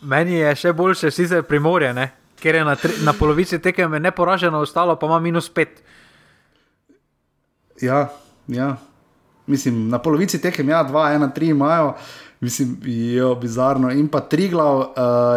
[0.00, 2.10] Meni je še boljše, si se primorje, ne?
[2.40, 5.82] ker je na, tri, na polovici tekem neporaženo, ostalo pa ima minus pet.
[7.80, 8.08] Ja,
[8.48, 8.76] ja.
[9.46, 11.94] Mislim, na polovici tekem, ja, dva, ena, tri imajo.
[12.40, 13.90] Mislim, je bizarno.
[13.90, 14.86] In pa tri glav uh,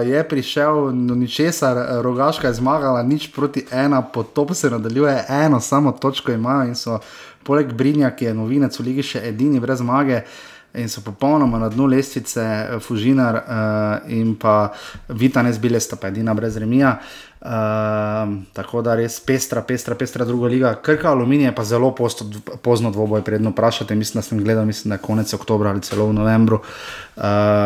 [0.03, 5.91] je prišel, no ničesar, rogaška je zmagala, nič proti ena, potop se nadaljuje, eno samo
[5.91, 6.99] točko imajo in so,
[7.43, 10.25] poleg Brinja, ki je novinec v Ligi, še edini brez zmage.
[10.25, 14.71] Uh, in so popolnoma na dnu lestvice, eh, Fužinar uh, in pa
[15.07, 16.99] Vitane zbile, sta pa edina brez remija.
[17.39, 20.73] Uh, tako da res pestra, pestra, pestra druga liga.
[20.83, 22.25] Krka aluminija pa zelo posto,
[22.61, 23.95] pozno dvoboj, predno vprašate.
[23.95, 26.59] Mislim, da sem gledal, mislim, da je konec oktobra ali celo v novembru.
[26.59, 27.23] Uh,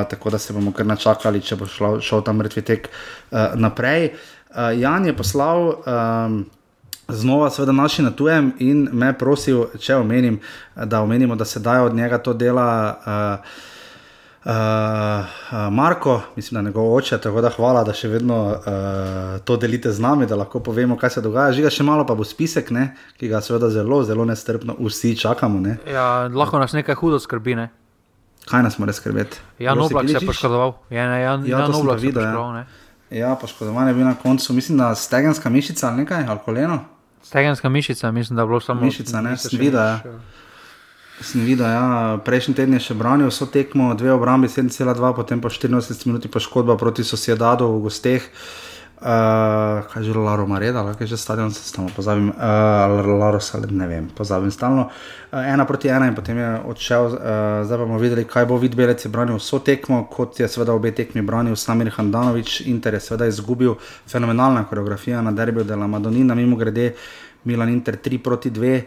[0.09, 4.11] tako da se bomo kar načakali, če bo šlo, šel tam mrtvi tek uh, naprej.
[4.49, 5.73] Uh, Jan je poslal.
[5.85, 6.43] Um,
[7.15, 10.39] znova, seveda, naši na tujem in me prosil, če omenim,
[10.75, 12.97] da omenimo, da se da od njega to dela.
[13.05, 13.69] Uh,
[14.45, 14.51] Uh,
[15.71, 18.57] Marko, mislim, da njegov oče, tako da hvala, da še vedno uh,
[19.47, 21.53] to delite z nami, da lahko povemo, kaj se dogaja.
[21.55, 25.61] Žiga še malo, pa bo spisek, ne, ki ga seveda zelo, zelo nestrpno vsi čakamo.
[25.63, 25.77] Ne.
[25.87, 27.55] Ja, lahko nas nekaj hudo skrbi.
[27.55, 27.69] Ne?
[28.49, 29.39] Kaj nas mora skrbeti?
[29.63, 30.75] Jan Oblak se je poškodoval.
[30.91, 32.63] Jan, Jan, ja, Jan Oblak je poškodoval.
[33.15, 36.81] Ja, poškodovan je bil na koncu, mislim, da stegenska mišica ali nekaj, ali koleno.
[37.23, 39.83] Stegenska mišica, mislim, da je bilo samo mišica, ne smida.
[39.83, 40.19] Ja.
[41.21, 45.47] Sem videl, ja, prejšnji teden je še branil vso tekmo, dve obrambi, 7,2, potem pa
[45.47, 48.25] 84 minut poškodba proti sosedadu v gosteh.
[48.27, 48.72] Uh,
[49.03, 53.39] kaj je že Laro Mareda, ali kaj je že stadion, se stalno pozabim, uh, Laro
[53.39, 54.87] Saled, ne vem, pozabim stalno.
[55.31, 57.17] Uh, ena proti ena in potem je odšel, uh,
[57.67, 60.91] zdaj bomo videli, kaj bo vid Belec je branil vso tekmo, kot je seveda obe
[60.91, 63.75] tekmi branil Samir Handanovič, Inter je seveda izgubil,
[64.07, 66.93] fenomenalna koreografija na derbiju dela Madonina, mimo grede
[67.43, 68.81] Milan Inter 3 proti 2.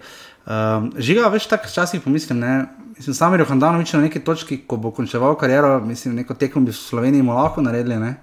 [0.46, 2.66] Uh, žiga, veš, tako včasih pomislim, ne,
[2.96, 6.80] mislim, Samir Handanovič na neki točki, ko bo končeval kariero, mislim, neko tekmo bi v
[6.80, 8.14] Sloveniji lahko naredili, ne?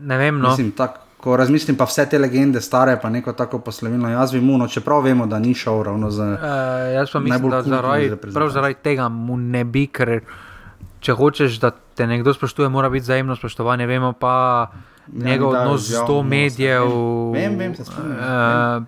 [0.00, 0.48] Ne vem, no.
[0.48, 4.40] Mislim, tak, ko razmislim, pa vse te legende, stare, pa neko tako poslovilno, jaz bi
[4.40, 6.24] mu, no, čeprav vemo, da ni šel ravno za.
[6.24, 10.20] Uh, jaz pa mislim, da zaradi, prav zaradi tega mu ne bi, ker
[11.00, 13.86] če hočeš, da te nekdo spoštuje, mora biti vzajemno spoštovanje.
[13.86, 14.32] Vemo pa
[15.16, 16.86] Ja, njegov odnos do no, medijev.
[17.32, 18.84] vem, vem, se spomnim, Uh,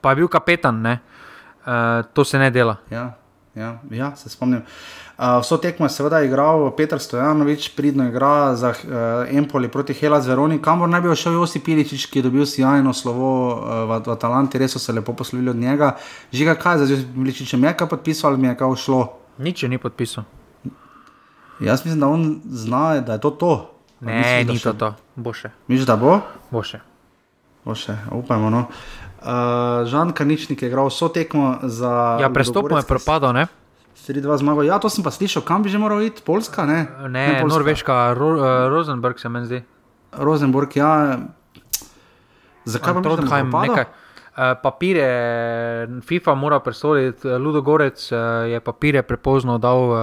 [0.00, 0.98] pa je bil kapetan, ne?
[1.66, 2.76] Uh, to se ne dela.
[2.90, 3.14] Ja,
[3.54, 4.62] ja, ja se spomnim.
[5.22, 8.74] Uh, vso tekmo je seveda igral Petr Stojanovič, pridno igra za uh,
[9.30, 13.28] Empoli proti Hellas Veroni, kamor naj bi šel Josip Piličič, ki je dobil sjajno slovo
[13.52, 15.92] uh, v, v Atalanti, res so se lepo poslovili od njega.
[16.32, 19.02] Žiga, kaj je za Josip Piličičem, je kaj podpisal ali mi je kaj šlo?
[19.38, 20.26] Nič je ni podpisal.
[21.60, 23.52] Jaz mislim, da on zna, da je to to.
[24.00, 24.88] Ne, mislim, ni še- to to.
[25.14, 25.54] Bo še.
[25.68, 26.18] Misliš, da bo?
[26.50, 26.82] Bo še.
[27.62, 28.50] Bo še, upajmo.
[28.50, 28.66] No.
[29.22, 32.18] Uh, Žan Karničnik je igral vso tekmo za.
[32.18, 33.46] Ja, prestopno je Ludogorets, propadal, ne?
[33.96, 34.62] 3-2 zmago.
[34.62, 36.86] Ja, to sem pa slišal, kam bi že moral iti, Poljska, ne?
[37.08, 37.48] Ne, Poljska.
[37.48, 39.62] Norveška, Ro, uh, Rosenberg se meni zdi.
[40.12, 41.18] Rosenborg, ja.
[42.64, 43.76] Zakaj pa da bo Trondheim, propadel?
[43.76, 43.86] nekaj.
[44.32, 45.08] Uh, papire,
[46.08, 49.82] FIFA mora presoditi, Ludogorec uh, je papire prepozno dal.
[49.90, 49.98] Uh,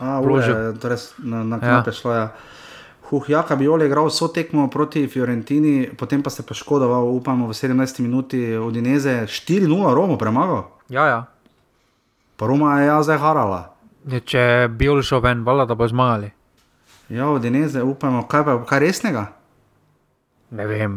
[0.00, 1.94] A, ure, torej na, na knape ja.
[1.94, 2.12] šlo.
[2.12, 2.28] Ja.
[3.10, 7.56] Huh, Jaka bi Oli igral vso tekmo proti Fiorentini, potem pa se poškodoval, upamo, v
[7.58, 10.70] 17 minuti od Ineze 4-0 Romo premagal.
[10.88, 11.20] ja, ja.
[12.40, 13.58] Pa Roma je ja zdaj harala.
[14.08, 14.42] Ja, Če
[14.72, 16.30] bi Oli šel ven, valjda, da bo zmagali.
[17.12, 19.26] Ja, od Ineze, upamo, kaj pa kaj resnega.
[20.56, 20.94] Ne vem.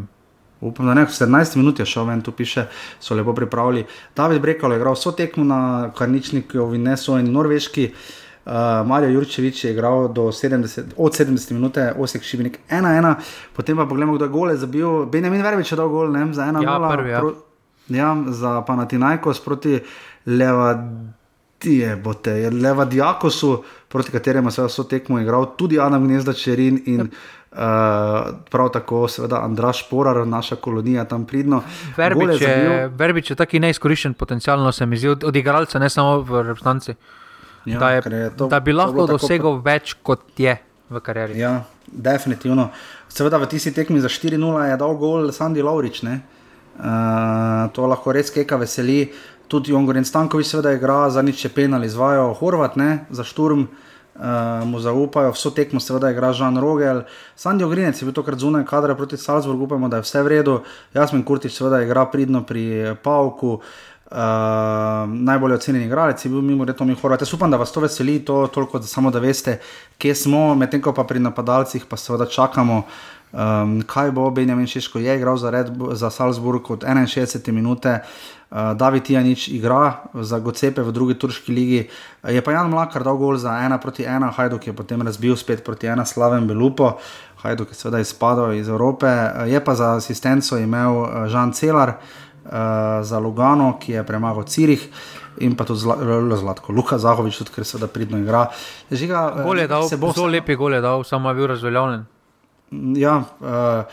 [0.64, 2.64] Upam, da ne, 17 minut je šel ven, tu piše,
[3.04, 3.84] so lepo pripravili.
[4.16, 7.90] David Brekalo je igral vso tekmo na Karničniku, v Neso in Norveški.
[7.92, 13.16] Uh, Marijo Jurčevič je igral do 70, od 70 minut, Osek Šibenik 1-1,
[13.56, 15.06] potem pa pogledamo, kdo je gole zabil.
[15.06, 16.64] Benjamin Verbič je dal gol, ne vem, za 1-0.
[16.64, 17.20] Ja, prvi, ja.
[17.20, 17.36] Pro,
[17.90, 19.80] ja, za Panatinajkos proti
[21.64, 27.02] Levadije, bote, Levadijakosu, proti kateremu se je vso tekmo igral tudi Adam Gnezda Čerin in
[27.02, 27.58] uh,
[28.52, 31.64] prav tako seveda Andraš Porar, naša kolonija tam pridno.
[31.98, 35.90] Verbič je, zabil- Verbič je taki neizkoriščen potencialno, se mi zdi, od, od igralca, ne
[35.90, 36.96] samo v reprezentanci.
[37.66, 40.58] Ja, da, je, je to, da bi lahko bilo tako dosegel več, kot je
[40.90, 41.40] v karieri.
[41.40, 42.70] Ja, definitivno.
[43.08, 44.36] Seveda v tisti tekmi za 4-0
[44.68, 46.04] je dal gol Sandy Laurič.
[46.04, 46.20] ne.
[46.74, 49.12] Uh, to lahko res keka veseli.
[49.54, 53.68] Tudi Jongoren Stankovič seveda igra, za nič penal izvajal Horvat, ne, za šturm.
[54.14, 57.04] Uh, mu zaupajo, vso tekmo seveda igra Žan Rogel.
[57.38, 60.56] Sandy Ogrinec je bil tokrat zunaj kadra proti Salzburgu, upamo, da je vse v redu.
[60.94, 63.60] Jasmin Kurtič seveda igra pridno pri eh, Pavku.
[64.14, 64.18] Uh,
[65.10, 67.22] najbolj ocenjeni igralec je bil mimo redo mi Horvat.
[67.22, 69.60] Jaz upam, da vas to veseli, to toliko, da samo da veste,
[69.98, 72.84] kje smo, medtem ko pa pri napadalcih pa seveda čakamo,
[73.34, 78.00] um, kaj bo Benjamin Šeško je igral za, Red, za Salzburg od 61 minute.
[78.52, 81.90] Uh, David Janič igra za Gocepe v drugi turški ligi.
[82.24, 85.64] Je pa Jan Mlakar dal gol za 1 proti 1, Hajduk je potem razbil spet
[85.66, 86.98] proti 1 Slaven Belupo.
[87.42, 89.10] Hajduk je seveda izpadel iz Evrope.
[89.48, 91.90] Je pa za asistenco imel Žan Celar
[92.46, 92.52] uh,
[93.02, 94.88] za Lugano, ki je premagal Cirih.
[95.42, 98.48] In pa tudi zla, zelo zlatko, Luka Zahovič, tudi ker seveda pridno igra.
[98.92, 101.48] Žiga, uh, Gol je dal, se bo zelo lepi gol je dal, samo je bil
[101.48, 102.06] razveljavljen.
[102.96, 103.84] Ja, uh,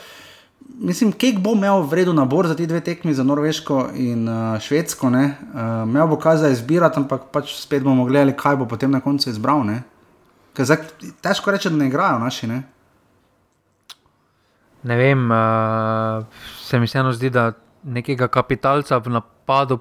[0.81, 5.11] mislim, Kek bo imel vredu nabor za ti dve tekmi, za Norveško in uh, Švedsko.
[5.11, 5.36] ne.
[5.55, 9.01] Uh, imel bo kaj za izbirati, ampak pač spet bomo gledali, kaj bo potem na
[9.01, 9.65] koncu izbral.
[9.65, 9.82] ne.
[10.55, 10.78] Ker Zdaj,
[11.23, 12.47] težko reči, da ne igrajo naši.
[12.47, 12.62] Ne?
[14.82, 16.24] Ne vem, uh,
[16.62, 17.52] se mi vseeno zdi, da
[17.85, 19.78] nekega kapitalca v napadu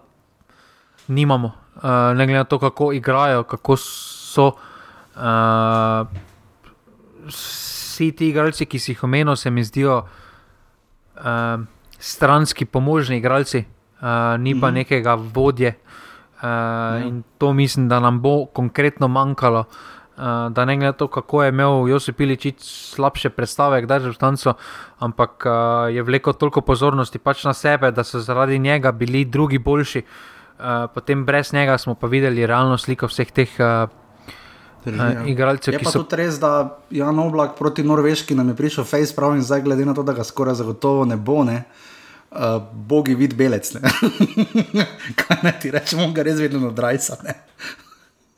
[1.08, 1.52] nimamo.
[1.76, 4.52] Uh, ne glede na to, kako igrajo, kako so.
[5.16, 6.08] Uh,
[8.00, 11.60] vsi ti igralci, ki si jih omenil, se mi zdijo uh,
[12.00, 13.66] stranski, pomožni igralci,
[14.00, 14.76] uh, ni pa Mhm.
[14.76, 15.76] nekega vodje.
[16.40, 17.04] Uh.
[17.04, 19.66] In to mislim, da nam bo konkretno manjkalo.
[20.20, 22.56] Uh, da ne glede na to, kako je imel Josip Iličič
[22.96, 24.54] slabše predstave, kdaj že v stancu,
[25.00, 29.60] ampak uh, je vlekel toliko pozornosti pač na sebe, da so zaradi njega bili drugi
[29.60, 30.04] boljši.
[30.60, 33.88] Uh, potem brez njega smo pa videli realno sliko vseh teh uh,
[34.86, 38.84] uh, igralcev, Je pa so tudi res, da Jan Oblak proti Norveški nam je prišel
[38.84, 41.44] face prav in zdaj glede na to, da ga skoraj zagotovo ne bo.
[41.44, 41.64] Ne?
[42.32, 43.74] uh, bogi vid belec.
[43.74, 43.82] ne.
[45.20, 47.20] Kaj naj ti rečemo, on ga res vedno nadrajsa.
[47.26, 47.36] ne.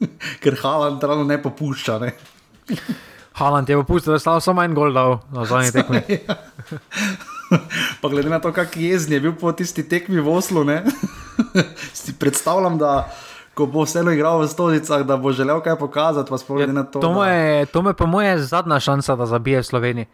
[0.43, 1.99] Ker Haaland ravno ne popušča.
[2.01, 2.13] Ne.
[3.39, 6.01] Haaland je popustil, da je stal samo en gol dal na zadnji tekmi.
[8.01, 10.83] Pa glede na to, kako jezni je bil po tisti tekmi v Oslu, ne?
[11.93, 13.11] si predstavljam, da
[13.53, 16.59] ko bo vseeno igral v Stolicah, da bo želel kaj pokazati, to.
[16.59, 20.05] Ja, To mu da- je, to je po moje zadnja šansa, da zabije v Sloveniji.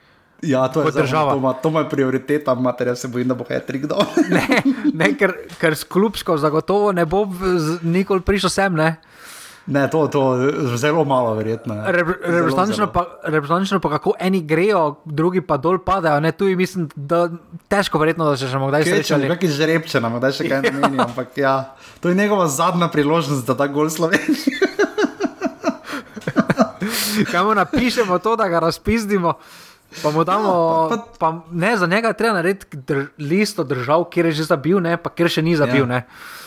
[0.41, 1.31] Ja, to je država.
[1.31, 4.03] To, ima, to ima prioriteta, mater, jaz se bojim, da bo hetrik dol.
[4.30, 4.61] Ne,
[4.93, 7.26] ne ker, ker s klubsko zagotovo ne bo
[7.81, 8.73] nikoli prišel sem.
[8.76, 8.95] Ne.
[9.68, 10.22] Ne, to, to
[10.73, 11.76] zelo malo verjetno.
[11.85, 16.19] Reprezentančno pa, reprezentančno pa kako eni grejo, drugi pa dol padajo.
[16.19, 17.27] Ne, tu mislim, da
[17.68, 19.27] težko verjetno, da se še bomo kdaj srečali.
[19.27, 21.56] kakšen žrebče nam, da še kaj ne meni, ampak ja,
[21.99, 24.56] to je njegova zadnja priložnost, da ta gol Sloveniji.
[27.26, 29.34] Kaj mu napišemo to, da ga razpizdimo.
[30.03, 30.49] Pa mu damo,
[30.84, 34.31] Ja, pa- pa, pa, ne, za njega je treba narediti dr, listo držav, kjer je
[34.34, 35.88] že zabil, ne, pa kjer še ni zabil.
[35.88, 35.95] Ja.
[35.95, 36.02] Ja.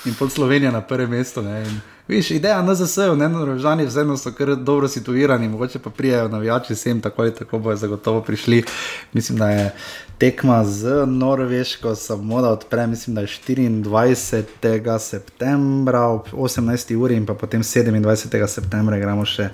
[0.04, 1.42] In pod Slovenijo na prvem mestu.
[1.42, 1.80] ne, in
[2.10, 7.00] Viš, ideja NZS-jev, ne norožani, vseeno so kar dobro situirani, mogoče pa prijajo navijači sem,
[7.00, 8.64] tako ali tako bojo zagotovo prišli.
[9.12, 9.74] Mislim, da je
[10.18, 14.98] tekma z Norveško, samo da odpre, mislim, da je 24.
[14.98, 16.96] septembra ob 18.
[16.96, 18.46] uri in potem 27.
[18.46, 19.52] septembra igramo še eh,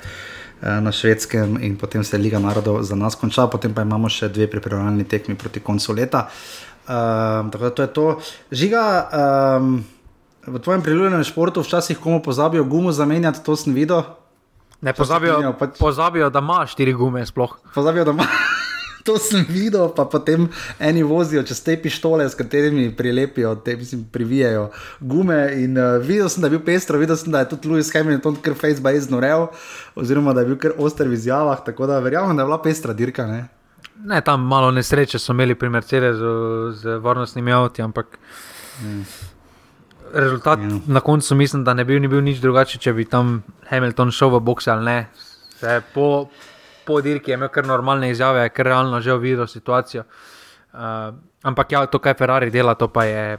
[0.80, 4.48] na švedskem in potem se Liga narodov za nas konča, potem pa imamo še dve
[4.50, 6.28] pripravljalni tekmi proti koncu leta.
[6.88, 8.20] Um, tako da to je to.
[8.50, 9.08] Žiga,
[9.60, 9.84] um,
[10.47, 14.02] v tvojem priljubljenem športu včasih komu pozabijo gumo zamenjati, to sem videl.
[14.81, 17.59] Ne pozabijo, menjajo pač- pozabijo, da ima štiri gume sploh.
[17.74, 18.27] Pozabijo, da ima.
[19.06, 20.48] To sem videl, pa potem
[20.82, 24.70] eni vozijo čez te pištole, s katerimi prilepijo, te, mislim, privijajo
[25.01, 25.52] gume.
[25.62, 28.40] In uh, videl sem, da je bil pestro, videl sem, da je tudi Louis Hamilton
[28.43, 29.47] kar Facebook iznorel,
[29.94, 31.62] oziroma da je bil kar oster v izjavah.
[31.64, 33.27] Tako da verjamem, da je bila pestra dirka.
[33.31, 33.44] Ne?
[34.05, 38.18] Ne, tam malo nesreče so imeli pri Mercedesu z varnostnimi avti, ampak
[40.12, 40.78] rezultat Ja.
[40.86, 44.40] na koncu mislim, da ne bi bil nič drugače, če bi tam Hamilton šel v
[44.40, 45.06] boxe ali ne.
[45.56, 46.28] Se po,
[46.84, 50.04] po dirki je imel kar normalne izjave, ker realno že videl situacijo.
[50.72, 53.38] Uh, ampak ja, to, kaj Ferrari dela, to pa je,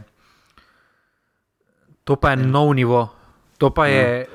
[2.03, 2.47] to pa je ja.
[2.47, 3.09] nov nivo.
[3.57, 4.27] To pa je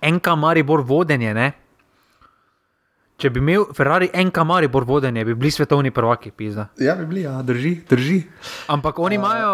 [0.00, 1.34] enka Maribor vodenje.
[1.34, 1.52] Ne?
[3.16, 6.68] Če bi imel Ferrari enka Maribor vodenje, bi bili svetovni prvaki, pizda.
[6.76, 8.18] Ja, bi bili, ja, drži, drži.
[8.68, 9.52] Ampak oni imajo,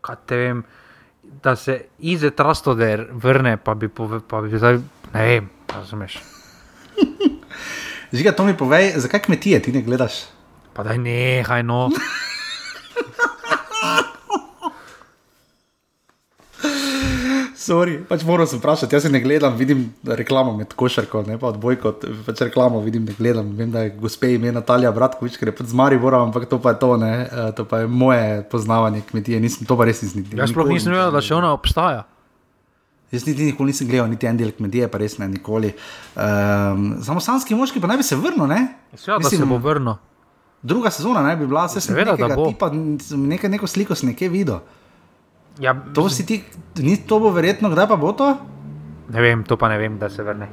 [0.00, 0.62] kaj te vem,
[1.42, 4.80] da se Ize Trastoder vrne, pa bi, pove, pa bi zdaj,
[5.14, 6.18] ne vem, razumeš.
[8.16, 10.24] Žiga, to mi povej, zakaj kmetije ti ne gledaš?
[10.72, 11.88] Pa da nehaj no.
[17.68, 18.96] Sorry, pač moram se vprašati.
[18.96, 21.94] Jaz se ne gledam, vidim reklamo med košarko, ne pa odbojko,
[22.26, 23.52] pač reklamo vidim, ne gledam.
[23.58, 26.74] Vem, da je gospe ime Natalija Bratkovič, ker je pač z Maribora, ampak to pa
[26.74, 30.24] je to, ne, Eh, to pa je moje poznavanje kmetije, nisem, to pa res nisem.
[30.32, 32.04] Jaz sploh nisem vedel, da še ona obstaja.
[33.12, 35.72] Jaz niti nikoli nisem gledal, niti en del kmetije, pa res ne nikoli.
[36.16, 38.60] Um, samo sanski moški pa naj bi se vrnil, ne?
[38.94, 39.96] Seveda, da se bo vrnil.
[40.62, 42.48] Druga sezona naj bi bila, se sem Seveda, da bo.
[42.50, 44.60] tipa, nekaj, neko sliko sem nekje videl.
[45.58, 46.44] Ja, To si ti,
[46.78, 48.36] ni to bo verjetno, kdaj pa bo to?
[49.08, 50.48] ne vem, to pa ne vem, da se vrne.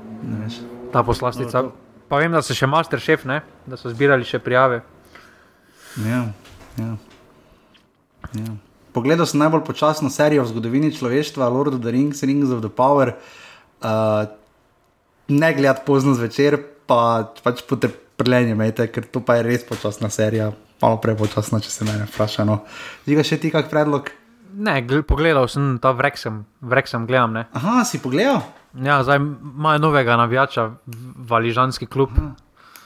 [0.91, 1.65] Ta poslastica.
[2.07, 3.41] Pa vem, da so še Masterchef, ne?
[3.67, 4.81] da so zbirali še prijave.
[6.05, 6.21] Ja,
[6.79, 6.95] ja.
[8.35, 8.53] Ja.
[8.95, 12.71] Pogledal sem najbolj počasno serijo v zgodovini človeštva, Lord of the Rings, Rings of the
[12.71, 13.15] Power.
[13.83, 14.31] Uh,
[15.27, 16.57] ne gledati pozno zvečer,
[16.87, 20.53] pa pač potrpljenje imejte, ker to pa je res počasna serija,
[20.83, 22.47] malo prepočasna, če se mene vpraša.
[22.47, 22.61] No.
[23.09, 24.13] Žiga še ti kak predlog?
[24.57, 27.33] Ne, gl- pogledal sem ta Vrexem, Vrexem gledam.
[27.33, 27.45] Ne?
[27.51, 28.39] Aha, si pogledal?
[28.73, 30.69] Ja, zdaj imajo novega navijača,
[31.21, 32.09] Valižanski klub.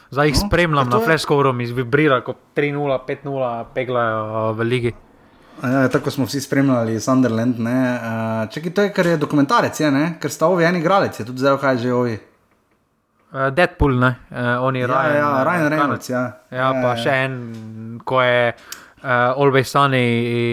[0.09, 3.29] Zdaj jih No, spremljam ja, to na je- Flashcoveru, mi zvibrira, ko 3-0, 5-0
[3.69, 4.93] peglajo v ligi.
[5.59, 7.59] Ja, tako smo vsi spremljali Sunderland.
[7.59, 7.99] ne.
[8.47, 10.17] Čakaj, to je, ker je dokumentarec, je, ne?
[10.17, 12.17] ker sta ovi en igralec, je tudi zdaj, kaj že ovi.
[13.31, 15.67] Deadpool, ne, uh, oni Ja, Ryan, ja, Ryan.
[15.69, 16.21] Reynolds, ja.
[16.49, 17.35] Ja, pa še en,
[18.01, 18.53] ko je
[19.03, 20.05] uh, Always Sunny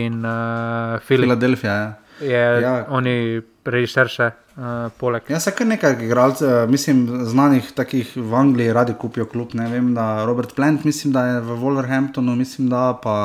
[0.06, 1.72] in uh, Philip, Filadelfija.
[1.72, 1.94] Ja.
[2.20, 2.60] je Ja.
[2.60, 2.86] ja.
[2.88, 5.26] oni režiser še uh, poleg.
[5.28, 9.54] Ja, se kar nekaj igralcev, mislim, znanih takih v Angliji radi kupijo klub.
[9.58, 13.16] Ne vem, da Robert Plant, mislim, da je v Wolverhamptonu, mislim, da pa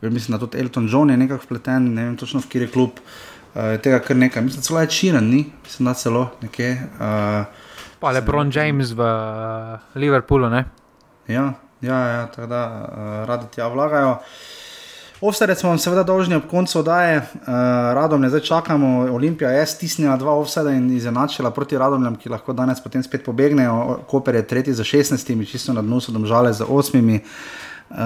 [0.00, 2.72] vem, mislim, da tudi Elton John je nekako vpleten, ne vem točno v kjer je
[2.72, 3.02] klub.
[3.56, 6.74] Uh, tega kar nekaj, mislim, celo je Širen, ni, mislim, da celo nekje.
[6.96, 7.64] Uh,
[8.00, 10.66] Pa LeBron James v uh, Liverpoolu, ne.
[11.32, 14.16] ja, ja, ja, tako da uh, radi tja vlagajo.
[15.20, 17.48] Offside smo vam seveda dolžni ob koncu oddaje, uh,
[17.96, 22.52] radom ne zdaj čakamo, Olimpija je stisnila dva offside in izenačila proti radomljam, ki lahko
[22.52, 24.00] danes potem spet pobegnejo.
[24.08, 27.20] Koper je tretji za 16, čisto na dnu so domžale za 8.
[27.90, 27.96] Uh,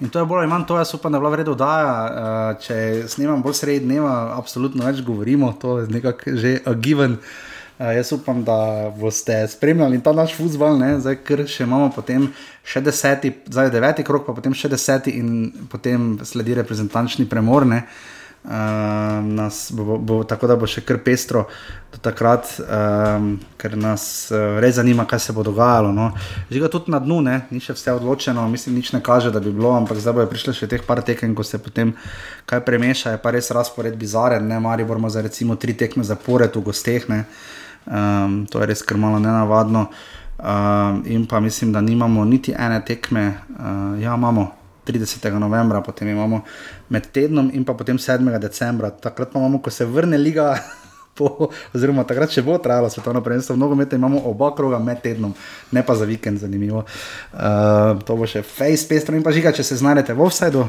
[0.00, 1.90] in to je bolj ali manj to, jaz upam, da je bila vredna oddaja.
[2.04, 7.12] Uh, če snemam bolj sredi dneva, absolutno več govorimo, to je nekako že a given.
[7.12, 12.30] Uh, jaz upam, da boste spremljali ta naš futbol, zdaj ker še imamo potem
[12.64, 17.66] še deseti, zdaj deveti krok, pa potem še deseti in potem sledi reprezentančni premor.
[17.66, 17.82] Uh,
[18.46, 21.40] Um, nas bo, bo, tako da bo še kar pestro
[21.90, 25.90] do takrat, um, ker nas uh, res zanima, kaj se bo dogajalo.
[25.90, 26.12] No.
[26.52, 27.40] Žiga tudi na dnu, ne?
[27.50, 30.54] ni še vse odločeno, mislim, nič ne kaže, da bi bilo, ampak zdaj bo prišlo
[30.54, 31.90] še teh par tekem, ko se potem
[32.46, 36.54] kaj premeša, je pa res razpored bizaren, ne mari bomo za recimo tri tekme zapored
[36.54, 37.10] v gosteh,
[37.86, 39.86] um, to je res kar malo nenavadno.
[40.36, 43.26] Um, in pa mislim, da nimamo niti ene tekme,
[43.58, 44.52] uh, ja, imamo.
[44.86, 45.38] 30.
[45.38, 46.44] novembra, potem imamo
[46.88, 48.38] med tednom in pa potem 7.
[48.38, 48.90] decembra.
[48.90, 50.54] Takrat pa imamo, ko se vrne liga,
[51.18, 55.34] po, oziroma takrat še bo trajalo svetovno prvenstvo, mnogo meta imamo oba kroga med tednom,
[55.72, 56.84] ne pa za vikend, zanimivo.
[57.32, 60.68] Uh, to bo še face pestro in pa žiga, če se znajdete v offsajdu.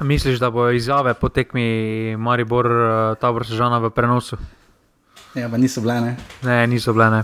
[0.00, 4.38] Misliš, da bo izjave po tekmi Maribor, eh, ta vrstžana v prenosu?
[5.34, 6.16] Ja, pa niso bile, ne?
[6.42, 7.22] Ne, niso bile, ne.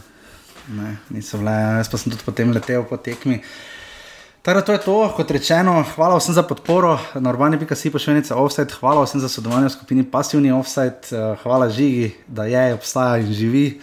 [0.77, 3.41] Ne, niso bile, jaz pa sem tudi potem letel po tekmi.
[4.47, 8.71] Teda to je to, kot rečeno, hvala vsem za podporo, normalni pika si pošiljnica offset,
[8.79, 13.33] hvala vsem za sodelovanje v skupini Passivni offset, eh, hvala Žigi, da je, obstaja in
[13.35, 13.81] živi,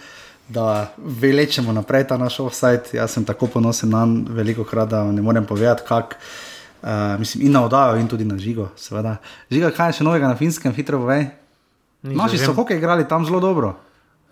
[0.48, 2.94] da velečemo naprej ta naš offset.
[2.94, 6.16] Jaz sem tako ponosen na njega, veliko krat, da ne morem povedati, kak.
[6.84, 9.16] Uh, mislim, in na oddajo, in tudi na žigo, seveda.
[9.50, 11.30] Žiga, kaj je še novega na finskem, hitro povej.
[12.02, 13.72] Naši so hoke igrali tam zelo dobro.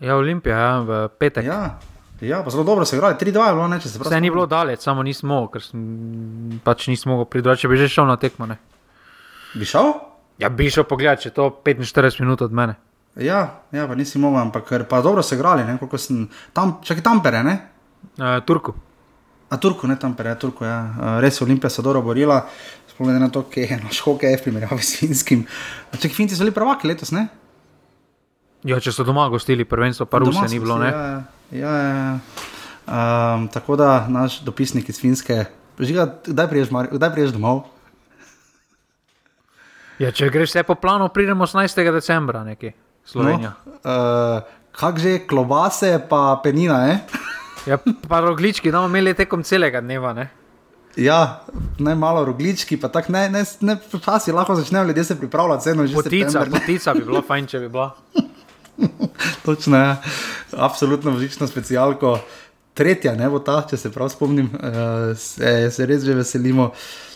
[0.03, 1.47] Ja, Olimpija, ja, v petek.
[1.47, 1.79] Ja.
[2.23, 4.11] Ja, pa zelo dobro se igrali, 3-2 je bilo, ne, če se pravi.
[4.12, 5.81] Vse ni bilo daleč, samo nismo, ker sem,
[6.62, 8.47] pač nismo mogli pridružiti, če bi že šel na tekmo.
[8.47, 8.61] Ne.
[9.59, 9.91] Bi šel?
[10.43, 12.77] Ja, bi šel pogled, če to 45 minut od mene.
[13.19, 13.43] Ja,
[13.74, 17.23] ja pa nisi mogel, ampak pa dobro se igrali, ne, koliko sem tam, čakaj tam
[17.27, 17.59] pere, ne?
[18.15, 18.74] Uh, Turku.
[19.51, 20.79] A Turku, ne tam pere, Turku, ja.
[21.20, 22.39] Res Olimpija se dobro borila,
[22.95, 25.43] spomnim na to, kje je naš hokej v primerjavi s finskim.
[25.91, 27.27] Čakaj, finci so bili prvaki letos, ne?
[28.64, 30.78] Ja, če so doma gostili prvenstvo, pa Rusije ni bilo?
[30.84, 31.22] Ja, ja.
[31.52, 32.18] Ja.
[32.86, 35.44] Um, tako da naš dopisnik iz Finske,
[35.78, 37.64] žiga, kdaj priješ, kdaj priješ domov?
[39.98, 41.93] Ja, če greš vse po planu, pridemo 18.
[41.93, 42.72] decembra, nekje
[43.05, 43.52] Slovenija.
[43.66, 46.94] No, uh, Kak že klobase, pa penina, ne?
[47.70, 47.78] ja,
[48.09, 50.28] pa roglički, da bomo imeli tekom celega dneva, ne?
[50.97, 51.44] Ja,
[51.78, 55.86] ne malo roglički, pa tako ne, ne, ne, včasih lahko začnejo ljudje se pripravljati, vseeno
[55.86, 55.94] že.
[55.94, 57.90] Potica, potica bi bilo fajn, če bi bila.
[59.47, 59.97] Točno, ja.
[60.57, 62.19] absolutno božično specialko.
[62.75, 66.71] Tretja, ne bo ta, če se prav spomnim, uh, se, se res že veselimo.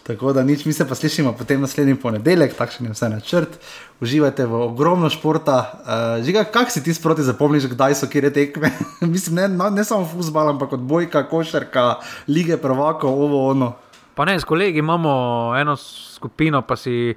[0.06, 3.56] Tako da nič, mi se pa slišimo potem naslednji ponedeljek, takšen je vse načrt.
[4.04, 5.56] Uživajte v ogromno športa.
[5.56, 8.70] Uh, žiga, kak si ti sproti zapomniš, kdaj so kire tekme?
[9.14, 11.96] Mislim, ne, no, ne samo futbol, ampak odbojka, košarka,
[12.28, 13.72] lige prvakov, ovo ono.
[14.14, 15.10] Pa ne, s kolegi imamo
[15.58, 17.16] eno skupino, pa si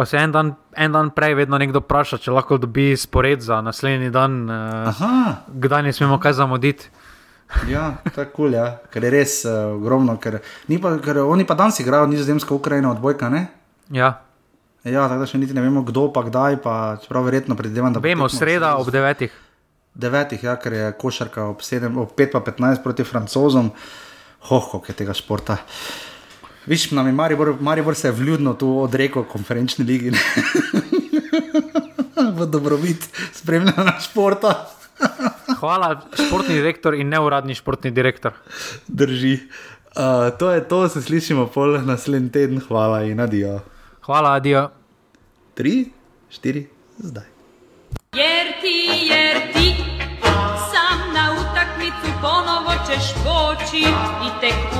[0.00, 3.58] pa se en dan, en dan prej vedno nekdo vpraša, če lahko dobi spored za
[3.60, 5.02] naslednji dan, uh,
[5.60, 6.88] kdaj ne smemo kaj zamuditi.
[7.68, 8.78] ja, tako cool, ja.
[8.88, 10.16] ker je res uh, ogromno.
[10.16, 10.38] Ker,
[10.80, 13.28] pa, ker oni pa danes igrajo nizozemsko, Ukrajino, odbojka.
[13.28, 13.44] Ne?
[13.92, 14.14] Ja.
[14.88, 18.00] Ja, tako da še niti ne vemo, kdo pa kdaj, pa čeprav verjetno predvidevam, da
[18.00, 18.08] bo.
[18.08, 19.34] Vemo, sreda ob devetih.
[20.00, 23.74] Devetih, ja, ker je košarka ob, 7, ob 5 pa 15 proti francozom.
[24.48, 25.60] Hoho, kaj tega športa.
[25.60, 26.09] Uh,
[26.66, 30.12] Viš, nam je Maribor, Maribor se je vljudno tu odrekel konferenčni ligi.
[32.40, 34.70] v dobrobit spremljanja športa.
[35.60, 38.32] Hvala, športni direktor in neuradni športni direktor.
[38.88, 39.38] Drži.
[39.90, 42.60] Uh, to je to, se slišimo pol naslednji teden.
[42.68, 43.60] Hvala in adijo.
[44.06, 44.68] Hvala, adijo.
[45.54, 45.90] Tri,
[46.30, 46.68] štiri,
[46.98, 47.24] zdaj.
[48.14, 48.76] Jer ti,
[49.10, 49.74] jer ti,
[50.70, 53.84] sam na utakmicu ponovo ćeš poći
[54.26, 54.79] i tek u